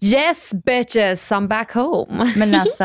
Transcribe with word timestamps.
Yes 0.00 0.50
bitches, 0.52 1.32
I'm 1.32 1.48
back 1.48 1.72
home. 1.72 2.32
Men 2.36 2.54
alltså, 2.60 2.84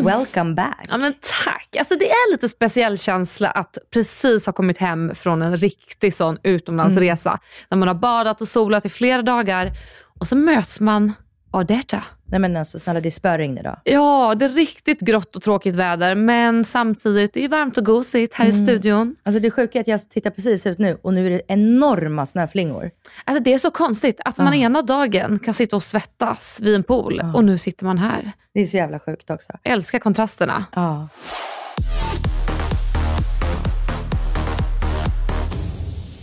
welcome 0.00 0.54
back. 0.54 0.86
Ja 0.88 0.96
men 0.98 1.14
tack. 1.44 1.76
Alltså 1.78 1.94
det 1.94 2.10
är 2.10 2.32
lite 2.32 2.48
speciell 2.48 2.98
känsla 2.98 3.50
att 3.50 3.78
precis 3.90 4.46
ha 4.46 4.52
kommit 4.52 4.78
hem 4.78 5.14
från 5.14 5.42
en 5.42 5.56
riktig 5.56 6.14
sån 6.14 6.38
utomlandsresa. 6.42 7.38
När 7.68 7.78
man 7.78 7.88
har 7.88 7.94
badat 7.94 8.40
och 8.40 8.48
solat 8.48 8.84
i 8.84 8.88
flera 8.88 9.22
dagar 9.22 9.72
och 10.20 10.28
så 10.28 10.36
möts 10.36 10.80
man 10.80 11.12
av 11.50 11.66
detta. 11.66 12.04
Nej 12.24 12.40
men 12.40 12.56
alltså 12.56 12.78
snälla 12.78 13.00
det 13.00 13.08
är 13.08 13.10
spöregn 13.10 13.58
idag. 13.58 13.76
Ja, 13.84 14.34
det 14.36 14.44
är 14.44 14.48
riktigt 14.48 15.00
grått 15.00 15.36
och 15.36 15.42
tråkigt 15.42 15.76
väder 15.76 16.14
men 16.14 16.64
samtidigt 16.64 17.34
det 17.34 17.44
är 17.44 17.48
varmt 17.48 17.78
och 17.78 17.86
gosigt 17.86 18.34
här 18.34 18.46
i 18.46 18.52
studion. 18.52 19.16
Alltså 19.22 19.40
det 19.40 19.50
sjuka 19.50 19.78
är 19.78 19.80
att 19.80 19.88
jag 19.88 20.10
tittar 20.10 20.30
precis 20.30 20.66
ut 20.66 20.78
nu 20.78 20.98
och 21.02 21.14
nu 21.14 21.26
är 21.26 21.30
det 21.30 21.42
enorma 21.48 22.26
snöflingor. 22.26 22.90
Alltså 23.24 23.42
det 23.42 23.52
är 23.54 23.58
så 23.58 23.70
konstigt 23.70 24.20
att 24.24 24.38
man 24.38 24.54
ena 24.54 24.82
dagen 24.82 25.38
kan 25.38 25.54
sitta 25.54 25.76
och 25.76 25.82
svettas 25.82 26.60
vid 26.60 26.74
en 26.74 26.82
pool 26.82 27.22
och 27.34 27.44
nu 27.44 27.58
sitter 27.58 27.84
man 27.84 27.98
här. 27.98 28.32
Det 28.54 28.60
är 28.60 28.66
så 28.66 28.76
jävla 28.76 28.98
sjukt 28.98 29.30
också. 29.30 29.52
Jag 29.62 29.72
älskar 29.72 29.98
kontrasterna. 29.98 30.64
Ja. 30.74 31.08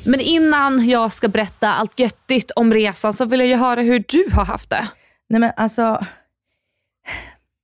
Men 0.06 0.20
innan 0.20 0.90
jag 0.90 1.14
ska 1.14 1.28
berätta 1.28 1.74
allt 1.74 2.00
göttigt 2.00 2.52
om 2.52 2.74
resan 2.74 3.14
så 3.14 3.26
vill 3.26 3.40
jag 3.40 3.50
ju 3.50 3.56
höra 3.56 3.82
hur 3.82 4.04
du 4.08 4.30
har 4.34 4.46
haft 4.46 4.70
det. 4.70 4.88
Nej 5.30 5.40
men 5.40 5.52
alltså, 5.56 6.06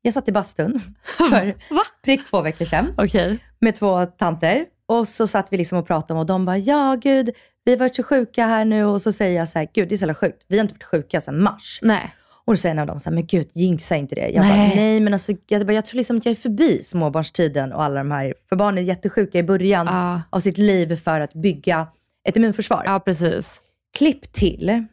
jag 0.02 0.14
satt 0.14 0.28
i 0.28 0.32
bastun 0.32 0.82
för 1.30 1.56
prick 2.04 2.26
två 2.30 2.42
veckor 2.42 2.66
sedan 2.66 2.94
Okej. 2.98 3.40
med 3.60 3.76
två 3.76 4.06
tanter. 4.06 4.66
Och 4.86 5.08
så 5.08 5.28
satt 5.28 5.54
vi 5.54 5.58
liksom 5.58 5.78
och 5.78 5.88
pratade 5.88 6.14
om 6.14 6.20
och 6.20 6.26
de 6.26 6.46
bara, 6.46 6.58
ja 6.58 6.98
gud, 7.02 7.30
vi 7.66 7.72
har 7.72 7.80
varit 7.80 7.96
så 7.96 8.04
sjuka 8.04 8.46
här 8.48 8.66
nu. 8.66 8.86
Och 8.86 9.02
så 9.02 9.12
säger 9.12 9.40
jag 9.40 9.50
så 9.50 9.60
här, 9.60 9.68
gud 9.74 9.90
det 9.90 9.96
är 9.96 9.98
så 9.98 10.02
jävla 10.02 10.16
sjukt. 10.16 10.46
Vi 10.48 10.58
har 10.58 10.62
inte 10.62 10.74
varit 10.74 10.84
sjuka 10.84 11.22
sedan 11.22 11.42
mars. 11.44 11.80
Nej. 11.82 12.16
Och 12.46 12.54
då 12.54 12.58
säger 12.58 12.76
en 12.76 12.80
av 12.80 12.88
dem 12.88 13.00
så 13.00 13.10
här, 13.10 13.16
men 13.16 13.26
gud 13.26 13.50
jinxa 13.54 13.96
inte 13.96 14.16
det. 14.16 14.30
Jag 14.30 14.42
Nej. 14.42 14.70
bara, 14.70 14.76
nej 14.76 15.00
men 15.00 15.14
alltså, 15.14 15.32
jag, 15.48 15.66
bara, 15.68 15.74
jag 15.74 15.86
tror 15.86 15.98
liksom 15.98 16.16
att 16.18 16.26
jag 16.26 16.32
är 16.32 16.36
förbi 16.36 16.84
småbarnstiden 16.84 17.74
och 17.74 17.84
alla 17.84 17.96
de 17.96 18.12
här, 18.12 18.34
för 18.50 18.56
barn 18.56 18.78
är 18.78 18.82
jättesjuka 18.82 19.40
i 19.40 19.44
början 19.44 19.86
Ja. 19.88 20.22
av 20.30 20.40
sitt 20.40 20.58
liv 20.58 20.96
för 20.96 21.22
att 21.22 21.34
bygga 21.34 21.88
ett 22.30 22.36
immunförsvar. 22.38 22.84
Ja, 22.86 23.00
precis. 23.00 23.60
Klipp 23.98 24.34
till, 24.34 24.86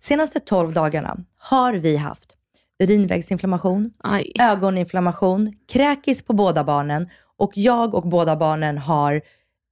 senaste 0.00 0.40
12 0.40 0.72
dagarna 0.72 1.16
har 1.38 1.74
vi 1.74 1.96
haft 1.96 2.34
urinvägsinflammation, 2.82 3.90
Aj. 3.98 4.32
ögoninflammation, 4.40 5.52
kräkis 5.72 6.22
på 6.22 6.32
båda 6.32 6.64
barnen 6.64 7.08
och 7.36 7.52
jag 7.54 7.94
och 7.94 8.08
båda 8.08 8.36
barnen 8.36 8.78
har 8.78 9.22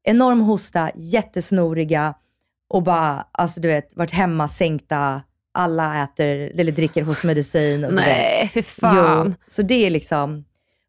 enorm 0.04 0.40
hosta, 0.40 0.90
jättesnoriga 0.94 2.14
och 2.68 2.82
bara, 2.82 3.26
alltså 3.32 3.60
du 3.60 3.68
vet, 3.68 3.96
varit 3.96 4.10
hemma 4.10 4.48
sänkta, 4.48 5.22
alla 5.54 6.02
äter 6.02 6.26
eller 6.60 6.72
dricker 6.72 7.02
hostmedicin. 7.02 7.84
Och 7.84 7.90
du 7.90 7.96
vet. 7.96 8.06
Nej, 8.06 8.50
fy 8.54 8.62
fan. 8.62 9.26
Jo, 9.26 9.34
så 9.46 9.62
det 9.62 9.86
är 9.86 9.90
liksom 9.90 10.44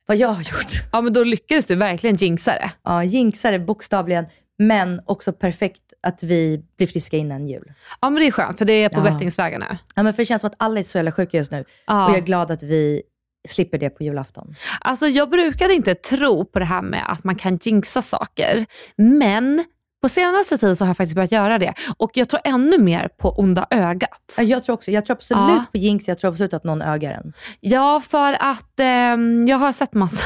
vad 0.06 0.18
jag 0.18 0.28
har 0.28 0.44
gjort. 0.44 0.84
Ja, 0.92 1.02
men 1.02 1.14
då 1.14 1.24
lyckades 1.24 1.66
du 1.66 1.76
verkligen 1.76 2.16
jinxa 2.16 2.52
det. 2.52 2.72
Ja, 2.84 3.04
jinxare 3.04 3.60
bokstavligen, 3.60 4.26
men 4.58 5.02
också 5.06 5.34
perfekt 5.34 5.87
att 6.08 6.24
vi 6.24 6.64
blir 6.78 6.88
friska 6.88 7.18
innan 7.18 7.48
jul. 7.48 7.74
Ja, 8.02 8.10
men 8.10 8.20
det 8.22 8.28
är 8.28 8.32
skönt 8.32 8.58
för 8.58 8.66
det 8.66 8.74
är 8.84 8.90
på 8.90 9.00
Ja. 9.00 9.04
bättringsvägen 9.04 9.60
nu. 9.70 9.78
Ja, 9.96 10.04
men 10.04 10.14
för 10.14 10.22
det 10.22 10.26
känns 10.26 10.42
som 10.42 10.48
att 10.48 10.56
alla 10.60 10.80
är 10.80 10.84
så 10.84 10.98
jävla 10.98 11.12
sjuka 11.12 11.38
just 11.38 11.52
nu. 11.52 11.66
Ja. 11.88 12.06
Och 12.06 12.12
jag 12.12 12.18
är 12.18 12.22
glad 12.22 12.52
att 12.52 12.64
vi 12.64 13.02
slipper 13.48 13.78
det 13.78 13.90
på 13.90 14.04
julafton. 14.04 14.56
Alltså 14.82 15.08
jag 15.08 15.30
brukade 15.30 15.74
inte 15.74 15.96
tro 15.96 16.46
på 16.46 16.60
det 16.60 16.66
här 16.66 16.82
med 16.82 17.04
att 17.12 17.24
man 17.24 17.36
kan 17.36 17.60
jinxa 17.62 18.02
saker. 18.02 18.66
Men 18.96 19.64
på 20.02 20.10
senaste 20.10 20.58
tiden 20.58 20.76
så 20.76 20.84
har 20.86 20.90
jag 20.90 20.98
faktiskt 20.98 21.16
börjat 21.16 21.32
göra 21.32 21.60
det. 21.60 21.74
Och 21.98 22.12
jag 22.14 22.30
tror 22.30 22.42
ännu 22.44 22.78
mer 22.78 23.10
på 23.18 23.30
onda 23.40 23.68
ögat. 23.70 24.34
Ja, 24.38 24.44
Jag 24.44 24.64
tror 24.64 24.74
också, 24.74 24.92
jag 24.92 25.06
tror 25.06 25.16
absolut 25.16 25.42
Ja. 25.50 25.66
på 25.72 25.78
jinx, 25.78 26.08
jag 26.08 26.20
tror 26.20 26.32
absolut 26.32 26.54
att 26.54 26.64
någon 26.64 26.82
ögar 26.82 27.12
en. 27.12 27.34
Ja, 27.60 28.02
för 28.10 28.38
att 28.40 28.80
ehm, 28.80 29.48
jag 29.48 29.58
har 29.58 29.72
sett 29.72 29.94
massa 29.94 30.24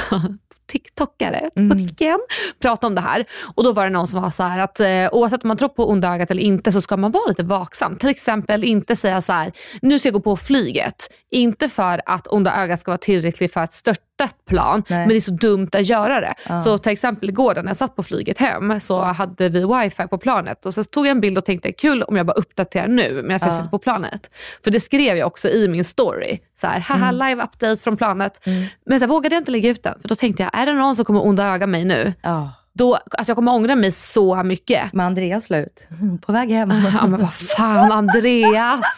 TikTokare 0.72 1.50
på 1.56 1.62
Mm. 1.62 1.88
Ticken 1.88 2.20
prata 2.62 2.88
om 2.88 2.96
det 2.96 3.02
här. 3.02 3.26
Och 3.56 3.64
då 3.64 3.72
var 3.74 3.84
det 3.84 3.90
någon 3.90 4.08
som 4.08 4.22
var 4.22 4.30
så 4.30 4.44
här 4.44 4.60
att 4.60 4.80
eh, 4.80 4.88
oavsett 5.12 5.44
om 5.44 5.48
man 5.48 5.58
tror 5.58 5.70
på 5.70 5.90
onda 5.90 6.16
ögat 6.16 6.32
eller 6.32 6.44
inte 6.44 6.72
så 6.72 6.82
ska 6.82 6.98
man 6.98 7.12
vara 7.12 7.28
lite 7.28 7.44
vaksam. 7.44 7.98
Till 7.98 8.10
exempel 8.10 8.64
inte 8.64 8.96
säga 8.96 9.22
så 9.22 9.34
här, 9.34 9.52
nu 9.82 10.00
ska 10.00 10.08
jag 10.08 10.14
gå 10.14 10.20
på 10.20 10.38
flyget. 10.38 10.96
Inte 11.32 11.70
för 11.70 12.02
att 12.06 12.28
onda 12.28 12.56
ögat 12.56 12.80
ska 12.80 12.92
vara 12.92 12.98
tillräckligt 12.98 13.54
för 13.54 13.62
att 13.62 13.74
störta 13.74 14.02
ett 14.24 14.46
plan, 14.46 14.84
Nej. 14.90 15.00
men 15.00 15.10
det 15.10 15.16
är 15.16 15.22
så 15.22 15.32
dumt 15.32 15.70
att 15.74 15.86
göra 15.86 16.20
det. 16.22 16.34
Ja. 16.50 16.62
Så 16.62 16.78
till 16.78 16.92
exempel 16.92 17.30
igår 17.30 17.56
när 17.56 17.68
jag 17.68 17.78
satt 17.78 17.96
på 17.96 18.04
flyget 18.04 18.38
hem 18.38 18.80
så 18.80 19.02
hade 19.02 19.50
vi 19.50 19.66
wifi 19.66 20.08
på 20.08 20.18
planet 20.18 20.66
och 20.66 20.74
så 20.74 20.84
tog 20.84 21.06
jag 21.06 21.12
en 21.12 21.22
bild 21.22 21.38
och 21.38 21.46
tänkte 21.46 21.72
kul 21.72 22.04
om 22.04 22.16
jag 22.18 22.26
bara 22.26 22.34
uppdaterar 22.34 22.88
nu 22.88 23.14
medan 23.14 23.32
jag 23.32 23.42
Ja. 23.42 23.52
sitter 23.52 23.70
på 23.70 23.80
planet. 23.80 24.30
För 24.64 24.72
det 24.72 24.80
skrev 24.80 25.18
jag 25.18 25.28
också 25.28 25.50
i 25.50 25.68
min 25.68 25.84
story. 25.86 26.40
Så 26.56 26.68
här, 26.68 26.80
haha 26.80 27.10
Mm. 27.10 27.28
live 27.30 27.44
update 27.44 27.78
från 27.84 27.98
planet. 27.98 28.42
Men 28.86 29.00
så 29.00 29.06
här, 29.06 29.08
vågade 29.08 29.36
jag 29.36 29.42
inte 29.42 29.52
lägga 29.52 29.70
ut 29.70 29.84
den 29.84 30.02
för 30.02 30.08
då 30.10 30.16
tänkte 30.16 30.44
jag, 30.44 30.50
är 30.62 30.74
det 30.74 30.80
någon 30.80 30.96
som 30.96 31.06
kommer 31.06 31.26
onda 31.26 31.48
öga 31.54 31.68
mig 31.68 31.86
nu? 31.86 32.14
Ja. 32.22 32.52
Då, 32.74 32.96
alltså 32.96 33.30
jag 33.30 33.36
kommer 33.36 33.54
ångra 33.54 33.76
mig 33.76 33.92
så 33.92 34.44
mycket. 34.44 34.94
Men 34.94 35.06
Andreas 35.06 35.50
la 35.50 35.58
ut, 35.58 35.88
på 36.26 36.32
väg 36.32 36.50
hem. 36.50 36.72
Ja 36.94 37.08
men 37.08 37.22
vad 37.22 37.34
fan 37.34 37.92
Andreas. 37.92 38.98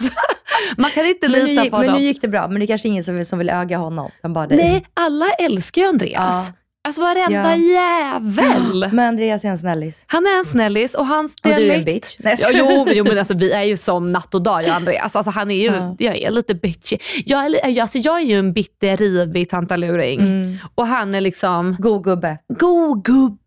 Man 0.77 0.91
kan 0.91 1.05
inte 1.05 1.29
men, 1.29 1.39
nu, 1.39 1.45
lita 1.47 1.63
gick- 1.63 1.71
på 1.71 1.77
men 1.77 1.85
honom. 1.87 2.01
nu 2.01 2.07
gick 2.07 2.21
det 2.21 2.27
bra, 2.27 2.47
men 2.47 2.59
det 2.59 2.65
är 2.65 2.67
kanske 2.67 2.87
ingen 2.87 3.03
som 3.03 3.15
vill, 3.15 3.25
som 3.25 3.39
vill 3.39 3.49
öga 3.49 3.77
honom. 3.77 4.11
Bara, 4.23 4.45
Nej, 4.45 4.85
alla 4.93 5.25
älskar 5.39 5.81
ju 5.81 5.87
Andreas. 5.87 6.47
Ja. 6.47 6.53
Alltså 6.87 7.01
varenda 7.01 7.55
Ja. 7.55 7.55
jävel. 7.55 8.89
Men 8.93 9.07
Andreas 9.07 9.43
är 9.43 9.49
en 9.49 9.57
snällis. 9.57 10.03
Han 10.07 10.25
är 10.25 10.39
en 10.39 10.45
snällis 10.45 10.93
och 10.93 11.07
hans 11.07 11.33
Och 11.35 11.39
du 11.43 11.49
är 11.49 11.53
en 11.53 11.59
dialekt... 11.67 11.85
bitch. 11.85 12.15
Nej, 12.19 12.37
ja, 12.41 12.49
jo, 12.53 12.85
jo 12.93 13.03
men 13.03 13.17
alltså, 13.17 13.33
vi 13.37 13.51
är 13.51 13.63
ju 13.63 13.77
som 13.77 14.11
natt 14.11 14.35
och 14.35 14.41
dag 14.41 14.61
jag 14.63 14.69
och 14.69 14.75
Andreas. 14.75 15.15
Alltså, 15.15 15.31
han 15.31 15.51
är 15.51 15.55
ju, 15.55 15.71
Ja. 15.75 15.95
Jag 15.99 16.17
är 16.17 16.31
lite 16.31 16.55
bitchy. 16.55 16.97
Jag 17.25 17.45
är, 17.45 17.81
alltså, 17.81 17.97
jag 17.97 18.19
är 18.21 18.25
ju 18.25 18.39
en 18.39 18.53
bitter, 18.53 18.97
rivig 18.97 19.49
tantaluring. 19.49 20.19
Mm. 20.19 20.57
Och 20.75 20.87
han 20.87 21.15
är 21.15 21.21
liksom 21.21 21.75
God 21.79 22.03
gubbe. 22.03 22.37
god 22.59 23.05
gubbe. 23.05 23.37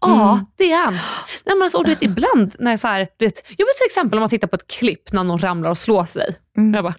Ja, 0.00 0.32
Mm. 0.32 0.46
det 0.56 0.72
är 0.72 0.84
han. 0.84 0.94
Nej, 0.94 1.56
men 1.56 1.62
alltså, 1.62 1.78
och 1.78 1.84
du 1.84 1.90
vet, 1.90 2.02
ibland 2.02 2.54
när 2.58 2.70
jag 2.70 2.80
så 2.80 2.88
här, 2.88 3.08
du 3.16 3.24
vet, 3.26 3.42
men 3.48 3.56
till 3.56 3.86
exempel 3.86 4.18
om 4.18 4.20
man 4.20 4.28
tittar 4.30 4.48
på 4.48 4.56
ett 4.56 4.66
klipp 4.66 5.12
när 5.12 5.24
någon 5.24 5.38
ramlar 5.38 5.70
och 5.70 5.78
slår 5.78 6.04
sig. 6.04 6.36
Mm. 6.56 6.74
Jag 6.74 6.84
bara, 6.84 6.94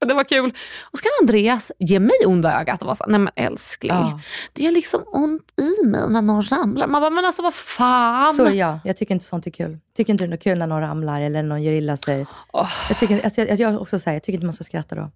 det 0.06 0.14
var 0.14 0.24
kul. 0.24 0.50
Och 0.92 0.98
så 0.98 1.02
kan 1.02 1.10
Andreas 1.20 1.72
ge 1.78 2.00
mig 2.00 2.16
onda 2.26 2.60
ögat 2.60 2.80
och 2.82 2.86
vara 2.86 2.96
så 2.96 3.04
här, 3.04 3.10
nej 3.10 3.20
men 3.20 3.32
älskling, 3.36 3.92
Ja. 3.92 4.20
det 4.52 4.66
är 4.66 4.70
liksom 4.70 5.02
ont 5.12 5.42
i 5.60 5.86
mig 5.86 6.00
när 6.10 6.22
någon 6.22 6.42
ramlar. 6.42 6.86
Man 6.86 7.00
bara, 7.02 7.10
men 7.10 7.24
alltså 7.24 7.42
vad 7.42 7.54
fan. 7.54 8.34
Så 8.34 8.44
är 8.46 8.52
jag. 8.54 8.78
Jag 8.84 8.96
tycker 8.96 9.14
inte 9.14 9.24
sånt 9.26 9.46
är 9.46 9.50
kul. 9.50 9.70
Jag 9.70 9.94
tycker 9.96 10.12
inte 10.12 10.24
det 10.24 10.28
är 10.28 10.30
något 10.30 10.42
kul 10.42 10.58
när 10.58 10.66
någon 10.66 10.80
ramlar 10.80 11.20
eller 11.20 11.42
någon 11.42 11.62
gör 11.62 11.72
illa 11.72 11.96
sig. 11.96 12.26
Åh. 12.52 12.70
Jag 12.88 12.98
tycker, 12.98 13.24
alltså, 13.24 13.40
jag, 13.40 13.60
jag 13.60 13.82
också 13.82 13.98
säger, 13.98 14.14
jag 14.16 14.22
tycker 14.22 14.34
inte 14.36 14.46
man 14.46 14.52
ska 14.52 14.64
skratta 14.64 14.94
då. 14.94 15.10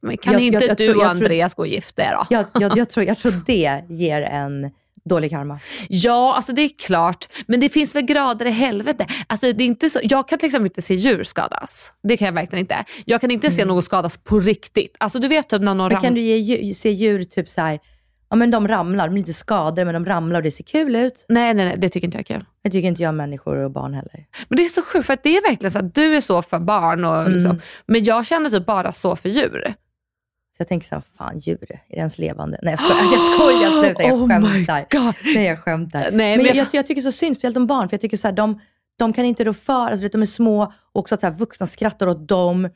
Men 0.00 0.16
kan 0.16 0.32
Jag- 0.32 0.42
inte 0.42 0.58
jag- 0.64 0.70
jag 0.70 0.76
du 0.76 0.94
och 0.94 1.02
jag 1.02 1.10
Andreas 1.10 1.54
gå 1.54 1.62
och 1.62 1.68
gifta 1.68 2.02
er 2.02 2.12
då? 2.12 2.26
Jag, 2.30 2.44
jag, 2.54 2.76
jag, 2.76 2.90
tror, 2.90 3.06
jag 3.06 3.18
tror 3.18 3.32
det 3.46 3.82
ger 3.88 4.22
en 4.22 4.70
dålig 5.08 5.30
karma. 5.30 5.58
Ja, 5.88 6.34
alltså 6.36 6.52
det 6.52 6.62
är 6.62 6.70
klart. 6.78 7.28
Men 7.46 7.60
det 7.60 7.68
finns 7.68 7.94
väl 7.94 8.02
grader 8.02 8.46
i 8.46 8.50
helvete. 8.50 9.06
Alltså 9.26 9.52
det 9.52 9.64
är 9.64 9.66
inte 9.66 9.90
så, 9.90 10.00
jag 10.02 10.28
kan 10.28 10.38
till 10.38 10.46
exempel 10.46 10.66
inte 10.66 10.82
se 10.82 10.94
djur 10.94 11.24
skadas. 11.24 11.92
Det 12.02 12.16
kan 12.16 12.26
jag 12.26 12.32
verkligen 12.32 12.60
inte. 12.60 12.84
Jag 13.04 13.20
kan 13.20 13.30
inte 13.30 13.50
se 13.50 13.64
någon 13.64 13.82
skadas 13.82 14.16
på 14.16 14.40
riktigt. 14.40 14.96
Alltså 15.00 15.18
du 15.18 15.28
vet 15.28 15.48
typ 15.48 15.62
när 15.62 15.74
någon 15.74 15.88
Mm. 15.88 15.92
Men 15.92 16.02
kan 16.02 16.14
du 16.14 16.20
ge, 16.20 16.74
se 16.74 16.90
djur 16.90 17.24
typ 17.24 17.48
så 17.48 17.60
här, 17.60 17.78
Ja 18.30 18.36
men 18.36 18.50
de 18.50 18.68
ramlar, 18.68 19.06
de 19.06 19.10
blir 19.12 19.20
inte 19.20 19.32
skadade 19.32 19.84
men 19.84 19.94
de 19.94 20.06
ramlar 20.06 20.38
och 20.38 20.42
det 20.42 20.50
ser 20.50 20.64
kul 20.64 20.96
ut. 20.96 21.24
Nej, 21.28 21.54
nej, 21.54 21.66
nej, 21.66 21.74
det 21.78 21.88
tycker 21.88 22.06
inte 22.06 22.18
jag 22.18 22.30
är 22.30 22.34
kul. 22.34 22.44
Det 22.64 22.70
tycker 22.70 22.88
inte 22.88 23.02
jag 23.02 23.14
människor 23.14 23.56
och 23.56 23.70
barn 23.70 23.94
heller. 23.94 24.24
Men 24.48 24.56
det 24.56 24.64
är 24.64 24.68
så 24.68 24.82
sjukt, 24.82 25.06
för 25.06 25.14
att 25.14 25.22
det 25.22 25.36
är 25.36 25.42
verkligen 25.50 25.70
så 25.70 25.78
att 25.78 25.94
du 25.94 26.16
är 26.16 26.20
så 26.20 26.42
för 26.42 26.58
barn, 26.58 27.04
och 27.04 27.20
Mm. 27.20 27.32
liksom, 27.32 27.60
men 27.86 28.04
jag 28.04 28.26
känner 28.26 28.50
typ 28.50 28.66
bara 28.66 28.92
så 28.92 29.16
för 29.16 29.28
djur. 29.28 29.74
Så 30.58 30.62
jag 30.62 30.68
tänker 30.68 30.86
så 30.86 30.94
här, 30.94 31.02
fan 31.16 31.38
djur, 31.38 31.58
är 31.70 31.80
det 31.88 31.96
ens 31.96 32.18
levande? 32.18 32.58
Nej 32.62 32.72
jag 32.72 32.78
skojar, 32.78 33.12
jag 33.12 33.20
skojar, 33.40 33.82
sluta, 33.82 34.02
jag 34.02 34.12
Oh 34.22 34.28
skämtar. 34.28 35.34
Nej 35.34 35.44
jag 35.46 35.58
skämtar. 35.58 35.98
Nej, 36.00 36.12
men 36.12 36.36
men 36.36 36.46
jag, 36.46 36.56
jag- 36.56 36.68
jag, 36.72 36.86
tycker 36.86 37.02
så 37.02 37.12
synd, 37.12 37.36
speciellt 37.36 37.56
om 37.56 37.66
barn, 37.66 37.88
för 37.88 37.94
jag 37.94 38.00
tycker 38.00 38.16
så 38.16 38.28
här, 38.28 38.32
de, 38.34 38.60
de 38.98 39.12
kan 39.12 39.24
inte 39.24 39.44
rå 39.44 39.54
för, 39.54 39.90
alltså, 39.90 40.08
de 40.08 40.22
är 40.22 40.26
små 40.26 40.62
och 40.62 40.72
också 41.00 41.14
att 41.14 41.20
så 41.20 41.26
här, 41.26 41.34
vuxna 41.34 41.66
skrattar 41.66 42.06
åt 42.06 42.28
dem. 42.28 42.68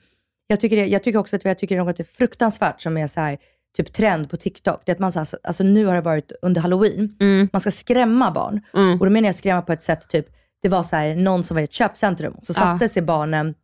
Jag 0.46 0.61
tycker, 0.61 0.76
det, 0.76 0.87
jag 0.87 1.02
tycker 1.02 1.19
också 1.19 1.37
att 1.37 1.44
jag 1.44 1.58
tycker 1.58 1.75
det 1.76 1.81
är 1.81 1.84
något 1.84 2.08
fruktansvärt 2.17 2.81
som 2.81 2.96
är 2.96 3.06
så 3.06 3.20
här, 3.20 3.38
typ 3.76 3.93
trend 3.93 4.31
på 4.31 4.37
TikTok. 4.37 4.82
Det 4.87 4.93
är 4.93 4.94
att 4.94 5.00
man 5.00 5.12
så 5.12 5.19
här, 5.19 5.28
alltså 5.43 5.62
nu 5.64 5.87
har 5.87 5.94
det 5.94 6.00
varit 6.00 6.32
under 6.43 6.61
halloween, 6.61 7.17
Mm. 7.20 7.49
man 7.52 7.61
ska 7.61 7.70
skrämma 7.70 8.31
barn. 8.31 8.61
Mm. 8.75 9.00
Och 9.00 9.06
då 9.06 9.12
menar 9.12 9.28
jag 9.28 9.35
skrämma 9.35 9.62
på 9.62 9.73
ett 9.73 9.82
sätt, 9.82 10.08
typ, 10.08 10.26
det 10.62 10.69
var 10.69 10.82
så 10.82 10.96
här, 10.96 11.14
någon 11.17 11.44
som 11.44 11.55
var 11.55 11.61
i 11.61 11.64
ett 11.64 11.73
köpcentrum, 11.73 12.35
så 12.43 12.50
Ja. 12.50 12.55
satte 12.55 12.88
sig 12.88 13.02
barnen 13.02 13.55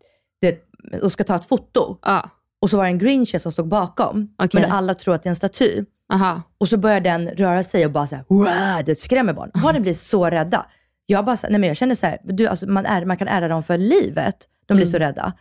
du 0.41 0.47
vet, 0.51 0.65
och 1.03 1.13
ska 1.13 1.25
ta 1.25 1.37
ett 1.37 1.45
foto. 1.49 1.99
Ja, 2.03 2.31
Och 2.63 2.71
så 2.71 2.77
var 2.77 2.85
det 2.85 2.91
en 2.91 2.99
grinch 2.99 3.41
som 3.41 3.53
stod 3.53 3.69
bakom, 3.69 4.29
Okej. 4.39 4.61
men 4.61 4.71
alla 4.73 4.95
tror 4.95 5.15
att 5.15 5.23
det 5.23 5.27
är 5.27 5.31
en 5.31 5.37
staty. 5.37 5.85
aha. 6.13 6.43
Och 6.59 6.69
så 6.69 6.77
börjar 6.77 7.01
den 7.01 7.29
röra 7.29 7.63
sig 7.63 7.85
och 7.87 7.93
bara 7.93 8.07
så 8.07 8.17
här, 8.17 8.25
"Wow!" 8.29 8.85
det 8.87 8.95
skrämmer 8.99 9.33
barn. 9.33 9.51
Barnen 9.63 9.83
blir 9.83 9.95
så 9.95 10.27
rädda. 10.31 10.67
Jag 11.07 11.25
bara, 11.25 11.37
nej 11.43 11.61
men 11.61 11.69
jag 11.69 11.77
känner 11.77 11.95
så 11.95 12.07
här, 12.07 12.19
du, 12.25 12.47
alltså, 12.47 12.67
man, 12.67 12.87
är, 12.87 13.05
man 13.05 13.17
kan 13.17 13.29
ärra 13.29 13.49
dem 13.49 13.63
för 13.63 13.79
livet. 13.79 14.37
De 14.67 14.75
blir 14.75 14.87
Mm. 14.87 14.93
så 14.93 14.99
rädda. 14.99 15.33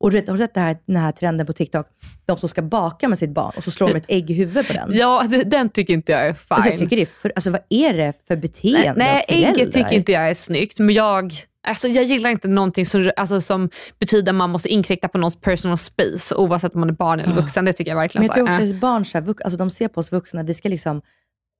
Och 0.00 0.10
du 0.10 0.16
vet, 0.20 0.28
har 0.28 0.34
du 0.36 0.42
sett 0.42 0.54
det 0.54 0.60
här, 0.60 0.76
den 0.86 0.96
här 0.96 1.12
trenden 1.12 1.46
på 1.46 1.52
TikTok? 1.52 1.86
De 2.26 2.38
som 2.38 2.48
ska 2.48 2.62
baka 2.62 3.08
med 3.08 3.18
sitt 3.18 3.30
barn 3.30 3.52
och 3.56 3.64
så 3.64 3.70
slår 3.70 3.88
de 3.88 3.96
ett 3.96 4.04
ägg 4.08 4.30
i 4.30 4.34
huvudet 4.34 4.66
på 4.66 4.72
den. 4.72 4.90
Ja, 4.92 5.24
den 5.46 5.68
tycker 5.68 5.94
inte 5.94 6.12
jag 6.12 6.28
är 6.28 6.32
fine. 6.34 6.44
Alltså, 6.48 6.70
jag 6.70 6.78
tycker 6.78 6.96
det 6.96 7.02
är 7.02 7.06
för, 7.06 7.32
alltså 7.36 7.50
vad 7.50 7.60
är 7.68 7.92
det 7.92 8.12
för 8.28 8.36
beteende 8.36 8.94
nej, 8.96 9.24
nej 9.28 9.44
ägget 9.44 9.72
tycker 9.72 9.92
inte 9.92 10.12
jag 10.12 10.30
är 10.30 10.34
snyggt, 10.34 10.78
men 10.78 10.94
jag, 10.94 11.32
alltså, 11.64 11.88
jag 11.88 12.04
gillar 12.04 12.30
inte 12.30 12.48
någonting 12.48 12.86
som, 12.86 13.10
alltså, 13.16 13.40
som 13.40 13.70
betyder 13.98 14.32
att 14.32 14.36
man 14.36 14.50
måste 14.50 14.68
inkräkta 14.68 15.08
på 15.08 15.18
någons 15.18 15.40
personal 15.40 15.78
space, 15.78 16.34
oavsett 16.34 16.74
om 16.74 16.80
man 16.80 16.88
är 16.90 16.94
barn 16.94 17.20
eller 17.20 17.34
vuxen. 17.34 17.64
Det 17.64 17.72
tycker 17.72 17.90
jag 17.90 17.96
verkligen 17.96 18.22
Men 18.22 18.26
jag 18.26 18.34
tror 18.34 18.46
så, 18.46 18.52
också 18.52 18.64
här, 18.64 18.74
att 18.74 18.80
barn, 18.80 19.04
så 19.04 19.18
här, 19.18 19.28
alltså, 19.44 19.56
de 19.56 19.70
ser 19.70 19.88
på 19.88 20.00
oss 20.00 20.12
vuxna, 20.12 20.42
vi 20.42 20.54
ska 20.54 20.68
liksom 20.68 21.02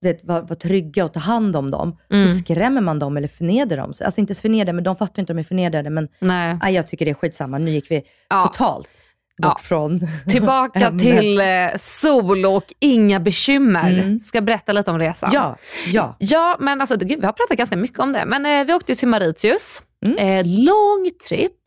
vet, 0.05 0.25
vara, 0.25 0.41
vara 0.41 0.55
trygga 0.55 1.05
och 1.05 1.13
ta 1.13 1.21
hand 1.21 1.57
om 1.57 1.71
dem. 1.71 1.97
Mm. 2.13 2.29
Så 2.29 2.35
skrämmer 2.35 2.81
man 2.81 2.99
dem 2.99 3.17
eller 3.17 3.29
förnedrar 3.29 3.77
dem. 3.77 3.93
Alltså 4.05 4.21
inte 4.21 4.35
förnedra, 4.35 4.73
men 4.73 4.85
de 4.85 4.97
fattar 4.97 5.23
inte 5.23 5.33
att 5.33 5.37
de 5.37 5.39
är 5.39 5.45
förnedrade. 5.45 5.91
Men 5.91 6.05
äh, 6.05 6.11
nej. 6.19 6.59
nej, 6.63 6.75
jag 6.75 6.87
tycker 6.87 7.05
det 7.05 7.11
är 7.11 7.15
skitsamma. 7.15 7.59
Nu 7.59 7.71
gick 7.71 7.91
vi 7.91 8.03
Ja. 8.29 8.43
totalt 8.43 8.89
Ja. 9.37 9.59
från 9.63 10.01
Tillbaka 10.29 10.91
till 10.91 11.41
eh, 11.41 11.47
sol 11.81 12.47
och 12.47 12.65
inga 12.81 13.21
bekymmer. 13.21 13.93
Mm. 13.93 14.21
Ska 14.21 14.41
berätta 14.41 14.73
lite 14.73 14.91
om 14.91 14.99
resan? 14.99 15.31
Ja, 15.33 15.57
ja. 15.87 16.17
Ja, 16.19 16.57
men 16.61 16.81
alltså, 16.81 16.97
gud, 16.97 17.21
vi 17.21 17.27
har 17.27 17.33
pratat 17.33 17.57
ganska 17.57 17.77
mycket 17.77 17.99
om 17.99 18.13
det. 18.13 18.25
Men 18.27 18.47
eh, 18.47 18.67
vi 18.67 18.73
åkte 18.75 18.95
till 18.95 19.09
Mauritius. 19.09 19.83
Mm. 20.07 20.19
Eh, 20.19 20.65
lång 20.65 21.11
tripp, 21.29 21.61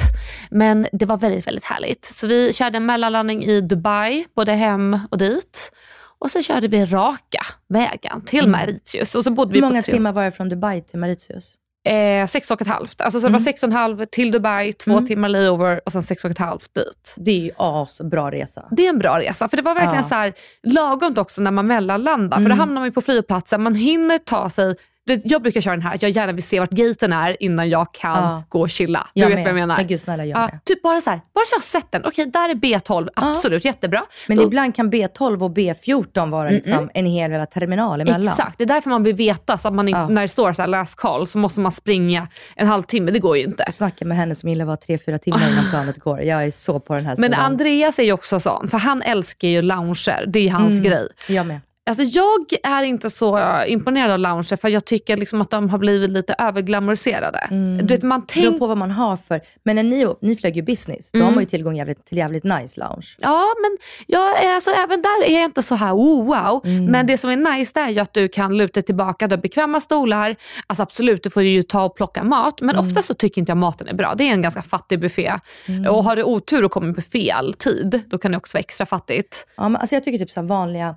men 0.51 0.87
det 0.91 1.05
var 1.05 1.17
väldigt, 1.17 1.47
väldigt 1.47 1.63
härligt. 1.65 2.05
Så 2.05 2.27
vi 2.27 2.53
körde 2.53 2.77
en 2.77 2.85
mellanlandning 2.85 3.43
i 3.43 3.61
Dubai, 3.61 4.25
både 4.35 4.51
hem 4.51 4.99
och 5.11 5.17
dit. 5.17 5.71
Och 6.19 6.31
sen 6.31 6.43
körde 6.43 6.67
vi 6.67 6.85
raka 6.85 7.45
vägen 7.69 8.21
till 8.25 8.47
Mauritius. 8.49 9.15
Och 9.15 9.23
så 9.23 9.31
bodde 9.31 9.51
vi 9.53 9.57
Mm. 9.57 9.67
Hur 9.67 9.73
många 9.73 9.83
timmar 9.83 10.11
var 10.11 10.23
det 10.23 10.31
från 10.31 10.49
Dubai 10.49 10.81
till 10.81 10.99
Mauritius? 10.99 11.53
Eh, 11.87 12.27
sex 12.27 12.51
och 12.51 12.61
ett 12.61 12.67
halvt. 12.67 13.01
Alltså, 13.01 13.19
så 13.19 13.27
det 13.27 13.31
var 13.31 13.39
Mm. 13.39 13.45
sex 13.45 13.63
och 13.63 13.69
en 13.69 13.73
halv 13.75 14.05
till 14.05 14.31
Dubai, 14.31 14.73
två 14.73 15.01
timmar 15.01 15.29
layover 15.29 15.81
och 15.85 15.91
sen 15.91 16.03
sex 16.03 16.25
och 16.25 16.31
ett 16.31 16.37
halvt 16.37 16.73
dit. 16.73 17.13
Det 17.17 17.31
är 17.31 17.39
ju 17.39 17.51
asbra 17.57 18.31
resa. 18.31 18.67
Det 18.71 18.85
är 18.85 18.89
en 18.89 18.99
bra 18.99 19.19
resa, 19.19 19.49
för 19.49 19.57
det 19.57 19.63
var 19.63 19.73
verkligen 19.75 19.95
Ja. 19.95 20.03
så 20.09 20.15
här, 20.15 20.33
lagomt 20.63 21.17
också 21.17 21.41
när 21.41 21.51
man 21.51 21.67
mellanlandar. 21.67 22.37
För 22.37 22.43
då 22.43 22.47
Mm. 22.47 22.59
hamnar 22.59 22.75
man 22.81 22.85
ju 22.85 22.91
på 22.91 23.01
flygplatsen, 23.01 23.63
man 23.63 23.75
hinner 23.75 24.17
ta 24.17 24.49
sig 24.49 24.75
jag 25.23 25.41
brukar 25.41 25.61
köra 25.61 25.73
den 25.75 25.81
här 25.81 25.95
att 25.95 26.01
jag 26.01 26.11
gärna 26.11 26.33
vill 26.33 26.43
se 26.43 26.59
vart 26.59 26.69
gaten 26.69 27.13
är 27.13 27.43
innan 27.43 27.69
jag 27.69 27.93
kan 27.93 28.23
Ja. 28.23 28.43
gå 28.49 28.61
och 28.61 28.69
chilla. 28.69 29.07
Du 29.13 29.21
Jag 29.21 29.27
vet 29.27 29.35
med. 29.35 29.43
vad 29.43 29.49
jag 29.49 29.55
menar? 29.55 29.77
Men 29.77 29.87
gud 29.87 29.99
snälla, 29.99 30.25
jag 30.25 30.37
ja, 30.37 30.45
med. 30.51 30.59
typ 30.65 30.81
bara 30.83 31.01
så 31.01 31.09
här, 31.09 31.21
bara 31.33 31.45
så 31.45 31.53
jag 31.53 31.57
har 31.59 31.63
sett 31.81 31.91
den. 31.91 32.05
Okej, 32.05 32.25
där 32.25 32.49
är 32.49 32.53
B12. 32.55 33.09
Absolut, 33.15 33.65
jättebra. 33.65 34.03
Men 34.27 34.37
Då- 34.37 34.43
ibland 34.43 34.75
kan 34.75 34.91
B12 34.91 35.43
och 35.43 35.51
B14 35.51 36.29
vara 36.29 36.49
liksom 36.49 36.89
en 36.93 37.05
hel 37.05 37.31
jävla 37.31 37.45
terminal 37.45 38.01
emellan. 38.01 38.27
Exakt, 38.27 38.57
det 38.57 38.63
är 38.63 38.65
därför 38.65 38.89
man 38.89 39.03
vill 39.03 39.15
veta. 39.15 39.57
Så 39.57 39.67
att 39.67 39.73
man. 39.73 39.85
När 39.85 40.21
det 40.21 40.27
står 40.27 40.53
så 40.53 40.61
här 40.61 40.67
last 40.67 40.95
call 40.95 41.27
så 41.27 41.37
måste 41.37 41.59
man 41.59 41.71
springa 41.71 42.27
en 42.55 42.67
halvtimme. 42.67 43.11
Det 43.11 43.19
går 43.19 43.37
ju 43.37 43.43
inte. 43.43 43.63
Jag 43.65 43.73
snackade 43.73 44.09
med 44.09 44.17
henne 44.17 44.35
som 44.35 44.49
gillar 44.49 44.63
att 44.63 44.67
vara 44.67 44.77
tre, 44.77 44.97
fyra 44.97 45.17
timmar 45.17 45.49
innan 45.51 45.69
planet 45.69 45.97
går. 45.99 46.21
Jag 46.21 46.43
är 46.43 46.51
så 46.51 46.79
på 46.79 46.93
den 46.93 47.05
här 47.05 47.15
Men 47.17 47.31
sidan. 47.31 47.45
Andreas 47.45 47.99
är 47.99 48.03
ju 48.03 48.11
också 48.11 48.39
sån, 48.39 48.69
för 48.69 48.77
han 48.77 49.01
älskar 49.01 49.47
ju 49.47 49.61
lounger. 49.61 50.25
Det 50.27 50.39
är 50.47 50.51
hans 50.51 50.71
Mm. 50.71 50.83
grej. 50.83 51.07
Jag 51.27 51.45
med. 51.45 51.59
Alltså 51.87 52.03
jag 52.03 52.45
är 52.63 52.83
inte 52.83 53.09
så 53.09 53.37
eh, 53.37 53.71
imponerad 53.71 54.11
av 54.11 54.19
lounger 54.19 54.55
för 54.57 54.69
jag 54.69 54.85
tycker 54.85 55.17
liksom 55.17 55.41
att 55.41 55.49
de 55.49 55.69
har 55.69 55.77
blivit 55.77 56.09
lite 56.09 56.35
överglamoriserade. 56.37 57.47
Du 57.81 57.87
vet, 57.93 58.03
man 58.03 58.19
Det 58.27 58.33
beror 58.35 58.49
tänk... 58.49 58.59
på 58.59 58.67
vad 58.67 58.77
man 58.77 58.91
har 58.91 59.17
för... 59.17 59.41
Men 59.63 59.75
när 59.75 59.83
ni, 59.83 60.07
ni 60.21 60.35
flög 60.35 60.55
ju 60.55 60.61
business, 60.61 61.11
då 61.11 61.19
har 61.19 61.31
man 61.31 61.39
ju 61.39 61.45
tillgång 61.49 61.75
jävligt, 61.77 62.05
till 62.05 62.17
jävligt 62.17 62.43
nice 62.43 62.79
lounge. 62.79 63.15
Ja, 63.19 63.45
men 63.61 63.77
jag, 64.07 64.45
alltså, 64.55 64.71
även 64.71 65.01
där 65.01 65.25
är 65.29 65.33
jag 65.33 65.45
inte 65.45 65.63
så 65.63 65.75
här 65.75 65.93
oh, 65.93 66.25
wow. 66.25 66.61
Mm. 66.65 66.85
Men 66.85 67.07
det 67.07 67.17
som 67.17 67.29
är 67.29 67.35
nice 67.57 67.71
det 67.75 67.79
är 67.79 67.89
ju 67.89 67.99
att 67.99 68.13
du 68.13 68.27
kan 68.27 68.57
luta 68.57 68.81
tillbaka, 68.81 69.27
du 69.27 69.35
har 69.35 69.41
bekväma 69.41 69.79
stolar. 69.81 70.35
Alltså 70.67 70.83
absolut, 70.83 71.23
du 71.23 71.29
får 71.29 71.43
ju 71.43 71.63
ta 71.63 71.83
och 71.85 71.95
plocka 71.95 72.23
mat. 72.23 72.61
Men 72.61 72.75
Mm. 72.77 72.87
ofta 72.87 73.01
så 73.01 73.13
tycker 73.13 73.41
inte 73.41 73.49
jag 73.49 73.57
maten 73.57 73.87
är 73.87 73.93
bra. 73.93 74.15
Det 74.17 74.23
är 74.23 74.31
en 74.33 74.41
ganska 74.41 74.61
fattig 74.61 74.99
buffé. 74.99 75.33
Mm. 75.67 75.85
Och 75.93 76.03
har 76.03 76.15
du 76.15 76.23
otur 76.23 76.63
och 76.65 76.71
kommer 76.71 76.93
på 76.93 77.01
fel 77.01 77.53
tid, 77.53 78.01
då 78.07 78.17
kan 78.17 78.31
det 78.31 78.37
också 78.37 78.55
vara 78.57 78.59
extra 78.59 78.85
fattigt. 78.85 79.47
Ja, 79.57 79.69
men 79.69 79.75
alltså 79.81 79.95
jag 79.95 80.03
tycker 80.03 80.17
typ 80.19 80.31
så 80.31 80.41
vanliga, 80.41 80.95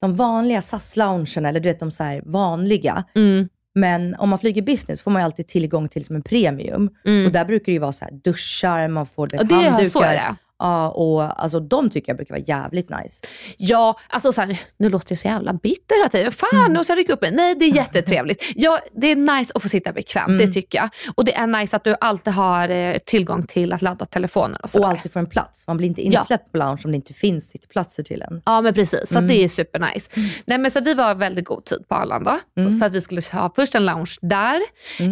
de 0.00 0.16
vanliga 0.16 0.62
SAS-loungen, 0.62 1.46
eller 1.46 1.60
du 1.60 1.68
vet 1.68 1.80
de 1.80 1.90
så 1.90 2.04
här 2.04 2.22
vanliga. 2.24 3.04
Mm. 3.14 3.48
Men 3.74 4.14
om 4.14 4.28
man 4.28 4.38
flyger 4.38 4.62
business 4.62 5.00
får 5.02 5.10
man 5.10 5.22
ju 5.22 5.24
alltid 5.24 5.48
tillgång 5.48 5.88
till 5.88 6.04
som 6.04 6.16
en 6.16 6.22
premium. 6.22 6.90
Och 7.26 7.32
där 7.32 7.44
brukar 7.44 7.66
det 7.66 7.72
ju 7.72 7.78
vara 7.78 7.92
så 7.92 8.04
här 8.04 8.12
duschar, 8.24 8.88
man 8.88 9.06
får 9.06 9.26
det 9.26 9.36
är- 9.36 9.44
handdukar. 9.70 9.84
så 9.90 10.02
är 10.02 10.14
det. 10.14 10.36
Ja, 10.58 10.88
och 10.88 11.42
alltså 11.42 11.60
de 11.60 11.90
tycker 11.90 12.10
jag 12.12 12.16
brukar 12.16 12.34
vara 12.34 12.42
jävligt 12.46 12.90
nice. 12.90 13.20
Ja, 13.56 13.98
alltså 14.08 14.32
så 14.32 14.40
här, 14.42 14.58
nu 14.76 14.88
låter 14.88 15.12
jag 15.12 15.18
så 15.18 15.28
jävla 15.28 15.52
bitter 15.52 15.96
hela 15.98 16.08
tiden. 16.08 16.32
Fan, 16.32 16.48
Mm. 16.58 16.72
nu 16.72 16.84
ska 16.84 16.92
jag 16.92 16.98
rycka 16.98 17.12
upp 17.12 17.22
mig. 17.22 17.30
Nej, 17.32 17.54
det 17.54 17.64
är 17.64 17.74
jättetrevligt. 17.74 18.44
Ja, 18.56 18.78
det 18.92 19.06
är 19.06 19.16
nice 19.16 19.52
att 19.54 19.62
få 19.62 19.68
sitta 19.68 19.92
bekvämt, 19.92 20.28
Mm. 20.28 20.46
det 20.46 20.52
tycker 20.52 20.78
jag. 20.78 20.88
Och 21.14 21.24
det 21.24 21.34
är 21.34 21.46
nice 21.46 21.76
att 21.76 21.84
du 21.84 21.94
alltid 22.00 22.32
har 22.32 22.68
eh, 22.68 22.98
tillgång 22.98 23.46
till 23.46 23.72
att 23.72 23.82
ladda 23.82 24.04
telefonen 24.04 24.56
och 24.56 24.64
Och 24.64 24.70
sådär. 24.70 24.86
alltid 24.88 25.12
får 25.12 25.20
en 25.20 25.26
plats. 25.26 25.66
Man 25.66 25.76
blir 25.76 25.88
inte 25.88 26.06
Ja. 26.06 26.20
insläppt 26.20 26.52
på 26.52 26.58
lounge 26.58 26.80
om 26.84 26.90
det 26.90 26.96
inte 26.96 27.14
finns 27.14 27.50
sittplatser 27.50 28.02
till 28.02 28.22
en. 28.22 28.42
Ja 28.46 28.60
men 28.60 28.74
precis, 28.74 29.08
så 29.08 29.18
Mm. 29.18 29.28
det 29.28 29.44
är 29.44 29.48
supernice. 29.48 30.10
Nej, 30.46 30.58
men 30.58 30.70
så 30.70 30.80
vi 30.80 30.94
var 30.94 31.14
väldigt 31.14 31.44
god 31.44 31.64
tid 31.64 31.88
på 31.88 31.94
Arlanda 31.94 32.40
Mm. 32.58 32.78
för 32.78 32.86
att 32.86 32.92
vi 32.92 33.00
skulle 33.00 33.22
ha 33.32 33.52
först 33.56 33.74
en 33.74 33.86
lounge 33.86 34.16
där 34.20 34.60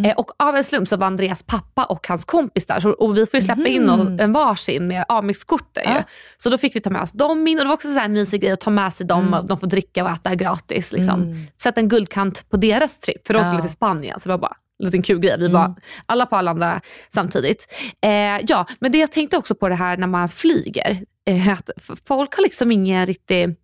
eh, 0.07 0.13
och 0.17 0.31
av 0.39 0.57
en 0.57 0.65
slump 0.65 0.89
så 0.89 0.97
var 0.97 1.07
Andreas 1.07 1.43
pappa 1.43 1.85
och 1.85 2.09
hans 2.09 2.25
kompis 2.25 2.67
där 2.67 2.81
så, 2.81 2.91
och 2.91 3.17
vi 3.17 3.27
får 3.27 3.39
ju 3.39 3.41
släppa 3.45 3.67
in 3.67 3.91
och, 3.91 4.21
en 4.21 4.33
varsin 4.33 4.87
med 4.89 5.05
Amex-kort 5.37 5.75
där 5.75 5.83
ju. 5.83 5.91
Mm. 5.91 6.03
Så 6.37 6.51
då 6.51 6.59
fick 6.59 6.77
vi 6.77 6.81
ta 6.81 6.91
med 6.91 7.03
oss 7.03 7.13
dem 7.13 7.47
in 7.47 7.59
och 7.59 7.65
det 7.65 7.69
var 7.69 7.75
också 7.75 7.89
så 7.89 7.99
här 7.99 8.05
en 8.05 8.13
mysig 8.13 8.41
grej 8.41 8.53
att 8.53 8.61
ta 8.61 8.71
med 8.71 8.93
sig 8.93 9.07
dem 9.07 9.35
och 9.35 9.47
de 9.47 9.61
får 9.61 9.67
dricka 9.67 10.05
och 10.05 10.11
äta 10.11 10.35
gratis. 10.35 10.93
Liksom. 10.93 11.23
Mm. 11.23 11.47
Sätta 11.63 11.81
en 11.81 11.89
guldkant 11.89 12.51
på 12.51 12.57
deras 12.57 12.99
tripp 12.99 13.27
för 13.27 13.35
de 13.35 13.45
skulle 13.45 13.61
till 13.61 13.71
Spanien 13.71 14.21
så 14.21 14.29
det 14.29 14.33
var 14.33 14.39
bara 14.39 14.57
en 14.79 14.87
liten 14.87 15.03
kul 15.03 15.19
grej. 15.19 15.39
Vi 15.39 15.49
var 15.49 15.75
alla 16.07 16.27
på 16.27 16.37
Arlanda 16.37 16.81
samtidigt. 17.15 17.67
Eh, 18.03 18.11
ja, 18.49 18.67
men 18.79 18.93
det 18.93 18.99
jag 18.99 19.13
tänkte 19.13 19.37
också 19.37 19.55
på 19.55 19.69
det 19.69 19.75
här 19.75 19.97
när 19.97 20.07
man 20.07 20.29
flyger, 20.29 21.03
eh, 21.27 21.49
att 21.49 21.71
folk 22.07 22.37
har 22.37 22.43
liksom 22.43 22.73
ingen 22.73 23.07
riktig 23.07 23.57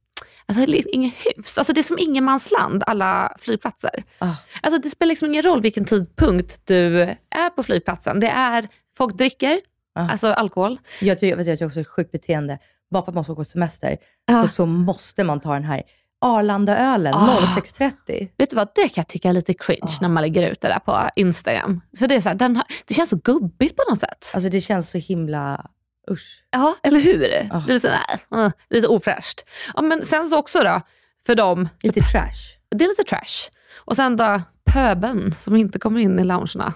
Alltså, 0.46 0.64
ingen 0.92 1.10
hyfs. 1.10 1.58
Alltså, 1.58 1.72
det 1.72 1.80
är 1.80 1.82
som 1.82 1.98
ingenmansland, 1.98 2.82
alla 2.86 3.36
flygplatser. 3.40 4.04
Ah. 4.18 4.34
Alltså, 4.62 4.80
det 4.80 4.90
spelar 4.90 5.08
liksom 5.08 5.28
ingen 5.28 5.42
roll 5.42 5.62
vilken 5.62 5.84
tidpunkt 5.84 6.60
du 6.64 7.02
är 7.30 7.50
på 7.56 7.62
flygplatsen. 7.62 8.20
Det 8.20 8.28
är, 8.28 8.68
folk 8.98 9.14
dricker, 9.14 9.60
Ah. 9.94 10.08
alltså 10.08 10.32
alkohol. 10.32 10.78
Jag 11.00 11.18
tycker, 11.18 11.36
vet 11.36 11.46
jag 11.46 11.56
tycker 11.58 11.66
också 11.66 11.74
det 11.74 11.80
är 11.80 11.82
ett 11.82 11.88
sjukt 11.88 12.12
beteende. 12.12 12.58
Bara 12.90 13.02
för 13.02 13.10
att 13.10 13.14
man 13.14 13.24
ska 13.24 13.32
gå 13.32 13.36
på 13.40 13.44
semester 13.44 13.96
Ja. 14.26 14.42
så, 14.42 14.48
så 14.48 14.66
måste 14.66 15.24
man 15.24 15.40
ta 15.40 15.52
den 15.54 15.64
här 15.64 15.82
Arlandaölen 16.24 17.14
Ah. 17.14 17.36
06.30. 17.56 18.28
Vet 18.38 18.50
du 18.50 18.56
vad, 18.56 18.68
det 18.74 18.82
kan 18.82 18.92
jag 19.02 19.08
tycka 19.08 19.28
är 19.28 19.32
lite 19.32 19.54
cringe 19.54 19.98
när 20.00 20.08
man 20.08 20.22
lägger 20.22 20.50
ut 20.50 20.60
det 20.60 20.68
där 20.68 20.78
på 20.78 21.10
Instagram. 21.16 21.80
För 21.98 22.06
det, 22.06 22.14
är 22.14 22.20
så 22.20 22.28
här, 22.28 22.36
den 22.36 22.62
det 22.86 22.94
känns 22.94 23.08
så 23.10 23.16
gubbigt 23.16 23.76
på 23.76 23.82
något 23.90 24.00
sätt. 24.00 24.30
Alltså 24.34 24.50
det 24.50 24.60
känns 24.60 24.90
så 24.90 24.98
himla... 24.98 25.66
Usch. 26.10 26.42
Ja, 26.50 26.74
eller 26.82 26.98
hur? 27.00 27.48
Ah. 27.50 27.62
Är 27.68 27.72
lite, 27.74 27.98
nej, 28.30 28.50
lite 28.70 28.88
ofräscht. 28.88 29.44
Ja, 29.74 29.82
men 29.82 30.04
sen 30.04 30.26
så 30.26 30.38
också 30.38 30.62
då, 30.62 30.80
för 31.26 31.34
dem, 31.34 31.68
Lite 31.82 32.00
trash. 32.00 32.58
det 32.70 32.84
är 32.84 32.88
lite 32.88 33.04
trash. 33.04 33.50
Och 33.84 33.96
sen 33.96 34.16
då 34.16 34.40
pöben 34.72 35.34
som 35.34 35.56
inte 35.56 35.78
kommer 35.78 36.00
in 36.00 36.18
i 36.18 36.24
loungerna. 36.24 36.74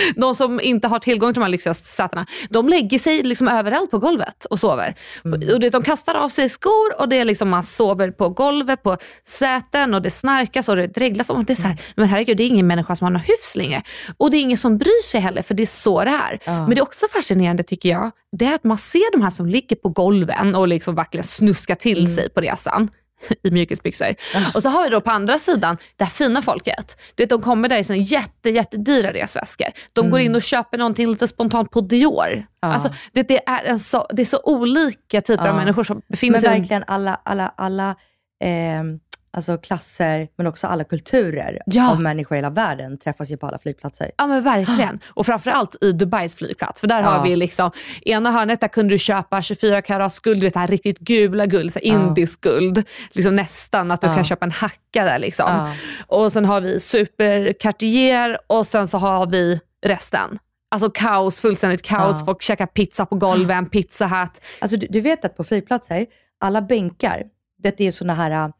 De 0.16 0.34
som 0.34 0.60
inte 0.60 0.88
har 0.88 0.98
tillgång 0.98 1.32
till 1.32 1.40
de 1.40 1.44
här 1.44 1.50
lyxiga 1.50 1.74
sätena, 1.74 2.26
de 2.50 2.68
lägger 2.68 2.98
sig 2.98 3.22
liksom 3.22 3.48
överallt 3.48 3.90
på 3.90 3.98
golvet 3.98 4.44
och 4.44 4.58
sover. 4.58 4.94
Och 5.24 5.60
det, 5.60 5.70
de 5.70 5.82
kastar 5.82 6.14
av 6.14 6.28
sig 6.28 6.48
skor 6.48 7.00
och 7.00 7.08
det 7.08 7.16
är 7.16 7.24
liksom, 7.24 7.48
man 7.48 7.64
sover 7.64 8.10
på 8.10 8.28
golvet, 8.28 8.82
på 8.82 8.96
säten 9.26 9.94
och 9.94 10.02
det 10.02 10.10
snarkas 10.10 10.68
och 10.68 10.76
det 10.76 10.86
dreglas. 10.86 11.30
Och 11.30 11.44
det 11.44 11.52
är 11.52 11.54
så 11.54 11.66
här, 11.66 11.80
men 11.96 12.08
herregud, 12.08 12.36
det 12.36 12.42
är 12.42 12.48
ingen 12.48 12.66
människa 12.66 12.96
som 12.96 13.04
har 13.04 13.12
någon 13.12 13.22
hyfs 13.22 13.56
längre. 13.56 13.82
Och 14.16 14.30
det 14.30 14.36
är 14.36 14.40
ingen 14.40 14.58
som 14.58 14.78
bryr 14.78 15.02
sig 15.02 15.20
heller, 15.20 15.42
för 15.42 15.54
det 15.54 15.62
är 15.62 15.66
så 15.66 16.04
det 16.04 16.10
är. 16.10 16.38
Ja. 16.44 16.52
Men 16.52 16.70
det 16.70 16.78
är 16.78 16.82
också 16.82 17.06
fascinerande 17.12 17.62
tycker 17.62 17.88
jag, 17.88 18.10
det 18.36 18.44
är 18.44 18.54
att 18.54 18.64
man 18.64 18.78
ser 18.78 19.12
de 19.12 19.22
här 19.22 19.30
som 19.30 19.46
ligger 19.46 19.76
på 19.76 19.88
golven 19.88 20.54
och 20.54 20.68
liksom 20.68 20.94
verkligen 20.94 21.24
snuskar 21.24 21.74
till 21.74 22.14
sig 22.14 22.30
på 22.30 22.40
resan. 22.40 22.88
i 23.42 23.50
mjukisbyxor. 23.50 24.14
Och 24.54 24.62
så 24.62 24.68
har 24.68 24.84
vi 24.84 24.88
då 24.88 25.00
på 25.00 25.10
andra 25.10 25.38
sidan 25.38 25.76
det 25.96 26.04
här 26.04 26.10
fina 26.10 26.42
folket. 26.42 26.96
Det, 27.14 27.26
de 27.26 27.42
kommer 27.42 27.68
där 27.68 27.76
i 27.78 27.84
sina 27.84 27.96
jätte, 27.96 28.50
jättedyra 28.50 29.12
resväskor. 29.12 29.68
De 29.92 30.10
går 30.10 30.20
in 30.20 30.34
och 30.34 30.42
köper 30.42 30.78
någonting 30.78 31.08
lite 31.08 31.28
spontant 31.28 31.70
på 31.70 31.80
Dior. 31.80 32.46
Alltså, 32.60 32.94
det, 33.12 33.22
det, 33.22 33.48
är 33.48 33.76
så, 33.76 34.06
det 34.10 34.22
är 34.22 34.26
så 34.26 34.40
olika 34.44 35.20
typer 35.20 35.48
av 35.48 35.56
människor 35.56 35.84
som 35.84 36.02
befinner 36.08 36.32
Men 36.32 36.40
sig 36.40 36.50
verkligen 36.50 36.84
alla, 36.86 37.20
alla, 37.24 37.54
alla 37.56 37.96
ehm, 38.44 38.98
alltså 39.32 39.58
klasser, 39.58 40.28
men 40.36 40.46
också 40.46 40.66
alla 40.66 40.84
kulturer 40.84 41.58
Ja. 41.66 41.90
av 41.92 42.00
människor 42.00 42.34
i 42.36 42.38
hela 42.38 42.50
världen 42.50 42.98
träffas 42.98 43.30
ju 43.30 43.36
på 43.36 43.46
alla 43.46 43.58
flygplatser. 43.58 44.10
Ja 44.18 44.26
men 44.26 44.42
verkligen. 44.42 45.00
Och 45.14 45.26
framförallt 45.26 45.76
i 45.84 45.92
Dubais 45.92 46.34
flygplats. 46.34 46.80
För 46.80 46.88
där 46.88 47.00
Ja. 47.00 47.06
har 47.08 47.22
vi 47.28 47.36
liksom, 47.36 47.70
ena 48.02 48.30
hörnet 48.30 48.60
där 48.60 48.68
kunde 48.68 48.94
du 48.94 48.98
köpa 48.98 49.42
24 49.42 49.82
karats 49.82 50.20
guld, 50.20 50.40
det 50.42 50.56
här 50.56 50.66
riktigt 50.68 50.98
gula 50.98 51.46
guld, 51.46 51.72
så 51.72 51.78
indisk 51.78 52.40
guld. 52.40 52.84
Liksom 53.12 53.36
nästan 53.36 53.90
att 53.90 54.00
du 54.00 54.06
kan 54.06 54.24
köpa 54.24 54.44
en 54.44 54.50
hacka 54.52 55.04
där 55.04 55.18
liksom. 55.18 55.68
Och 56.06 56.32
sen 56.32 56.44
har 56.44 56.60
vi 56.60 56.80
super 56.80 57.52
Cartier 57.60 58.38
och 58.46 58.66
sen 58.66 58.88
så 58.88 58.98
har 58.98 59.26
vi 59.26 59.60
resten. 59.86 60.38
Alltså 60.70 60.90
kaos, 60.90 61.40
fullständigt 61.40 61.82
kaos. 61.82 62.16
Ja. 62.20 62.26
Folk 62.26 62.42
käkar 62.42 62.66
pizza 62.66 63.06
på 63.06 63.16
golven, 63.16 63.66
pizza 63.70 64.06
hat. 64.06 64.40
Alltså 64.60 64.76
du, 64.76 64.86
du 64.90 65.00
vet 65.00 65.24
att 65.24 65.36
på 65.36 65.44
flygplatser, 65.44 66.06
alla 66.40 66.62
bänkar, 66.62 67.22
det 67.62 67.80
är 67.80 67.92
sådana 67.92 68.14
här, 68.14 68.52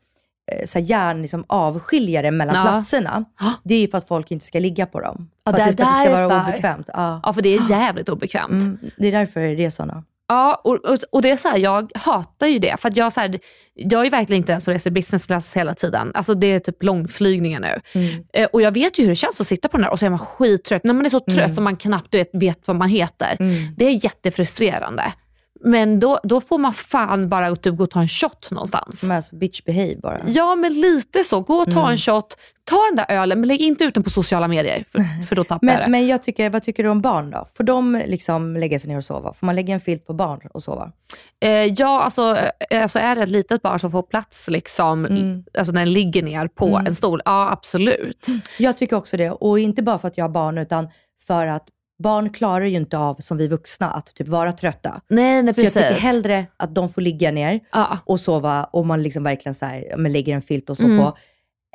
så 0.66 0.78
här 0.78 0.87
järn 0.87 1.23
liksom 1.23 1.44
avskiljare 1.47 2.30
mellan 2.30 2.54
Ja. 2.56 2.62
platserna. 2.62 3.25
Det 3.64 3.75
är 3.75 3.80
ju 3.80 3.88
för 3.88 3.99
att 3.99 4.09
folk 4.09 4.30
inte 4.30 4.47
ska 4.47 4.59
ligga 4.59 4.87
på 4.87 5.00
dem. 5.00 5.30
Ja, 5.44 5.52
för 5.52 5.61
att 5.61 5.76
det, 5.76 5.82
för 5.85 5.90
att 5.90 5.99
det 5.99 6.04
ska 6.04 6.11
vara 6.16 6.28
därför. 6.28 6.49
obekvämt. 6.50 6.88
Ja. 6.92 7.21
Ja 7.23 7.32
för 7.32 7.42
det 7.42 7.49
är 7.54 7.71
jävligt 7.71 8.09
obekvämt. 8.09 8.62
Mm, 8.62 8.78
det 8.97 9.06
är 9.09 9.12
därför 9.12 9.40
det 9.40 9.64
är 9.64 9.71
sådana. 9.71 10.04
Ja, 10.28 10.61
och, 10.64 10.78
och, 11.12 11.23
det 11.23 11.30
är 11.30 11.37
så 11.37 11.49
här, 11.49 11.59
jag 11.59 11.92
hatar 11.94 12.47
ju 12.47 12.59
det. 12.59 12.80
För 12.80 12.88
att 12.88 12.97
jag, 12.97 13.12
så 13.12 13.21
här, 13.21 13.38
jag 13.75 14.06
är 14.06 14.11
verkligen 14.11 14.42
inte 14.42 14.52
den 14.52 14.61
som 14.61 14.73
reser 14.73 14.90
business 14.90 15.26
class 15.26 15.56
hela 15.56 15.75
tiden. 15.75 16.11
Alltså 16.14 16.35
det 16.35 16.47
är 16.47 16.59
typ 16.59 16.82
långflygningar 16.82 17.61
nu. 17.61 17.80
Mm. 18.00 18.25
Eh, 18.32 18.49
och 18.52 18.62
jag 18.62 18.73
vet 18.73 18.99
ju 18.99 19.02
hur 19.02 19.11
det 19.11 19.16
känns 19.16 19.40
att 19.40 19.47
sitta 19.47 19.68
på 19.68 19.76
den 19.76 19.85
där 19.85 19.90
och 19.92 19.99
så 19.99 20.06
är 20.06 20.11
man 20.11 20.18
skittrött. 20.18 20.85
När 20.85 20.94
man 20.94 21.06
är 21.06 21.11
så 21.11 21.21
trött 21.21 21.38
Mm. 21.38 21.52
som 21.54 21.64
man 21.64 21.76
knappt 21.76 22.14
vet, 22.14 22.30
vet 22.32 22.68
vad 22.68 22.76
man 22.76 22.88
heter. 22.88 23.37
Mm. 23.40 23.54
Det 23.76 23.85
är 23.87 24.04
jättefrustrerande. 24.04 25.12
Men 25.64 26.00
då, 26.00 26.21
då 26.23 26.40
får 26.40 26.59
man 26.59 26.73
fan 26.75 27.28
bara 27.28 27.57
typ 27.57 27.76
gå 27.76 27.85
och 27.85 27.90
ta 27.90 28.00
en 28.00 28.09
shot 28.09 28.50
någonstans. 28.50 29.02
Men 29.02 29.16
alltså 29.16 29.37
bitch 29.37 29.64
behave 29.64 29.97
bara. 29.97 30.21
Ja 30.26 30.54
men 30.54 30.81
lite 30.81 31.25
så. 31.25 31.40
Gå 31.40 31.54
och 31.54 31.66
ta 31.73 31.81
Mm. 31.81 31.90
en 31.90 31.99
shot, 31.99 32.37
ta 32.64 32.76
den 32.90 32.97
där 32.97 33.07
ölen 33.16 33.40
men 33.40 33.49
lägg 33.49 33.61
inte 33.61 33.85
ut 33.85 33.95
den 33.95 34.02
på 34.02 34.11
sociala 34.11 34.49
medier 34.49 34.85
för, 34.92 34.99
för 35.28 35.37
då 35.37 35.45
tappar 35.45 35.66
jag 35.66 35.76
det. 35.76 35.81
Men, 35.83 35.90
men 35.90 36.07
jag 36.07 36.23
tycker, 36.23 36.50
vad 36.50 36.62
tycker 36.62 36.83
du 36.83 36.88
om 36.88 37.00
barn 37.00 37.31
då? 37.31 37.47
Får 37.57 37.64
de 37.64 38.02
liksom 38.07 38.57
lägga 38.57 38.78
sig 38.78 38.90
ner 38.90 38.97
och 38.99 39.04
sova? 39.04 39.33
Får 39.33 39.47
man 39.47 39.54
lägga 39.54 39.75
en 39.75 39.81
filt 39.81 40.07
på 40.07 40.12
barn 40.14 40.40
och 40.54 40.62
sova? 40.62 40.92
Eh, 41.45 41.50
ja, 41.50 42.02
alltså, 42.02 42.37
eh, 42.71 42.83
alltså 42.83 42.99
är 42.99 43.16
det 43.16 43.23
ett 43.23 43.28
litet 43.28 43.62
barn 43.62 43.78
som 43.78 43.90
får 43.90 44.02
plats 44.02 44.49
liksom, 44.49 45.04
Mm. 45.07 45.45
alltså 45.59 45.73
när 45.73 45.81
den 45.81 45.92
ligger 45.92 46.23
ner 46.23 46.49
på 46.49 46.83
en 46.87 46.95
stol, 46.95 47.23
ja 47.25 47.50
absolut. 47.50 48.26
Jag 48.59 48.78
tycker 48.78 48.97
också 48.97 49.16
det. 49.16 49.31
Och 49.31 49.59
inte 49.59 49.83
bara 49.83 49.99
för 49.99 50.09
att 50.09 50.19
jag 50.19 50.25
har 50.25 50.31
barn, 50.31 50.59
utan 50.59 50.88
för 51.26 51.47
att 51.47 51.64
barn 52.02 52.30
klarar 52.30 52.64
ju 52.64 52.76
inte 52.76 52.99
av, 52.99 53.14
som 53.14 53.37
vi 53.37 53.49
vuxna, 53.49 53.90
att 53.90 54.14
typ 54.14 54.28
vara 54.28 54.52
trötta. 54.52 55.00
Nej, 55.09 55.42
nej 55.42 55.54
Så 55.54 55.61
jag 55.61 55.66
precis. 55.66 55.88
tycker 55.88 56.00
hellre 56.00 56.47
att 56.56 56.75
de 56.75 56.88
får 56.88 57.00
ligga 57.00 57.30
ner 57.30 57.61
ja. 57.73 57.99
och 58.04 58.21
sova 58.21 58.64
och 58.64 58.87
man 58.87 59.02
liksom 59.02 59.25
verkligen 59.25 59.54
så 59.54 59.66
här, 59.66 59.94
men 59.97 60.12
lägger 60.12 60.35
en 60.35 60.42
filt 60.42 60.71
och 60.71 60.76
så 60.76 60.85
Mm. 60.85 60.99
på, 60.99 61.16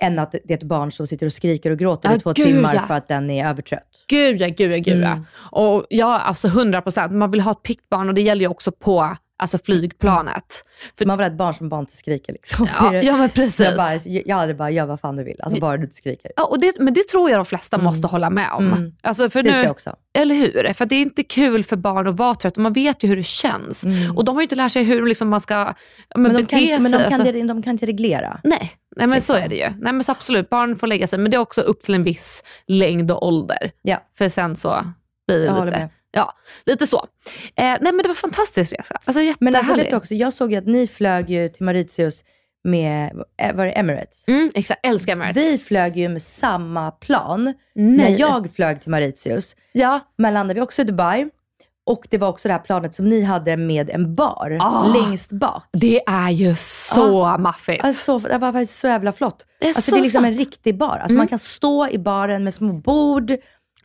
än 0.01 0.19
att 0.19 0.31
det 0.31 0.53
är 0.53 0.57
ett 0.57 0.63
barn 0.63 0.91
som 0.91 1.07
sitter 1.07 1.25
och 1.25 1.33
skriker 1.33 1.71
och 1.71 1.77
gråter 1.79 2.09
Ja, 2.09 2.15
i 2.15 2.19
två 2.19 2.33
gud, 2.33 2.45
timmar 2.45 2.75
ja. 2.75 2.81
för 2.81 2.93
att 2.93 3.07
den 3.07 3.29
är 3.29 3.49
övertrött. 3.49 4.05
Gud 4.07 4.41
ja, 4.41 4.47
gud 4.47 4.71
ja, 4.71 4.77
gud 4.77 5.03
ja. 5.03 5.11
Mm. 5.11 5.25
Och 5.51 5.85
ja, 5.89 6.19
alltså 6.19 6.47
100 6.47 6.81
procent. 6.81 7.13
Man 7.13 7.31
vill 7.31 7.41
ha 7.41 7.51
ett 7.51 7.63
piggt 7.63 7.89
barn 7.89 8.07
och 8.09 8.15
det 8.15 8.21
gäller 8.21 8.41
ju 8.41 8.47
också 8.47 8.71
på 8.71 9.17
alltså, 9.37 9.57
flygplanet. 9.57 10.63
För 10.97 11.05
man 11.05 11.19
ha 11.19 11.25
ett 11.25 11.33
barn 11.37 11.53
som 11.53 11.69
bara 11.69 11.79
inte 11.79 11.93
skriker. 11.97 12.33
Liksom. 12.33 12.67
Ja, 12.79 12.89
Det- 12.91 13.01
ja 13.01 13.17
men 13.17 13.29
precis. 13.29 13.59
jag, 13.59 13.77
bara, 13.77 13.95
jag 14.25 14.35
hade 14.35 14.53
bara, 14.53 14.69
gör 14.69 14.85
vad 14.85 14.99
fan 14.99 15.15
du 15.15 15.23
vill. 15.23 15.41
Alltså 15.41 15.59
bara 15.59 15.77
du 15.77 15.83
inte 15.83 15.95
skriker. 15.95 16.31
Ja, 16.35 16.43
och 16.45 16.59
det, 16.59 16.79
men 16.79 16.93
det 16.93 17.07
tror 17.07 17.29
jag 17.29 17.39
de 17.39 17.45
flesta 17.45 17.77
måste 17.77 18.07
hålla 18.07 18.29
med 18.29 18.51
om. 18.51 18.67
Mm. 18.73 18.91
Alltså, 19.03 19.29
för 19.29 19.43
Det 19.43 19.49
nu, 19.49 19.53
tror 19.53 19.63
jag 19.63 19.71
också. 19.71 19.95
Eller 20.13 20.35
hur? 20.35 20.73
För 20.73 20.85
det 20.85 20.95
är 20.95 21.01
inte 21.01 21.23
kul 21.23 21.63
för 21.63 21.75
barn 21.75 22.07
att 22.07 22.17
vara 22.17 22.35
trött 22.35 22.57
och 22.57 22.63
man 22.63 22.73
vet 22.73 23.03
ju 23.03 23.07
hur 23.07 23.15
det 23.15 23.23
känns. 23.25 23.85
Och 24.15 24.25
de 24.25 24.35
har 24.35 24.41
ju 24.41 24.43
inte 24.45 24.55
lärt 24.55 24.71
sig 24.71 24.83
hur 24.83 25.05
liksom, 25.07 25.29
man 25.29 25.41
ska 25.41 25.55
men 25.55 25.73
Men 26.15 26.33
de 26.33 26.41
bete 26.41 26.49
kan, 26.49 26.59
sig. 26.59 26.79
men 26.79 26.91
de 26.91 26.97
kan, 26.97 27.21
alltså. 27.21 27.31
de, 27.47 27.63
kan 27.63 27.71
inte 27.71 27.85
reglera. 27.85 28.39
Nej, 28.43 28.71
nej 28.95 29.07
men 29.07 29.21
så 29.21 29.33
Liksom. 29.33 29.45
är 29.45 29.49
det 29.49 29.55
ju. 29.55 29.69
Nej 29.83 29.93
men 29.93 30.03
absolut, 30.07 30.49
barn 30.49 30.75
får 30.75 30.87
lägga 30.87 31.07
sig 31.07 31.19
men 31.19 31.31
det 31.31 31.37
är 31.37 31.41
också 31.41 31.61
upp 31.61 31.81
till 31.83 31.95
en 31.95 32.03
viss 32.03 32.43
längd 32.67 33.11
och 33.11 33.27
ålder. 33.27 33.71
Ja. 33.81 33.97
För 34.17 34.29
sen 34.29 34.55
så 34.55 34.83
blir 35.27 35.39
det 35.39 35.45
Jag 35.45 35.65
lite. 35.65 35.89
Ja, 36.17 36.33
lite 36.65 36.87
så. 36.87 36.97
Eh, 37.55 37.63
nej 37.63 37.79
men 37.81 37.97
det 37.97 38.07
var 38.07 38.15
fantastiskt 38.15 38.73
resa. 38.73 38.97
Alltså 39.05 39.21
Men 39.39 39.55
alltså, 39.55 39.73
du 39.75 39.95
också, 39.95 40.13
jag 40.13 40.33
såg 40.33 40.51
ju 40.51 40.57
att 40.57 40.67
ni 40.67 40.87
flög 40.87 41.29
ju 41.29 41.49
till 41.49 41.63
Mauritius 41.65 42.23
med, 42.63 43.11
eh, 43.41 43.55
var 43.55 43.65
det 43.65 43.71
Emirates? 43.71 44.27
mm, 44.27 44.51
exakt, 44.55 44.85
älskar 44.85 45.13
Emirates. 45.13 45.43
Vi 45.43 45.57
flög 45.57 45.97
ju 45.97 46.09
med 46.09 46.21
samma 46.21 46.91
plan 46.91 47.43
Nej. 47.43 47.53
när 47.97 48.19
jag 48.19 48.53
flög 48.55 48.81
till 48.81 48.91
Mauritius. 48.91 49.55
Ja, 49.71 49.99
Men 50.17 50.33
landade 50.33 50.53
vi 50.53 50.61
också 50.61 50.81
i 50.81 50.85
Dubai 50.85 51.29
och 51.85 52.07
det 52.09 52.17
var 52.17 52.27
också 52.27 52.47
det 52.47 52.53
här 52.53 52.61
planet 52.61 52.95
som 52.95 53.09
ni 53.09 53.21
hade 53.23 53.57
med 53.57 53.89
en 53.89 54.15
bar 54.15 54.57
Ah. 54.61 54.87
längst 54.93 55.31
bak. 55.31 55.63
det 55.73 56.01
är 56.07 56.29
ju 56.29 56.55
så 56.55 57.37
maffigt. 57.37 57.83
Alltså, 57.83 58.19
det 58.19 58.37
var 58.37 58.51
faktiskt 58.53 58.79
så 58.79 58.87
jävla 58.87 59.11
flott. 59.11 59.45
Det 59.59 59.65
är 59.65 59.69
alltså, 59.69 59.81
så 59.81 59.91
det 59.95 60.01
är 60.01 60.03
liksom 60.03 60.21
flott. 60.23 60.31
en 60.33 60.37
riktig 60.37 60.77
bar. 60.77 60.97
Alltså, 60.97 61.17
Man 61.17 61.27
kan 61.27 61.39
stå 61.39 61.87
i 61.89 61.97
baren 61.97 62.43
med 62.43 62.53
små 62.53 62.73
bord. 62.73 63.31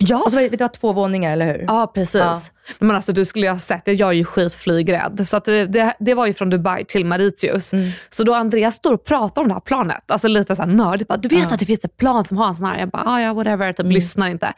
Ja. 0.09 0.23
Och 0.23 0.31
så 0.31 0.37
var 0.37 0.43
det, 0.43 0.49
det 0.49 0.61
var 0.61 0.69
två 0.69 0.93
våningar, 0.93 1.33
eller 1.33 1.47
hur? 1.47 1.65
Ja, 1.69 1.93
precis. 1.95 2.21
Ja. 2.21 2.41
Men 2.79 2.97
alltså 2.97 3.13
du 3.13 3.25
skulle 3.25 3.47
ju 3.47 3.53
ha 3.53 3.59
sett 3.59 3.85
det, 3.85 3.93
jag 3.93 4.09
är 4.09 4.13
ju 4.13 4.25
skitflygrädd. 4.25 5.29
Så 5.29 5.37
att 5.37 5.45
det, 5.45 5.95
det, 6.01 6.15
var 6.15 6.27
ju 6.27 6.35
från 6.35 6.51
Dubai 6.51 6.85
till 6.85 7.07
Mauritius. 7.07 7.73
Mm. 7.73 7.91
Så 8.11 8.25
då 8.25 8.35
Andreas 8.35 8.75
står 8.75 8.93
och 8.93 9.05
pratar 9.05 9.43
om 9.43 9.49
det 9.49 9.55
här 9.55 9.61
planet, 9.61 10.11
alltså 10.11 10.29
lite 10.29 10.57
såhär 10.57 10.69
nördigt. 10.69 11.09
Bara, 11.09 11.19
du 11.19 11.29
vet 11.29 11.53
att 11.53 11.59
det 11.59 11.67
finns 11.67 11.85
ett 11.85 11.97
plan 11.97 12.25
som 12.25 12.37
har 12.37 12.49
en 12.49 12.55
sån 12.55 12.69
här? 12.69 12.79
Jag 12.79 12.89
bara, 12.91 13.03
ah, 13.07 13.21
ja 13.21 13.33
whatever, 13.35 13.73
typ 13.73 13.81
Mm. 13.81 13.93
lyssnar 13.93 14.29
inte. 14.29 14.53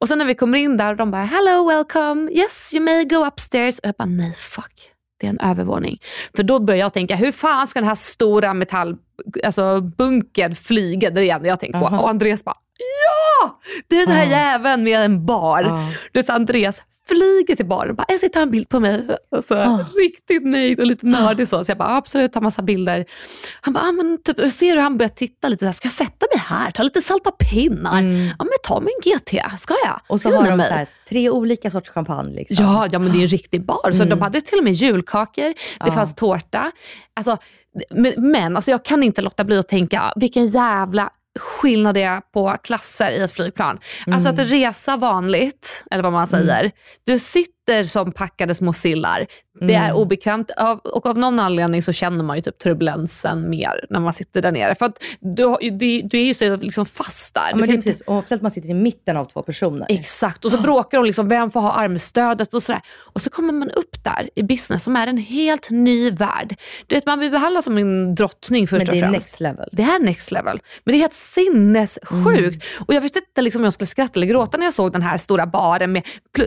Och 0.00 0.08
sen 0.08 0.18
när 0.18 0.24
vi 0.24 0.34
kommer 0.34 0.58
in 0.58 0.76
där 0.76 0.90
och 0.90 0.96
de 0.96 1.10
bara, 1.10 1.24
hello 1.24 1.68
welcome, 1.68 2.30
yes 2.32 2.70
you 2.74 2.84
may 2.84 3.04
go 3.04 3.26
upstairs. 3.26 3.78
Och 3.78 3.86
jag 3.88 3.94
bara, 3.98 4.06
nej 4.08 4.32
fuck. 4.32 4.92
Det 5.20 5.26
är 5.26 5.30
en 5.30 5.40
övervåning. 5.40 5.98
För 6.36 6.42
då 6.42 6.58
börjar 6.58 6.80
jag 6.80 6.92
tänka, 6.92 7.16
hur 7.16 7.32
fan 7.32 7.66
ska 7.66 7.78
den 7.80 7.88
här 7.88 7.94
stora 7.94 8.54
metall, 8.54 8.96
alltså 9.44 9.80
bunkern 9.80 10.54
flyga 10.56 11.10
där 11.10 11.22
igen? 11.22 11.44
Jag 11.44 11.60
tänkte 11.60 11.78
på. 11.80 11.86
Aha. 11.86 12.00
Och 12.02 12.08
Andreas 12.10 12.44
bara, 12.44 12.56
ja! 12.78 13.60
Det 13.88 13.96
är 14.00 14.06
den 14.06 14.16
här 14.16 14.24
Ja. 14.24 14.30
jäveln 14.30 14.82
med 14.84 15.04
en 15.04 15.26
bar. 15.26 15.62
Du 16.12 16.18
vet, 16.18 16.26
så 16.26 16.32
Andreas 16.32 16.82
flyger 17.08 17.56
till 17.56 17.66
baren 17.66 17.90
och 17.90 17.96
bara, 17.96 18.04
jag 18.08 18.18
ska 18.18 18.28
ta 18.28 18.40
en 18.40 18.50
bild 18.50 18.68
på 18.68 18.80
mig. 18.80 19.06
Alltså, 19.36 19.54
Ah. 19.54 19.78
Riktigt 19.98 20.46
nöjd 20.46 20.80
och 20.80 20.86
lite 20.86 21.06
nördig 21.06 21.48
så. 21.48 21.64
Så 21.64 21.70
jag 21.70 21.78
bara, 21.78 21.96
absolut, 21.96 22.32
ta 22.32 22.40
massa 22.40 22.62
bilder. 22.62 23.04
Han 23.60 23.74
bara, 23.74 23.84
ah, 23.84 23.92
men 23.92 24.18
typ, 24.24 24.52
ser 24.52 24.70
hur 24.74 24.82
han 24.82 24.98
börjar 24.98 25.08
titta 25.10 25.48
lite, 25.48 25.60
så 25.60 25.66
här, 25.66 25.72
ska 25.72 25.86
jag 25.86 25.92
sätta 25.92 26.26
mig 26.34 26.42
här, 26.46 26.70
ta 26.70 26.82
lite 26.82 27.00
salta 27.02 27.30
pinnar? 27.30 28.02
Ja 28.38 28.44
men 28.44 28.48
ta 28.64 28.80
min 28.80 28.94
GT, 29.14 29.30
ska 29.60 29.74
jag? 29.84 29.88
Mm. 29.88 30.00
Och 30.08 30.20
så 30.20 30.28
Unna 30.28 30.38
har 30.40 30.50
de 30.50 30.56
mig. 30.56 30.66
så 30.68 30.74
här, 30.74 30.86
tre 31.08 31.30
olika 31.30 31.70
sorts 31.70 31.88
champagne. 31.90 32.34
Liksom. 32.34 32.66
Ja, 32.66 32.86
ja 32.92 32.98
men 32.98 33.12
det 33.12 33.18
är 33.18 33.22
en 33.22 33.26
riktig 33.28 33.64
bar. 33.64 33.92
Så 33.92 34.04
de 34.04 34.20
hade 34.22 34.40
till 34.40 34.58
och 34.58 34.64
med 34.64 34.72
julkakor, 34.72 35.44
det 35.44 35.54
Ja. 35.78 35.92
fanns 35.92 36.14
tårta. 36.14 36.72
Alltså, 37.16 37.36
men 37.90 38.14
men 38.30 38.56
alltså, 38.56 38.70
jag 38.70 38.84
kan 38.84 39.02
inte 39.02 39.22
låta 39.22 39.44
bli 39.44 39.58
att 39.58 39.68
tänka 39.68 40.12
vilken 40.16 40.46
jävla 40.46 41.10
skillnad 41.38 41.94
det 41.94 42.02
är 42.02 42.20
på 42.20 42.56
klasser 42.62 43.10
i 43.10 43.20
ett 43.20 43.32
flygplan. 43.32 43.78
Alltså 44.06 44.28
att 44.28 44.38
resa 44.38 44.96
vanligt, 44.96 45.84
eller 45.90 46.02
vad 46.02 46.12
man 46.12 46.26
säger. 46.26 46.70
Du 47.04 47.18
sitter 47.18 47.57
som 47.84 48.12
packade 48.12 48.54
små 48.54 48.72
sillar. 48.72 49.26
Det 49.60 49.74
är 49.74 49.92
obekvämt 49.92 50.50
av, 50.56 50.78
och 50.78 51.06
av 51.06 51.18
någon 51.18 51.40
anledning 51.40 51.82
så 51.82 51.92
känner 51.92 52.24
man 52.24 52.36
ju 52.36 52.42
typ 52.42 52.58
turbulensen 52.58 53.50
mer 53.50 53.86
när 53.90 54.00
man 54.00 54.14
sitter 54.14 54.42
där 54.42 54.52
nere. 54.52 54.74
För 54.74 54.86
att 54.86 55.02
du, 55.20 55.56
du, 55.60 56.02
du 56.02 56.18
är 56.20 56.24
ju 56.24 56.34
så 56.34 56.56
liksom 56.56 56.86
fast 56.86 57.34
där. 57.34 57.42
Ja, 57.50 57.56
men 57.56 57.68
det 57.68 57.72
är 57.72 57.76
inte- 57.76 57.88
precis. 57.90 58.00
Och 58.06 58.18
speciellt 58.22 58.42
man 58.42 58.50
sitter 58.50 58.68
i 58.68 58.74
mitten 58.74 59.16
av 59.16 59.24
två 59.24 59.42
personer. 59.42 59.86
Exakt, 59.88 60.44
och 60.44 60.50
så 60.50 60.60
bråkar 60.60 60.98
de 60.98 61.04
liksom, 61.04 61.28
vem 61.28 61.50
får 61.50 61.60
ha 61.60 61.72
armstödet 61.72 62.54
och 62.54 62.62
sådär. 62.62 62.80
Och 62.96 63.22
så 63.22 63.30
kommer 63.30 63.52
man 63.52 63.70
upp 63.70 64.04
där 64.04 64.30
i 64.34 64.42
business 64.42 64.82
som 64.82 64.96
är 64.96 65.06
en 65.06 65.16
helt 65.18 65.70
ny 65.70 66.10
värld. 66.10 66.56
Du 66.86 66.94
vet, 66.94 67.06
man 67.06 67.18
blir 67.18 67.30
behandlad 67.30 67.64
som 67.64 67.78
en 67.78 68.14
drottning 68.14 68.68
först 68.68 68.86
Men 68.86 68.86
det 68.86 68.92
och 68.92 68.96
är 68.96 69.12
främst. 69.12 69.14
next 69.26 69.40
level. 69.40 69.68
Det 69.72 69.82
är 69.82 69.98
next 69.98 70.30
level. 70.32 70.60
Men 70.84 70.92
det 70.92 70.98
är 70.98 71.00
helt 71.00 71.14
sinnessjukt. 71.14 72.64
Och 72.86 72.94
jag 72.94 73.00
visste 73.00 73.18
inte 73.18 73.42
liksom, 73.42 73.60
om 73.60 73.64
jag 73.64 73.72
skulle 73.72 73.86
skratta 73.86 74.12
eller 74.18 74.26
gråta 74.26 74.58
när 74.58 74.64
jag 74.64 74.74
såg 74.74 74.92
den 74.92 75.02
här 75.02 75.16
stora 75.16 75.46
baren 75.46 75.92
med 75.92 76.02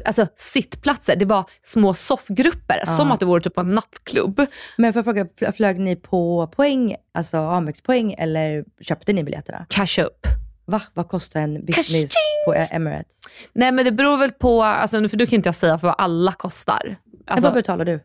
alltså, 0.05 0.27
sittplatser. 0.35 1.11
Det 1.15 1.25
var 1.25 1.46
små 1.63 1.94
soffgrupper, 1.94 2.86
som 2.86 3.12
att 3.12 3.20
det 3.20 3.25
vore 3.25 3.41
typ 3.41 3.58
en 3.58 3.75
nattklubb. 3.75 4.41
Men 4.77 4.94
för 4.94 5.00
att 5.00 5.06
fråga, 5.06 5.24
fl- 5.24 5.51
flög 5.51 5.80
ni 5.80 5.96
på 5.96 6.48
poäng, 6.48 6.96
alltså 7.13 7.38
Amex-poäng, 7.38 8.15
eller 8.18 8.65
köpte 8.82 9.13
ni 9.13 9.24
biljetterna? 9.24 9.65
Cash 9.70 10.00
up. 10.03 10.27
Va? 10.65 10.82
Vad 10.94 11.08
kostar 11.08 11.39
en 11.39 11.65
business 11.65 12.12
på 12.46 12.53
Emirates? 12.53 13.20
Nej 13.53 13.72
men 13.72 13.86
det 13.86 13.91
beror 13.91 14.18
väl 14.18 14.32
på, 14.32 14.63
alltså, 14.63 15.10
för 15.10 15.18
du 15.18 15.27
kan 15.27 15.36
inte 15.36 15.48
jag 15.48 15.56
säga 15.56 15.77
för 15.77 15.88
vad 15.88 15.96
alla 15.98 16.32
kostar. 16.34 16.74
Alltså, 16.75 16.98
Alltså 17.27 17.48
vad 17.48 17.53
betalar 17.53 17.86
du? 17.86 18.00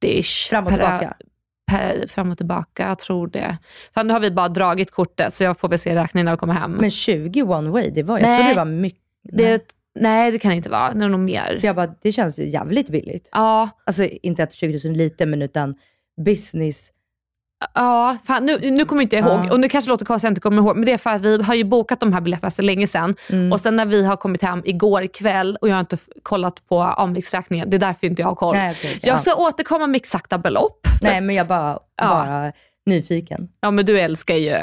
40 0.00 0.22
Fram 0.50 0.66
och 0.66 0.72
tillbaka? 0.72 1.14
per, 1.70 2.06
fram 2.08 2.30
och 2.30 2.36
tillbaka, 2.36 2.88
jag 2.88 2.98
tror 2.98 3.26
det. 3.28 3.56
För 3.94 4.04
nu 4.04 4.12
har 4.12 4.20
vi 4.20 4.30
bara 4.30 4.48
dragit 4.48 4.90
kortet 4.90 5.34
så 5.34 5.44
jag 5.44 5.58
får 5.58 5.68
väl 5.68 5.78
se 5.78 5.94
räkningen 5.94 6.24
när 6.24 6.32
vi 6.32 6.38
kommer 6.38 6.54
hem. 6.54 6.72
Men 6.72 6.90
20 6.90 7.42
one 7.42 7.70
way, 7.70 7.90
det 7.90 8.02
var, 8.02 8.18
jag 8.18 8.28
Nej. 8.28 8.38
trodde 8.38 8.50
det 8.52 8.56
var 8.58 8.64
mycket. 8.64 9.00
det, 9.22 9.74
nej 10.00 10.30
det 10.30 10.38
kan 10.38 10.48
det 10.50 10.56
inte 10.56 10.70
vara, 10.70 10.92
det 10.94 11.04
är 11.04 11.08
nog 11.08 11.20
mer. 11.20 11.56
För 11.60 11.66
jag 11.66 11.76
bara, 11.76 11.94
det 12.02 12.12
känns 12.12 12.38
jävligt 12.38 12.88
billigt. 12.90 13.28
Ja, 13.32 13.68
Alltså 13.86 14.04
inte 14.04 14.42
att 14.42 14.52
20 14.52 14.80
000 14.88 14.94
är 14.94 14.98
lite, 14.98 15.26
men 15.26 15.42
utan 15.42 15.74
business 16.24 16.90
Ja, 17.74 18.16
fan, 18.24 18.46
nu, 18.46 18.70
nu 18.70 18.84
kommer 18.84 19.02
inte 19.02 19.16
jag 19.16 19.24
ihåg. 19.26 19.46
Ja. 19.46 19.52
Och 19.52 19.60
nu 19.60 19.68
kanske 19.68 19.88
låter 19.88 20.04
konstigt 20.04 20.24
att 20.26 20.28
jag 20.28 20.30
inte 20.30 20.40
kommer 20.40 20.62
ihåg. 20.62 20.76
Men 20.76 20.86
det 20.86 20.92
är 20.92 20.98
för 20.98 21.10
att 21.10 21.22
vi 21.22 21.42
har 21.42 21.54
ju 21.54 21.64
bokat 21.64 22.00
de 22.00 22.12
här 22.12 22.20
biljetterna 22.20 22.50
så 22.50 22.62
länge 22.62 22.86
sedan. 22.86 23.14
Mm. 23.30 23.52
Och 23.52 23.60
sen 23.60 23.76
när 23.76 23.86
vi 23.86 24.04
har 24.04 24.16
kommit 24.16 24.42
hem 24.42 24.62
igår 24.64 25.06
kväll 25.06 25.58
och 25.60 25.68
jag 25.68 25.74
har 25.74 25.80
inte 25.80 25.98
kollat 26.22 26.66
på 26.68 26.82
avmixräkningen. 26.82 27.70
Det 27.70 27.76
är 27.76 27.78
därför 27.78 28.06
inte 28.06 28.22
jag 28.22 28.28
har 28.28 28.34
koll. 28.34 28.54
Nej, 28.54 28.74
Så 28.74 28.86
jag 29.08 29.14
ja. 29.14 29.18
ska 29.18 29.34
återkomma 29.34 29.86
med 29.86 29.96
exakta 29.96 30.38
belopp. 30.38 30.86
Nej, 31.02 31.20
men 31.20 31.34
jag 31.36 31.46
bara, 31.46 31.78
Ja. 31.96 32.08
bara 32.08 32.52
nyfiken. 32.86 33.48
Ja 33.60 33.70
men 33.70 33.86
du 33.86 34.00
älskar 34.00 34.34
ju, 34.34 34.56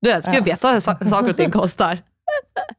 du 0.00 0.10
älskar 0.10 0.32
ju 0.32 0.40
att 0.40 0.46
veta 0.46 0.80
sa- 0.80 0.96
saker 1.10 1.30
och 1.30 1.36
ting 1.36 1.50
kostar. 1.50 1.98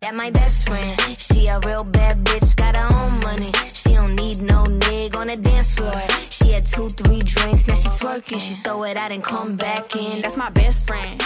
That 0.01 0.15
my 0.15 0.31
best 0.31 0.67
friend. 0.67 0.99
She 1.17 1.47
a 1.47 1.59
real 1.67 1.83
bad 1.83 2.17
bitch, 2.23 2.55
got 2.55 2.75
her 2.75 2.85
own 2.99 3.13
money. 3.29 3.51
She 3.73 3.93
don't 3.93 4.15
need 4.15 4.41
no 4.41 4.63
nigga 4.63 5.17
on 5.21 5.27
the 5.27 5.35
dance 5.35 5.75
floor. 5.75 6.01
She 6.31 6.53
had 6.55 6.65
two, 6.75 6.89
three 6.89 7.19
drinks, 7.19 7.67
now 7.67 7.75
she 7.75 7.89
twerking. 7.99 8.39
She 8.39 8.55
throw 8.63 8.83
it 8.83 8.97
out 8.97 9.11
and 9.11 9.23
come 9.23 9.57
back 9.57 9.95
in. 9.95 10.21
That's 10.21 10.37
my 10.37 10.49
best 10.63 10.87
friend. 10.87 11.23